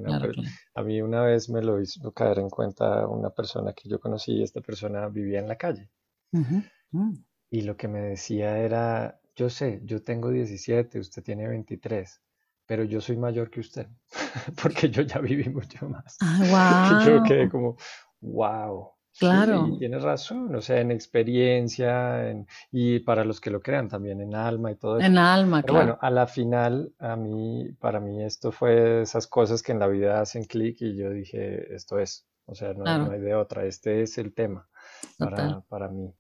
a 0.74 0.82
mí 0.82 1.00
una 1.00 1.22
vez 1.22 1.48
me 1.48 1.62
lo 1.62 1.80
hizo 1.80 2.12
caer 2.12 2.38
en 2.38 2.50
cuenta 2.50 3.06
una 3.06 3.30
persona 3.30 3.72
que 3.72 3.88
yo 3.88 4.00
conocí, 4.00 4.42
esta 4.42 4.60
persona 4.60 5.08
vivía 5.08 5.38
en 5.38 5.48
la 5.48 5.56
calle. 5.56 5.88
Mm. 6.32 7.12
Y 7.50 7.62
lo 7.62 7.76
que 7.76 7.88
me 7.88 8.00
decía 8.00 8.58
era, 8.58 9.20
yo 9.36 9.50
sé, 9.50 9.80
yo 9.84 10.02
tengo 10.02 10.30
17, 10.30 10.98
usted 10.98 11.22
tiene 11.22 11.48
23, 11.48 12.20
pero 12.66 12.84
yo 12.84 13.00
soy 13.00 13.16
mayor 13.16 13.50
que 13.50 13.60
usted, 13.60 13.88
porque 14.62 14.90
yo 14.90 15.02
ya 15.02 15.18
viví 15.18 15.48
mucho 15.48 15.88
más. 15.88 16.16
Ah, 16.20 16.38
wow. 16.40 17.00
Yo 17.06 17.22
quedé 17.22 17.48
como, 17.48 17.76
wow. 18.20 18.90
Claro. 19.16 19.66
Sí, 19.66 19.78
tienes 19.78 20.02
razón, 20.02 20.52
o 20.56 20.60
sea, 20.60 20.80
en 20.80 20.90
experiencia 20.90 22.34
y 22.72 22.98
para 22.98 23.24
los 23.24 23.40
que 23.40 23.50
lo 23.50 23.60
crean 23.60 23.88
también 23.88 24.20
en 24.20 24.34
alma 24.34 24.72
y 24.72 24.74
todo 24.74 24.98
eso. 24.98 25.06
En 25.06 25.18
alma, 25.18 25.62
Pero 25.62 25.74
bueno, 25.74 25.98
a 26.00 26.10
la 26.10 26.26
final, 26.26 26.92
a 26.98 27.14
mí, 27.14 27.70
para 27.78 28.00
mí 28.00 28.24
esto 28.24 28.50
fue 28.50 29.02
esas 29.02 29.28
cosas 29.28 29.62
que 29.62 29.70
en 29.70 29.78
la 29.78 29.86
vida 29.86 30.20
hacen 30.20 30.42
clic 30.44 30.80
y 30.80 30.96
yo 30.96 31.10
dije, 31.10 31.72
esto 31.72 32.00
es, 32.00 32.26
o 32.46 32.56
sea, 32.56 32.74
no, 32.74 32.84
hay 33.08 33.20
de 33.20 33.36
otra, 33.36 33.64
este 33.66 34.02
es 34.02 34.18
el 34.18 34.34
tema 34.34 34.68
para, 35.16 35.60
para 35.68 35.88
mí. 35.88 36.12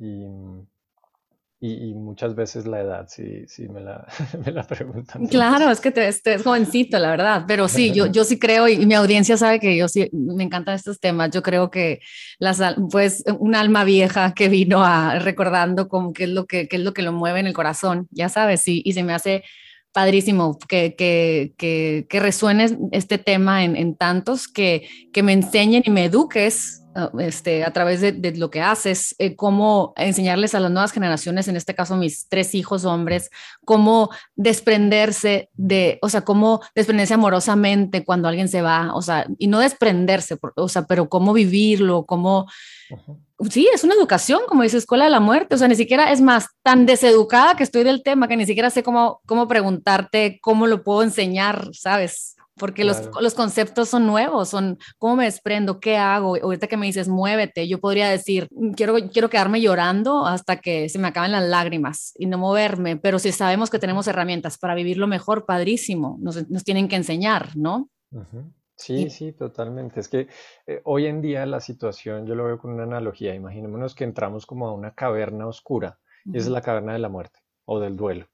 Y, 0.00 0.26
y, 1.64 1.94
muchas 1.94 2.34
veces 2.34 2.66
la 2.66 2.80
edad, 2.80 3.06
sí, 3.08 3.44
sí 3.46 3.68
me 3.68 3.80
la, 3.80 4.04
me 4.44 4.50
la 4.50 4.64
preguntan. 4.64 5.28
Claro, 5.28 5.70
es 5.70 5.80
que 5.80 5.92
te, 5.92 6.08
es 6.08 6.42
jovencito, 6.42 6.98
la 6.98 7.10
verdad, 7.10 7.44
pero 7.46 7.68
sí, 7.68 7.92
yo, 7.92 8.06
yo 8.06 8.24
sí 8.24 8.36
creo 8.36 8.66
y, 8.66 8.84
mi 8.84 8.94
audiencia 8.94 9.36
sabe 9.36 9.60
que 9.60 9.76
yo 9.76 9.86
sí, 9.86 10.10
me 10.12 10.42
encantan 10.42 10.74
estos 10.74 10.98
temas. 10.98 11.30
Yo 11.30 11.40
creo 11.40 11.70
que 11.70 12.00
las, 12.40 12.60
pues 12.90 13.22
un 13.38 13.54
alma 13.54 13.84
vieja 13.84 14.34
que 14.34 14.48
vino 14.48 14.84
a 14.84 15.20
recordando 15.20 15.86
como 15.86 16.12
qué 16.12 16.24
es 16.24 16.30
lo 16.30 16.46
que, 16.46 16.66
qué 16.66 16.76
es 16.76 16.82
lo 16.82 16.92
que 16.92 17.02
lo 17.02 17.12
mueve 17.12 17.38
en 17.38 17.46
el 17.46 17.52
corazón, 17.52 18.08
ya 18.10 18.28
sabes, 18.28 18.66
y, 18.66 18.82
y 18.84 18.92
se 18.94 19.04
me 19.04 19.14
hace 19.14 19.44
padrísimo 19.92 20.58
que, 20.68 20.96
que, 20.96 21.52
que, 21.56 22.06
que 22.08 22.20
resuene 22.20 22.76
este 22.90 23.18
tema 23.18 23.62
en, 23.62 23.76
en 23.76 23.94
tantos, 23.94 24.48
que, 24.48 24.88
que 25.12 25.22
me 25.22 25.32
enseñen 25.32 25.84
y 25.86 25.90
me 25.90 26.06
eduques 26.06 26.81
este, 27.18 27.64
a 27.64 27.72
través 27.72 28.00
de, 28.00 28.32
lo 28.36 28.50
que 28.50 28.60
haces, 28.60 29.14
eh, 29.18 29.36
cómo 29.36 29.92
enseñarles 29.96 30.54
a 30.54 30.60
las 30.60 30.70
nuevas 30.70 30.92
generaciones, 30.92 31.48
en 31.48 31.56
este 31.56 31.74
caso 31.74 31.96
mis 31.96 32.28
tres 32.28 32.54
hijos 32.54 32.84
hombres, 32.84 33.30
cómo 33.64 34.10
desprenderse 34.36 35.48
de, 35.54 35.98
o 36.02 36.08
sea, 36.08 36.22
cómo 36.22 36.60
desprenderse 36.74 37.14
amorosamente 37.14 38.04
cuando 38.04 38.28
alguien 38.28 38.48
se 38.48 38.62
va, 38.62 38.94
o 38.94 39.02
sea, 39.02 39.26
y 39.38 39.46
no 39.46 39.60
desprenderse, 39.60 40.38
o 40.56 40.68
sea, 40.68 40.86
pero 40.86 41.08
cómo 41.08 41.32
vivirlo, 41.32 42.04
cómo... 42.04 42.46
Sí, 43.50 43.68
es 43.74 43.82
una 43.82 43.94
educación, 43.94 44.42
como 44.46 44.62
dice 44.62 44.76
Escuela 44.76 45.04
de 45.04 45.10
la 45.10 45.18
Muerte, 45.18 45.56
o 45.56 45.58
sea, 45.58 45.66
ni 45.66 45.74
siquiera 45.74 46.12
es 46.12 46.20
más 46.20 46.46
tan 46.62 46.86
deseducada 46.86 47.56
que 47.56 47.64
estoy 47.64 47.82
del 47.82 48.04
tema 48.04 48.28
que 48.28 48.36
ni 48.36 48.46
siquiera 48.46 48.70
sé 48.70 48.84
cómo, 48.84 49.20
cómo 49.26 49.48
preguntarte 49.48 50.38
cómo 50.40 50.68
lo 50.68 50.84
puedo 50.84 51.02
enseñar, 51.02 51.70
¿sabes? 51.72 52.36
Porque 52.62 52.84
los, 52.84 53.10
los, 53.20 53.34
conceptos 53.34 53.88
son 53.88 54.06
nuevos, 54.06 54.50
son 54.50 54.78
cómo 54.96 55.16
me 55.16 55.24
desprendo, 55.24 55.80
qué 55.80 55.96
hago. 55.96 56.36
Ahorita 56.40 56.68
que 56.68 56.76
me 56.76 56.86
dices, 56.86 57.08
muévete, 57.08 57.66
yo 57.66 57.80
podría 57.80 58.08
decir, 58.08 58.46
mm, 58.52 58.70
quiero, 58.74 58.94
quiero 59.12 59.28
quedarme 59.28 59.60
llorando 59.60 60.24
hasta 60.24 60.58
que 60.58 60.88
se 60.88 61.00
me 61.00 61.08
acaben 61.08 61.32
las 61.32 61.42
lágrimas 61.42 62.12
y 62.16 62.26
no 62.26 62.38
moverme, 62.38 62.96
pero 62.96 63.18
si 63.18 63.32
sabemos 63.32 63.68
que 63.68 63.80
tenemos 63.80 64.06
herramientas 64.06 64.58
para 64.58 64.76
vivirlo 64.76 65.08
mejor, 65.08 65.44
padrísimo, 65.44 66.18
nos, 66.20 66.48
nos 66.48 66.62
tienen 66.62 66.86
que 66.86 66.94
enseñar, 66.94 67.48
¿no? 67.56 67.88
Sí, 68.76 69.10
sí, 69.10 69.32
totalmente. 69.32 69.98
Es 69.98 70.06
que 70.06 70.28
eh, 70.68 70.82
hoy 70.84 71.06
en 71.06 71.20
día 71.20 71.44
la 71.46 71.58
situación, 71.58 72.26
yo 72.26 72.36
lo 72.36 72.44
veo 72.44 72.58
con 72.60 72.70
una 72.70 72.84
analogía, 72.84 73.34
imaginémonos 73.34 73.96
que 73.96 74.04
entramos 74.04 74.46
como 74.46 74.68
a 74.68 74.72
una 74.72 74.94
caverna 74.94 75.48
oscura, 75.48 75.98
y 76.24 76.36
esa 76.36 76.46
es 76.46 76.52
la 76.52 76.62
caverna 76.62 76.92
de 76.92 77.00
la 77.00 77.08
muerte 77.08 77.40
o 77.64 77.80
del 77.80 77.96
duelo. 77.96 78.28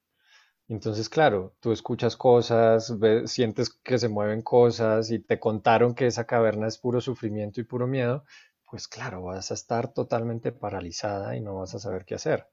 Entonces, 0.68 1.08
claro, 1.08 1.54
tú 1.60 1.72
escuchas 1.72 2.14
cosas, 2.16 2.94
sientes 3.24 3.70
que 3.70 3.98
se 3.98 4.10
mueven 4.10 4.42
cosas 4.42 5.10
y 5.10 5.18
te 5.18 5.40
contaron 5.40 5.94
que 5.94 6.06
esa 6.06 6.26
caverna 6.26 6.66
es 6.66 6.76
puro 6.76 7.00
sufrimiento 7.00 7.60
y 7.60 7.64
puro 7.64 7.86
miedo, 7.86 8.24
pues 8.70 8.86
claro, 8.86 9.22
vas 9.22 9.50
a 9.50 9.54
estar 9.54 9.94
totalmente 9.94 10.52
paralizada 10.52 11.34
y 11.36 11.40
no 11.40 11.54
vas 11.56 11.74
a 11.74 11.78
saber 11.78 12.04
qué 12.04 12.16
hacer. 12.16 12.48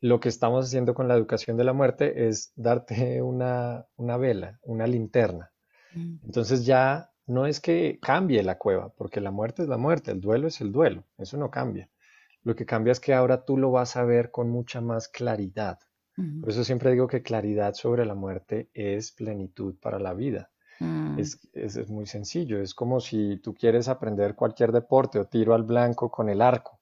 Lo 0.00 0.20
que 0.20 0.28
estamos 0.28 0.66
haciendo 0.66 0.92
con 0.92 1.08
la 1.08 1.14
educación 1.14 1.56
de 1.56 1.64
la 1.64 1.72
muerte 1.72 2.28
es 2.28 2.52
darte 2.54 3.22
una, 3.22 3.86
una 3.96 4.18
vela, 4.18 4.60
una 4.62 4.86
linterna. 4.86 5.50
Mm. 5.94 6.16
Entonces 6.26 6.66
ya 6.66 7.12
no 7.26 7.46
es 7.46 7.60
que 7.60 7.98
cambie 8.00 8.42
la 8.42 8.58
cueva, 8.58 8.90
porque 8.90 9.22
la 9.22 9.30
muerte 9.30 9.62
es 9.62 9.68
la 9.68 9.78
muerte, 9.78 10.10
el 10.10 10.20
duelo 10.20 10.48
es 10.48 10.60
el 10.60 10.70
duelo, 10.70 11.04
eso 11.16 11.38
no 11.38 11.50
cambia. 11.50 11.88
Lo 12.42 12.54
que 12.54 12.66
cambia 12.66 12.92
es 12.92 13.00
que 13.00 13.14
ahora 13.14 13.46
tú 13.46 13.56
lo 13.56 13.70
vas 13.70 13.96
a 13.96 14.04
ver 14.04 14.30
con 14.30 14.50
mucha 14.50 14.82
más 14.82 15.08
claridad 15.08 15.78
por 16.40 16.50
eso 16.50 16.64
siempre 16.64 16.90
digo 16.90 17.06
que 17.06 17.22
claridad 17.22 17.74
sobre 17.74 18.04
la 18.04 18.14
muerte 18.14 18.70
es 18.74 19.12
plenitud 19.12 19.76
para 19.80 19.98
la 19.98 20.14
vida. 20.14 20.50
Mm. 20.80 21.18
Es, 21.18 21.40
es, 21.52 21.88
muy 21.88 22.06
sencillo, 22.06 22.60
es 22.60 22.74
como 22.74 23.00
si 23.00 23.38
tú 23.38 23.54
quieres 23.54 23.88
aprender 23.88 24.34
cualquier 24.34 24.72
deporte 24.72 25.18
o 25.18 25.26
tiro 25.26 25.54
al 25.54 25.64
blanco 25.64 26.10
con 26.10 26.28
el 26.28 26.40
arco, 26.40 26.80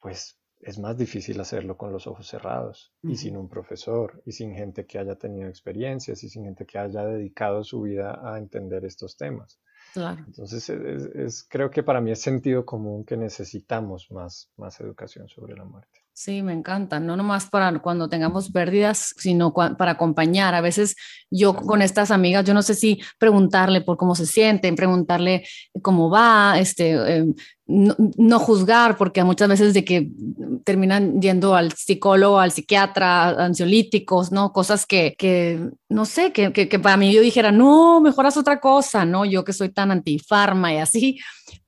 pues 0.00 0.36
es 0.60 0.78
más 0.78 0.96
difícil 0.96 1.40
hacerlo 1.40 1.76
con 1.76 1.92
los 1.92 2.06
ojos 2.06 2.26
cerrados 2.26 2.92
y 3.02 3.16
sin 3.16 3.36
un 3.36 3.48
profesor 3.48 4.22
y 4.24 4.32
sin 4.32 4.54
gente 4.54 4.86
que 4.86 4.98
haya 4.98 5.14
tenido 5.16 5.48
experiencias 5.48 6.24
y 6.24 6.28
sin 6.30 6.44
gente 6.44 6.64
que 6.64 6.78
haya 6.78 7.04
dedicado 7.04 7.62
su 7.62 7.82
vida 7.82 8.18
a 8.22 8.38
entender 8.38 8.84
estos 8.84 9.16
temas. 9.16 9.60
Entonces, 9.94 10.70
es, 10.70 11.44
creo 11.48 11.70
que 11.70 11.82
para 11.82 12.00
mí 12.00 12.10
es 12.10 12.20
sentido 12.20 12.64
común 12.64 13.04
que 13.04 13.16
necesitamos 13.16 14.10
más, 14.10 14.50
más 14.56 14.80
educación 14.80 15.28
sobre 15.28 15.54
la 15.54 15.64
muerte. 15.64 16.03
Sí, 16.16 16.42
me 16.42 16.52
encanta, 16.52 17.00
no 17.00 17.16
nomás 17.16 17.50
para 17.50 17.76
cuando 17.80 18.08
tengamos 18.08 18.52
pérdidas, 18.52 19.14
sino 19.18 19.52
para 19.52 19.90
acompañar. 19.90 20.54
A 20.54 20.60
veces 20.60 20.94
yo 21.28 21.56
con 21.56 21.82
estas 21.82 22.12
amigas, 22.12 22.44
yo 22.44 22.54
no 22.54 22.62
sé 22.62 22.76
si 22.76 23.00
preguntarle 23.18 23.80
por 23.80 23.96
cómo 23.96 24.14
se 24.14 24.24
sienten, 24.24 24.76
preguntarle 24.76 25.44
cómo 25.82 26.10
va, 26.10 26.56
este, 26.60 27.16
em, 27.16 27.34
no, 27.66 28.38
juzgar, 28.38 28.96
porque 28.96 29.24
muchas 29.24 29.48
veces 29.48 29.74
de 29.74 29.84
que 29.84 30.08
terminan 30.64 31.20
yendo 31.20 31.56
al 31.56 31.72
psicólogo, 31.72 32.38
al 32.38 32.52
psiquiatra, 32.52 33.30
ansiolíticos, 33.30 34.30
¿no? 34.30 34.52
Cosas 34.52 34.86
que, 34.86 35.16
que 35.18 35.68
no 35.88 36.04
sé, 36.04 36.32
que, 36.32 36.52
que, 36.52 36.68
que, 36.68 36.78
para 36.78 36.96
mí 36.96 37.12
yo 37.12 37.22
dijera, 37.22 37.50
no, 37.50 38.00
mejoras 38.00 38.36
otra 38.36 38.60
cosa, 38.60 39.04
¿no? 39.04 39.24
Yo 39.24 39.42
que 39.44 39.52
soy 39.52 39.70
tan 39.70 39.90
antifarma 39.90 40.72
y 40.72 40.76
así, 40.76 41.18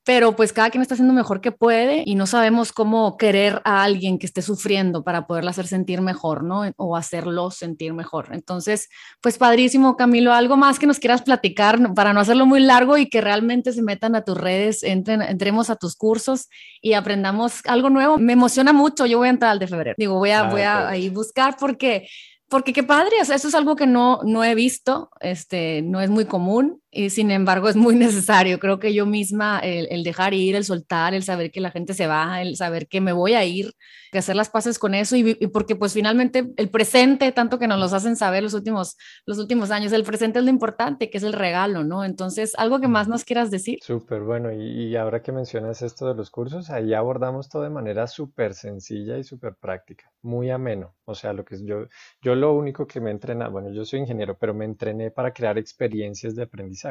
pero 0.07 0.37
pues 0.37 0.53
cada 0.53 0.71
quien 0.71 0.83
está 0.83 0.95
haciendo 0.95 1.13
mejor 1.13 1.41
que 1.41 1.51
puede 1.51 2.05
y 2.07 2.15
no 2.15 2.27
sabemos 2.27 2.71
cómo 2.71 3.17
querer 3.17 3.61
a 3.65 3.83
alguien 3.83 4.21
que 4.21 4.27
esté 4.27 4.41
sufriendo 4.41 5.03
para 5.03 5.27
poderla 5.27 5.51
hacer 5.51 5.67
sentir 5.67 6.01
mejor, 6.01 6.45
¿no? 6.45 6.63
O 6.77 6.97
hacerlo 6.97 7.51
sentir 7.51 7.93
mejor. 7.93 8.29
Entonces, 8.31 8.89
pues 9.21 9.37
padrísimo, 9.37 9.97
Camilo, 9.97 10.33
algo 10.33 10.57
más 10.57 10.79
que 10.79 10.87
nos 10.87 11.01
quieras 11.01 11.23
platicar 11.23 11.93
para 11.95 12.13
no 12.13 12.21
hacerlo 12.21 12.47
muy 12.47 12.61
largo 12.61 12.97
y 12.97 13.09
que 13.09 13.21
realmente 13.21 13.73
se 13.73 13.83
metan 13.83 14.15
a 14.15 14.23
tus 14.23 14.39
redes, 14.39 14.85
entren, 14.85 15.23
entremos 15.23 15.71
a 15.71 15.77
tus 15.77 15.97
cursos 15.97 16.49
y 16.81 16.93
aprendamos 16.93 17.63
algo 17.67 17.91
nuevo. 17.91 18.17
Me 18.17 18.35
emociona 18.35 18.73
mucho, 18.73 19.07
yo 19.07 19.19
voy 19.19 19.27
a 19.27 19.33
entrar 19.33 19.51
al 19.51 19.59
de 19.59 19.67
febrero. 19.67 19.97
Digo, 19.99 20.15
voy 20.15 20.31
a, 20.31 20.45
voy 20.45 20.61
a 20.61 20.89
ahí 20.89 21.09
buscar 21.09 21.57
porque 21.59 22.07
porque 22.49 22.73
qué 22.73 22.85
padre, 22.85 23.17
o 23.21 23.25
sea, 23.25 23.35
eso 23.35 23.49
es 23.49 23.57
algo 23.57 23.75
que 23.75 23.89
no, 23.89 24.21
no 24.23 24.45
he 24.45 24.55
visto, 24.55 25.11
este, 25.21 25.83
no 25.83 26.01
es 26.01 26.11
muy 26.11 26.27
común 26.27 26.81
y 26.97 27.11
sin 27.11 27.31
embargo 27.31 27.69
es 27.69 27.77
muy 27.77 27.95
necesario. 27.95 28.59
Creo 28.59 28.79
que 28.79 28.95
yo 28.95 29.07
misma, 29.07 29.61
el, 29.61 30.03
dejar 30.03 30.35
ir, 30.35 30.57
el 30.57 30.65
soltar, 30.65 31.15
el 31.15 31.23
saber 31.23 31.51
que 31.51 31.61
la 31.61 31.71
gente 31.71 31.95
se 31.95 32.07
va, 32.07 32.41
el 32.41 32.57
saber 32.57 32.89
que 32.89 33.01
me 33.01 33.13
voy 33.13 33.35
a 33.35 33.45
ir, 33.45 33.73
que 34.11 34.19
hacer 34.19 34.35
las 34.35 34.49
paces 34.49 34.79
con 34.79 34.95
eso 34.95 35.17
y, 35.17 35.35
porque 35.49 35.77
pues 35.77 35.93
finalmente 35.93 36.53
el 36.57 36.71
presente, 36.71 37.31
tanto 37.33 37.59
que 37.59 37.69
nos 37.69 37.79
los 37.79 37.93
hacen 37.93 38.17
saber 38.17 38.43
los 38.43 38.55
últimos, 38.55 38.97
los 39.27 39.39
últimos 39.39 39.71
años, 39.71 39.93
el 39.93 40.05
presente 40.05 40.39
es 40.39 40.45
lo 40.45 40.51
importante, 40.51 41.11
que 41.11 41.19
es 41.19 41.25
el 41.25 41.35
regalo, 41.35 41.85
¿no? 41.85 42.05
Entonces, 42.05 42.55
algo 42.57 42.81
que 42.81 42.89
más 42.89 43.09
nos 43.09 43.25
quieras 43.25 43.51
decir. 43.51 43.79
Súper 43.83 44.23
bueno, 44.23 44.53
y, 44.53 44.87
y 44.87 44.97
ahora 44.97 45.23
que 45.23 45.33
mencionas 45.33 45.83
esto 45.83 46.09
de 46.09 46.15
los 46.15 46.31
cursos, 46.31 46.71
ahí 46.71 46.95
abordamos 46.95 47.49
todo 47.49 47.63
de 47.63 47.71
manera 47.71 48.07
súper 48.07 48.55
sencilla 48.55 49.19
y 49.19 49.25
súper 49.25 49.55
práctica, 49.55 50.11
muy 50.23 50.51
ameno. 50.51 50.95
O 51.05 51.15
sea, 51.15 51.33
lo 51.33 51.45
que 51.45 51.57
yo, 51.65 51.87
yo 52.23 52.35
lo 52.35 52.55
único 52.55 52.87
que 52.87 53.01
me 53.01 53.11
entrena, 53.11 53.49
bueno, 53.49 53.71
yo 53.71 53.85
soy 53.85 54.01
ingeniero, 54.01 54.37
pero 54.39 54.55
me 54.55 54.65
entrené 54.65 55.11
para 55.11 55.33
crear 55.33 55.59
experiencias 55.59 56.35
de 56.35 56.43
aprendizaje 56.43 56.86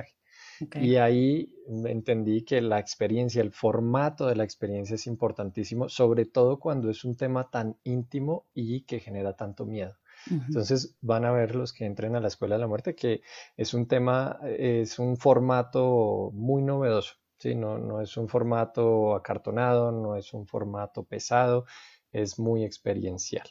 y 0.82 0.96
ahí 0.96 1.54
entendí 1.86 2.44
que 2.44 2.62
la 2.62 2.80
experiencia, 2.80 3.42
el 3.42 3.52
formato 3.52 4.28
de 4.28 4.36
la 4.36 4.44
experiencia 4.44 4.96
es 4.96 5.08
importantísimo, 5.08 5.90
sobre 5.90 6.26
todo 6.26 6.60
cuando 6.60 6.90
es 6.90 7.04
un 7.04 7.16
tema 7.16 7.50
tan 7.50 7.78
íntimo 7.84 8.46
y 8.54 8.82
que 8.82 9.00
genera 9.00 9.36
tanto 9.36 9.66
miedo. 9.66 9.96
Entonces 10.32 10.96
van 11.02 11.26
a 11.26 11.32
ver 11.32 11.56
los 11.56 11.74
que 11.74 11.86
entren 11.86 12.16
a 12.16 12.22
la 12.22 12.30
Escuela 12.30 12.56
de 12.56 12.62
la 12.62 12.68
Muerte 12.68 12.96
que 12.96 13.22
es 13.58 13.74
un 13.74 13.88
tema, 13.88 14.40
es 14.44 14.98
un 14.98 15.18
formato 15.18 16.32
muy 16.34 16.64
novedoso. 16.64 17.16
¿sí? 17.38 17.54
No, 17.54 17.78
no 17.78 18.02
es 18.02 18.16
un 18.18 18.30
formato 18.30 19.14
acartonado, 19.14 19.92
no 19.92 20.16
es 20.16 20.34
un 20.34 20.48
formato 20.48 21.04
pesado, 21.04 21.66
es 22.12 22.40
muy 22.40 22.64
experiencial. 22.64 23.48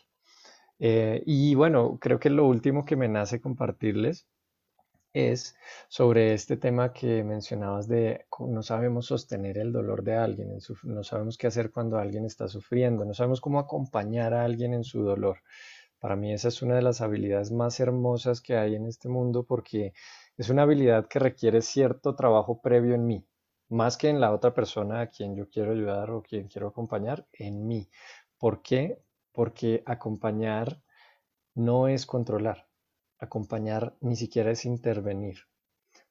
Eh, 0.78 1.22
y 1.26 1.54
bueno, 1.54 1.98
creo 2.00 2.18
que 2.18 2.30
lo 2.30 2.46
último 2.46 2.84
que 2.84 2.96
me 2.96 3.08
nace 3.08 3.40
compartirles 3.40 4.26
es 5.14 5.56
sobre 5.88 6.34
este 6.34 6.56
tema 6.56 6.92
que 6.92 7.22
mencionabas 7.24 7.88
de 7.88 8.26
no 8.40 8.62
sabemos 8.62 9.06
sostener 9.06 9.56
el 9.58 9.72
dolor 9.72 10.02
de 10.02 10.16
alguien, 10.16 10.58
no 10.82 11.04
sabemos 11.04 11.38
qué 11.38 11.46
hacer 11.46 11.70
cuando 11.70 11.98
alguien 11.98 12.26
está 12.26 12.48
sufriendo, 12.48 13.04
no 13.04 13.14
sabemos 13.14 13.40
cómo 13.40 13.60
acompañar 13.60 14.34
a 14.34 14.44
alguien 14.44 14.74
en 14.74 14.84
su 14.84 15.02
dolor. 15.02 15.38
Para 16.00 16.16
mí 16.16 16.32
esa 16.32 16.48
es 16.48 16.60
una 16.62 16.74
de 16.74 16.82
las 16.82 17.00
habilidades 17.00 17.52
más 17.52 17.80
hermosas 17.80 18.40
que 18.40 18.56
hay 18.56 18.74
en 18.74 18.86
este 18.86 19.08
mundo 19.08 19.44
porque 19.44 19.94
es 20.36 20.50
una 20.50 20.62
habilidad 20.62 21.06
que 21.08 21.20
requiere 21.20 21.62
cierto 21.62 22.16
trabajo 22.16 22.60
previo 22.60 22.94
en 22.94 23.06
mí, 23.06 23.24
más 23.68 23.96
que 23.96 24.08
en 24.08 24.20
la 24.20 24.32
otra 24.32 24.52
persona 24.52 25.00
a 25.00 25.06
quien 25.10 25.36
yo 25.36 25.48
quiero 25.48 25.72
ayudar 25.72 26.10
o 26.10 26.22
quien 26.22 26.48
quiero 26.48 26.68
acompañar, 26.68 27.26
en 27.32 27.66
mí. 27.66 27.88
¿Por 28.36 28.62
qué? 28.62 29.00
Porque 29.32 29.82
acompañar 29.86 30.82
no 31.54 31.88
es 31.88 32.04
controlar. 32.04 32.66
Acompañar 33.24 33.96
ni 34.00 34.16
siquiera 34.16 34.50
es 34.50 34.64
intervenir. 34.64 35.38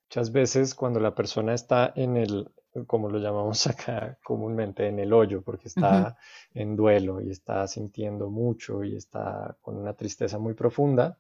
Muchas 0.10 0.32
veces 0.32 0.76
cuando 0.76 1.00
la 1.00 1.16
persona 1.16 1.54
está 1.54 1.92
en 1.96 2.18
el, 2.18 2.52
como 2.88 3.10
lo 3.10 3.20
llamamos 3.20 3.66
acá 3.68 4.18
comúnmente, 4.24 4.88
en 4.88 5.00
el 5.00 5.14
hoyo, 5.14 5.42
porque 5.42 5.68
está 5.68 6.18
en 6.54 6.76
duelo 6.76 7.22
y 7.22 7.30
está 7.30 7.68
sintiendo 7.68 8.30
mucho 8.30 8.84
y 8.84 8.96
está 8.96 9.58
con 9.62 9.78
una 9.78 9.94
tristeza 9.94 10.38
muy 10.38 10.54
profunda, 10.54 11.18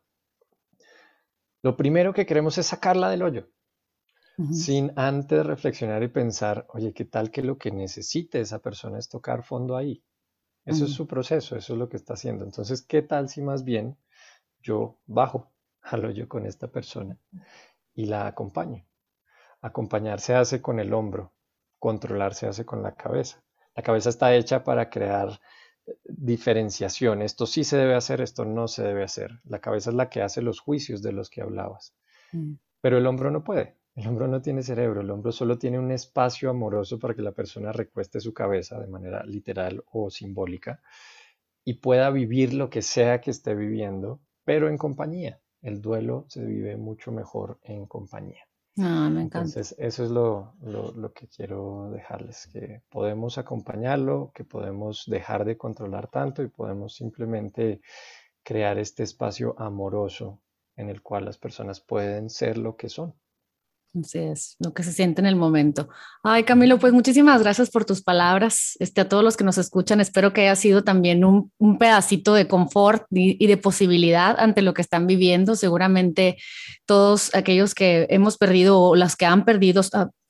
lo 1.62 1.78
primero 1.78 2.14
que 2.14 2.26
queremos 2.26 2.58
es 2.58 2.68
sacarla 2.68 3.10
del 3.10 3.24
hoyo, 3.24 3.48
sin 4.52 4.91
antes 4.96 5.46
reflexionar 5.46 6.04
y 6.04 6.10
pensar, 6.10 6.66
oye, 6.70 6.91
¿qué 6.91 7.06
tal 7.06 7.32
que 7.32 7.41
lo 7.41 7.58
que 7.58 7.72
necesite 7.72 8.41
esa 8.41 8.60
persona 8.60 9.00
es 9.00 9.08
tocar 9.08 9.44
fondo 9.44 9.78
ahí? 9.78 10.04
Eso 10.66 10.86
es 10.86 10.91
su 10.91 11.08
proceso, 11.08 11.56
eso 11.56 11.74
es 11.74 11.80
lo 11.80 11.88
que 11.88 11.98
está 11.98 12.14
haciendo. 12.14 12.44
Entonces, 12.44 12.82
¿qué 12.82 13.02
tal 13.02 13.30
si 13.30 13.41
más 13.41 13.64
bien 13.64 13.98
yo 14.62 14.98
bajo 15.06 15.53
al 15.84 16.06
hoyo 16.06 16.28
con 16.28 16.46
esta 16.46 16.68
persona 16.68 17.18
y 17.94 18.06
la 18.06 18.28
acompaño? 18.28 18.86
Acompañar 19.62 20.20
se 20.20 20.36
hace 20.36 20.62
con 20.62 20.80
el 20.80 20.94
hombro, 20.94 21.34
controlar 21.80 22.34
se 22.34 22.48
hace 22.48 22.66
con 22.66 22.82
la 22.84 22.96
cabeza. 22.96 23.44
La 23.76 23.84
cabeza 23.84 24.10
está 24.10 24.34
hecha 24.36 24.64
para 24.64 24.90
crear 24.90 25.40
diferenciación. 26.06 27.22
Esto 27.22 27.46
sí 27.46 27.64
se 27.64 27.78
debe 27.78 27.96
hacer, 27.96 28.22
esto 28.22 28.46
no 28.46 28.68
se 28.68 28.84
debe 28.84 29.04
hacer. 29.04 29.40
La 29.44 29.60
cabeza 29.60 29.90
es 29.90 29.96
la 29.96 30.10
que 30.10 30.22
hace 30.22 30.42
los 30.42 30.60
juicios 30.60 31.02
de 31.02 31.12
los 31.12 31.30
que 31.30 31.42
hablabas. 31.42 31.96
Mm. 32.32 32.54
Pero 32.82 32.98
el 32.98 33.08
hombro 33.08 33.32
no 33.32 33.44
puede. 33.44 33.78
El 33.96 34.08
hombro 34.08 34.28
no 34.28 34.42
tiene 34.42 34.64
cerebro, 34.64 35.02
el 35.02 35.12
hombro 35.12 35.32
solo 35.32 35.60
tiene 35.60 35.78
un 35.78 35.92
espacio 35.92 36.50
amoroso 36.50 36.98
para 36.98 37.14
que 37.14 37.22
la 37.22 37.32
persona 37.32 37.72
recueste 37.72 38.20
su 38.20 38.34
cabeza 38.34 38.80
de 38.80 38.88
manera 38.88 39.24
literal 39.24 39.84
o 39.92 40.10
simbólica 40.10 40.82
y 41.64 41.76
pueda 41.76 42.10
vivir 42.10 42.54
lo 42.54 42.72
que 42.72 42.82
sea 42.82 43.22
que 43.22 43.30
esté 43.30 43.54
viviendo, 43.54 44.20
pero 44.44 44.68
en 44.68 44.78
compañía. 44.78 45.40
El 45.64 45.82
duelo 45.82 46.26
se 46.28 46.45
vive 46.45 46.78
mucho 46.78 47.11
mejor 47.11 47.57
en 47.64 47.88
compañía. 47.88 48.45
Ah, 48.78 49.09
me 49.09 49.22
encanta. 49.22 49.39
Entonces, 49.39 49.76
eso 49.78 50.03
es 50.03 50.11
lo, 50.11 50.53
lo, 50.61 51.14
que 51.14 51.28
quiero 51.28 51.89
dejarles, 51.91 52.47
que 52.47 52.82
podemos 52.89 53.38
acompañarlo, 53.38 54.32
que 54.36 54.43
podemos 54.43 55.05
dejar 55.07 55.45
de 55.45 55.57
controlar 55.57 56.09
tanto 56.09 56.43
y 56.43 56.49
podemos 56.49 56.95
simplemente 56.95 57.82
crear 58.43 58.78
este 58.78 59.03
espacio 59.03 59.55
amoroso 59.57 60.41
en 60.76 60.89
el 60.89 61.01
cual 61.01 61.26
las 61.26 61.38
personas 61.38 61.80
pueden 61.80 62.30
ser 62.30 62.57
lo 62.57 62.76
que 62.76 62.89
son. 62.89 63.14
Así 64.00 64.18
es, 64.18 64.56
lo 64.60 64.74
que 64.74 64.82
se 64.82 64.91
siente 64.91 65.22
en 65.22 65.28
el 65.28 65.36
momento. 65.36 65.88
Ay, 66.24 66.46
Camilo, 66.46 66.80
pues 66.80 66.94
muchísimas 66.94 67.44
gracias 67.44 67.70
por 67.70 67.86
tus 67.86 68.02
palabras. 68.02 68.76
Este, 68.80 69.02
a 69.02 69.08
todos 69.08 69.24
los 69.24 69.38
que 69.38 69.44
nos 69.44 69.60
escuchan, 69.60 70.02
espero 70.02 70.34
que 70.34 70.41
haya 70.41 70.56
sido 70.56 70.84
también 70.84 71.24
un, 71.24 71.52
un 71.60 71.78
pedacito 71.78 72.34
de 72.34 72.48
confort 72.48 73.06
y, 73.12 73.46
de 73.46 73.58
posibilidad 73.58 74.39
ante 74.39 74.64
lo 74.64 74.74
que 74.74 74.82
están 74.82 75.06
viviendo. 75.06 75.56
Seguramente 75.56 76.38
todos 76.88 77.36
aquellos 77.36 77.76
que 77.76 78.08
hemos 78.10 78.39
perdido 78.39 78.82
o 78.82 78.96
las 78.96 79.16
que 79.16 79.28
han 79.28 79.46
perdido 79.46 79.82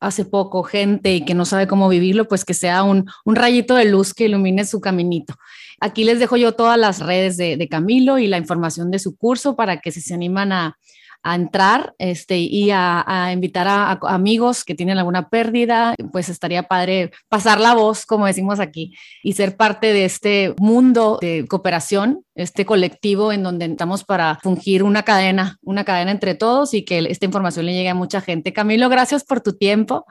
hace 0.01 0.25
poco 0.25 0.63
gente 0.63 1.15
y 1.15 1.23
que 1.23 1.33
no 1.33 1.45
sabe 1.45 1.65
cómo 1.65 1.87
vivirlo, 1.87 2.27
pues 2.27 2.43
que 2.43 2.53
sea 2.53 2.83
un, 2.83 3.05
un 3.23 3.35
rayito 3.37 3.75
de 3.75 3.85
luz 3.85 4.13
que 4.13 4.25
ilumine 4.25 4.65
su 4.65 4.81
caminito. 4.81 5.35
Aquí 5.79 6.03
les 6.03 6.19
dejo 6.19 6.35
yo 6.35 6.51
todas 6.51 6.77
las 6.77 6.99
redes 6.99 7.37
de, 7.37 7.55
de 7.55 7.69
Camilo 7.69 8.19
y 8.19 8.27
la 8.27 8.37
información 8.37 8.91
de 8.91 8.99
su 8.99 9.15
curso 9.15 9.55
para 9.55 9.79
que 9.79 9.93
si 9.93 10.01
se 10.01 10.13
animan 10.13 10.51
a 10.51 10.77
a 11.23 11.35
entrar 11.35 11.95
este, 11.97 12.37
y 12.37 12.69
a, 12.71 13.29
invitar 13.31 13.67
a, 13.67 13.99
amigos 14.03 14.63
que 14.65 14.75
tienen 14.75 14.97
alguna 14.97 15.29
pérdida, 15.29 15.95
pues 16.11 16.29
estaría 16.29 16.63
padre 16.63 17.11
pasar 17.29 17.59
la 17.59 17.73
voz, 17.73 18.05
como 18.05 18.25
decimos 18.25 18.59
aquí, 18.59 18.95
y 19.23 19.33
ser 19.33 19.55
parte 19.55 19.93
de 19.93 20.05
este 20.05 20.53
mundo 20.57 21.17
de 21.21 21.45
cooperación, 21.47 22.25
este 22.35 22.65
colectivo 22.65 23.31
en 23.31 23.43
donde 23.43 23.65
estamos 23.65 24.03
para 24.03 24.39
fungir 24.41 24.83
una 24.83 25.03
cadena, 25.03 25.59
una 25.61 25.85
cadena 25.85 26.11
entre 26.11 26.35
todos 26.35 26.73
y 26.73 26.83
que 26.83 26.99
esta 26.99 27.25
información 27.25 27.65
le 27.65 27.73
llegue 27.73 27.89
a 27.89 27.95
mucha 27.95 28.19
gente. 28.19 28.51
Camilo, 28.51 28.89
gracias 28.89 29.23
por 29.23 29.41
tu 29.41 29.53
tiempo. 29.53 30.05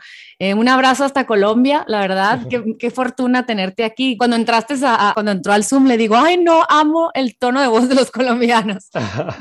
Eh, 0.45 0.55
un 0.55 0.69
abrazo 0.69 1.05
hasta 1.05 1.25
Colombia, 1.25 1.85
la 1.87 2.01
verdad, 2.01 2.41
qué, 2.49 2.91
fortuna 2.91 3.47
tenerte 3.47 3.85
aquí. 3.85 4.17
Cuando 4.17 4.35
entraste 4.35 4.75
a, 4.85 5.13
cuando 5.15 5.31
entró 5.31 5.53
al 5.53 5.63
Zoom, 5.63 5.87
le 5.87 5.97
digo, 5.97 6.17
ay, 6.17 6.37
no, 6.37 6.65
amo 6.69 7.13
el 7.15 7.37
tono 7.39 7.61
de 7.61 7.69
voz 7.69 7.89
de 7.89 7.95
los 7.95 8.11
colombianos. 8.11 8.91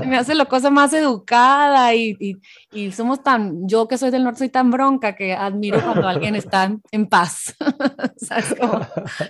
Me 0.06 0.16
hace 0.16 0.36
la 0.36 0.46
cosa 0.46 0.70
más 0.70 0.94
educada 0.94 1.96
y, 1.96 2.38
y, 2.72 2.92
somos 2.92 3.24
tan, 3.24 3.68
yo 3.68 3.88
que 3.88 3.98
soy 3.98 4.12
del 4.12 4.24
norte 4.24 4.38
soy 4.38 4.50
tan 4.50 4.70
bronca 4.70 5.16
que 5.16 5.34
admiro 5.34 5.82
cuando 5.82 6.08
alguien 6.08 6.36
está 6.36 6.72
en 6.92 7.08
paz, 7.08 7.56
¿sabes? 8.18 8.54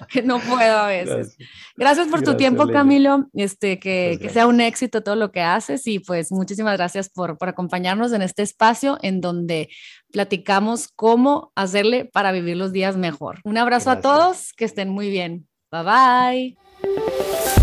que 0.10 0.24
no 0.24 0.40
puedo 0.40 0.78
a 0.78 0.88
veces. 0.88 1.38
Gracias, 1.78 2.10
por 2.10 2.22
tu 2.22 2.36
tiempo, 2.36 2.68
Camilo, 2.68 3.30
este, 3.34 3.80
que, 3.80 4.20
que, 4.22 4.28
sea 4.28 4.46
un 4.46 4.60
éxito 4.60 5.04
todo 5.04 5.16
lo 5.16 5.32
que 5.32 5.40
haces 5.40 5.88
y 5.88 6.00
pues 6.00 6.34
muchísimas 6.34 6.76
gracias 6.76 7.08
por, 7.08 7.38
por 7.38 7.48
acompañarnos 7.48 8.12
en 8.12 8.24
este 8.24 8.42
espacio 8.42 8.98
en 9.02 9.22
donde 9.22 9.70
platicamos 10.12 10.90
cómo 10.96 11.52
hacerle 11.56 12.06
para 12.06 12.32
vivir 12.32 12.58
los 12.58 12.72
días 12.72 12.98
mejor. 12.98 13.40
Un 13.44 13.58
abrazo 13.58 13.90
a 13.92 14.02
todos, 14.02 14.54
que 14.54 14.66
estén 14.66 14.90
muy 14.90 15.10
bien. 15.10 15.48
Bye 15.72 15.84
bye. 15.84 17.61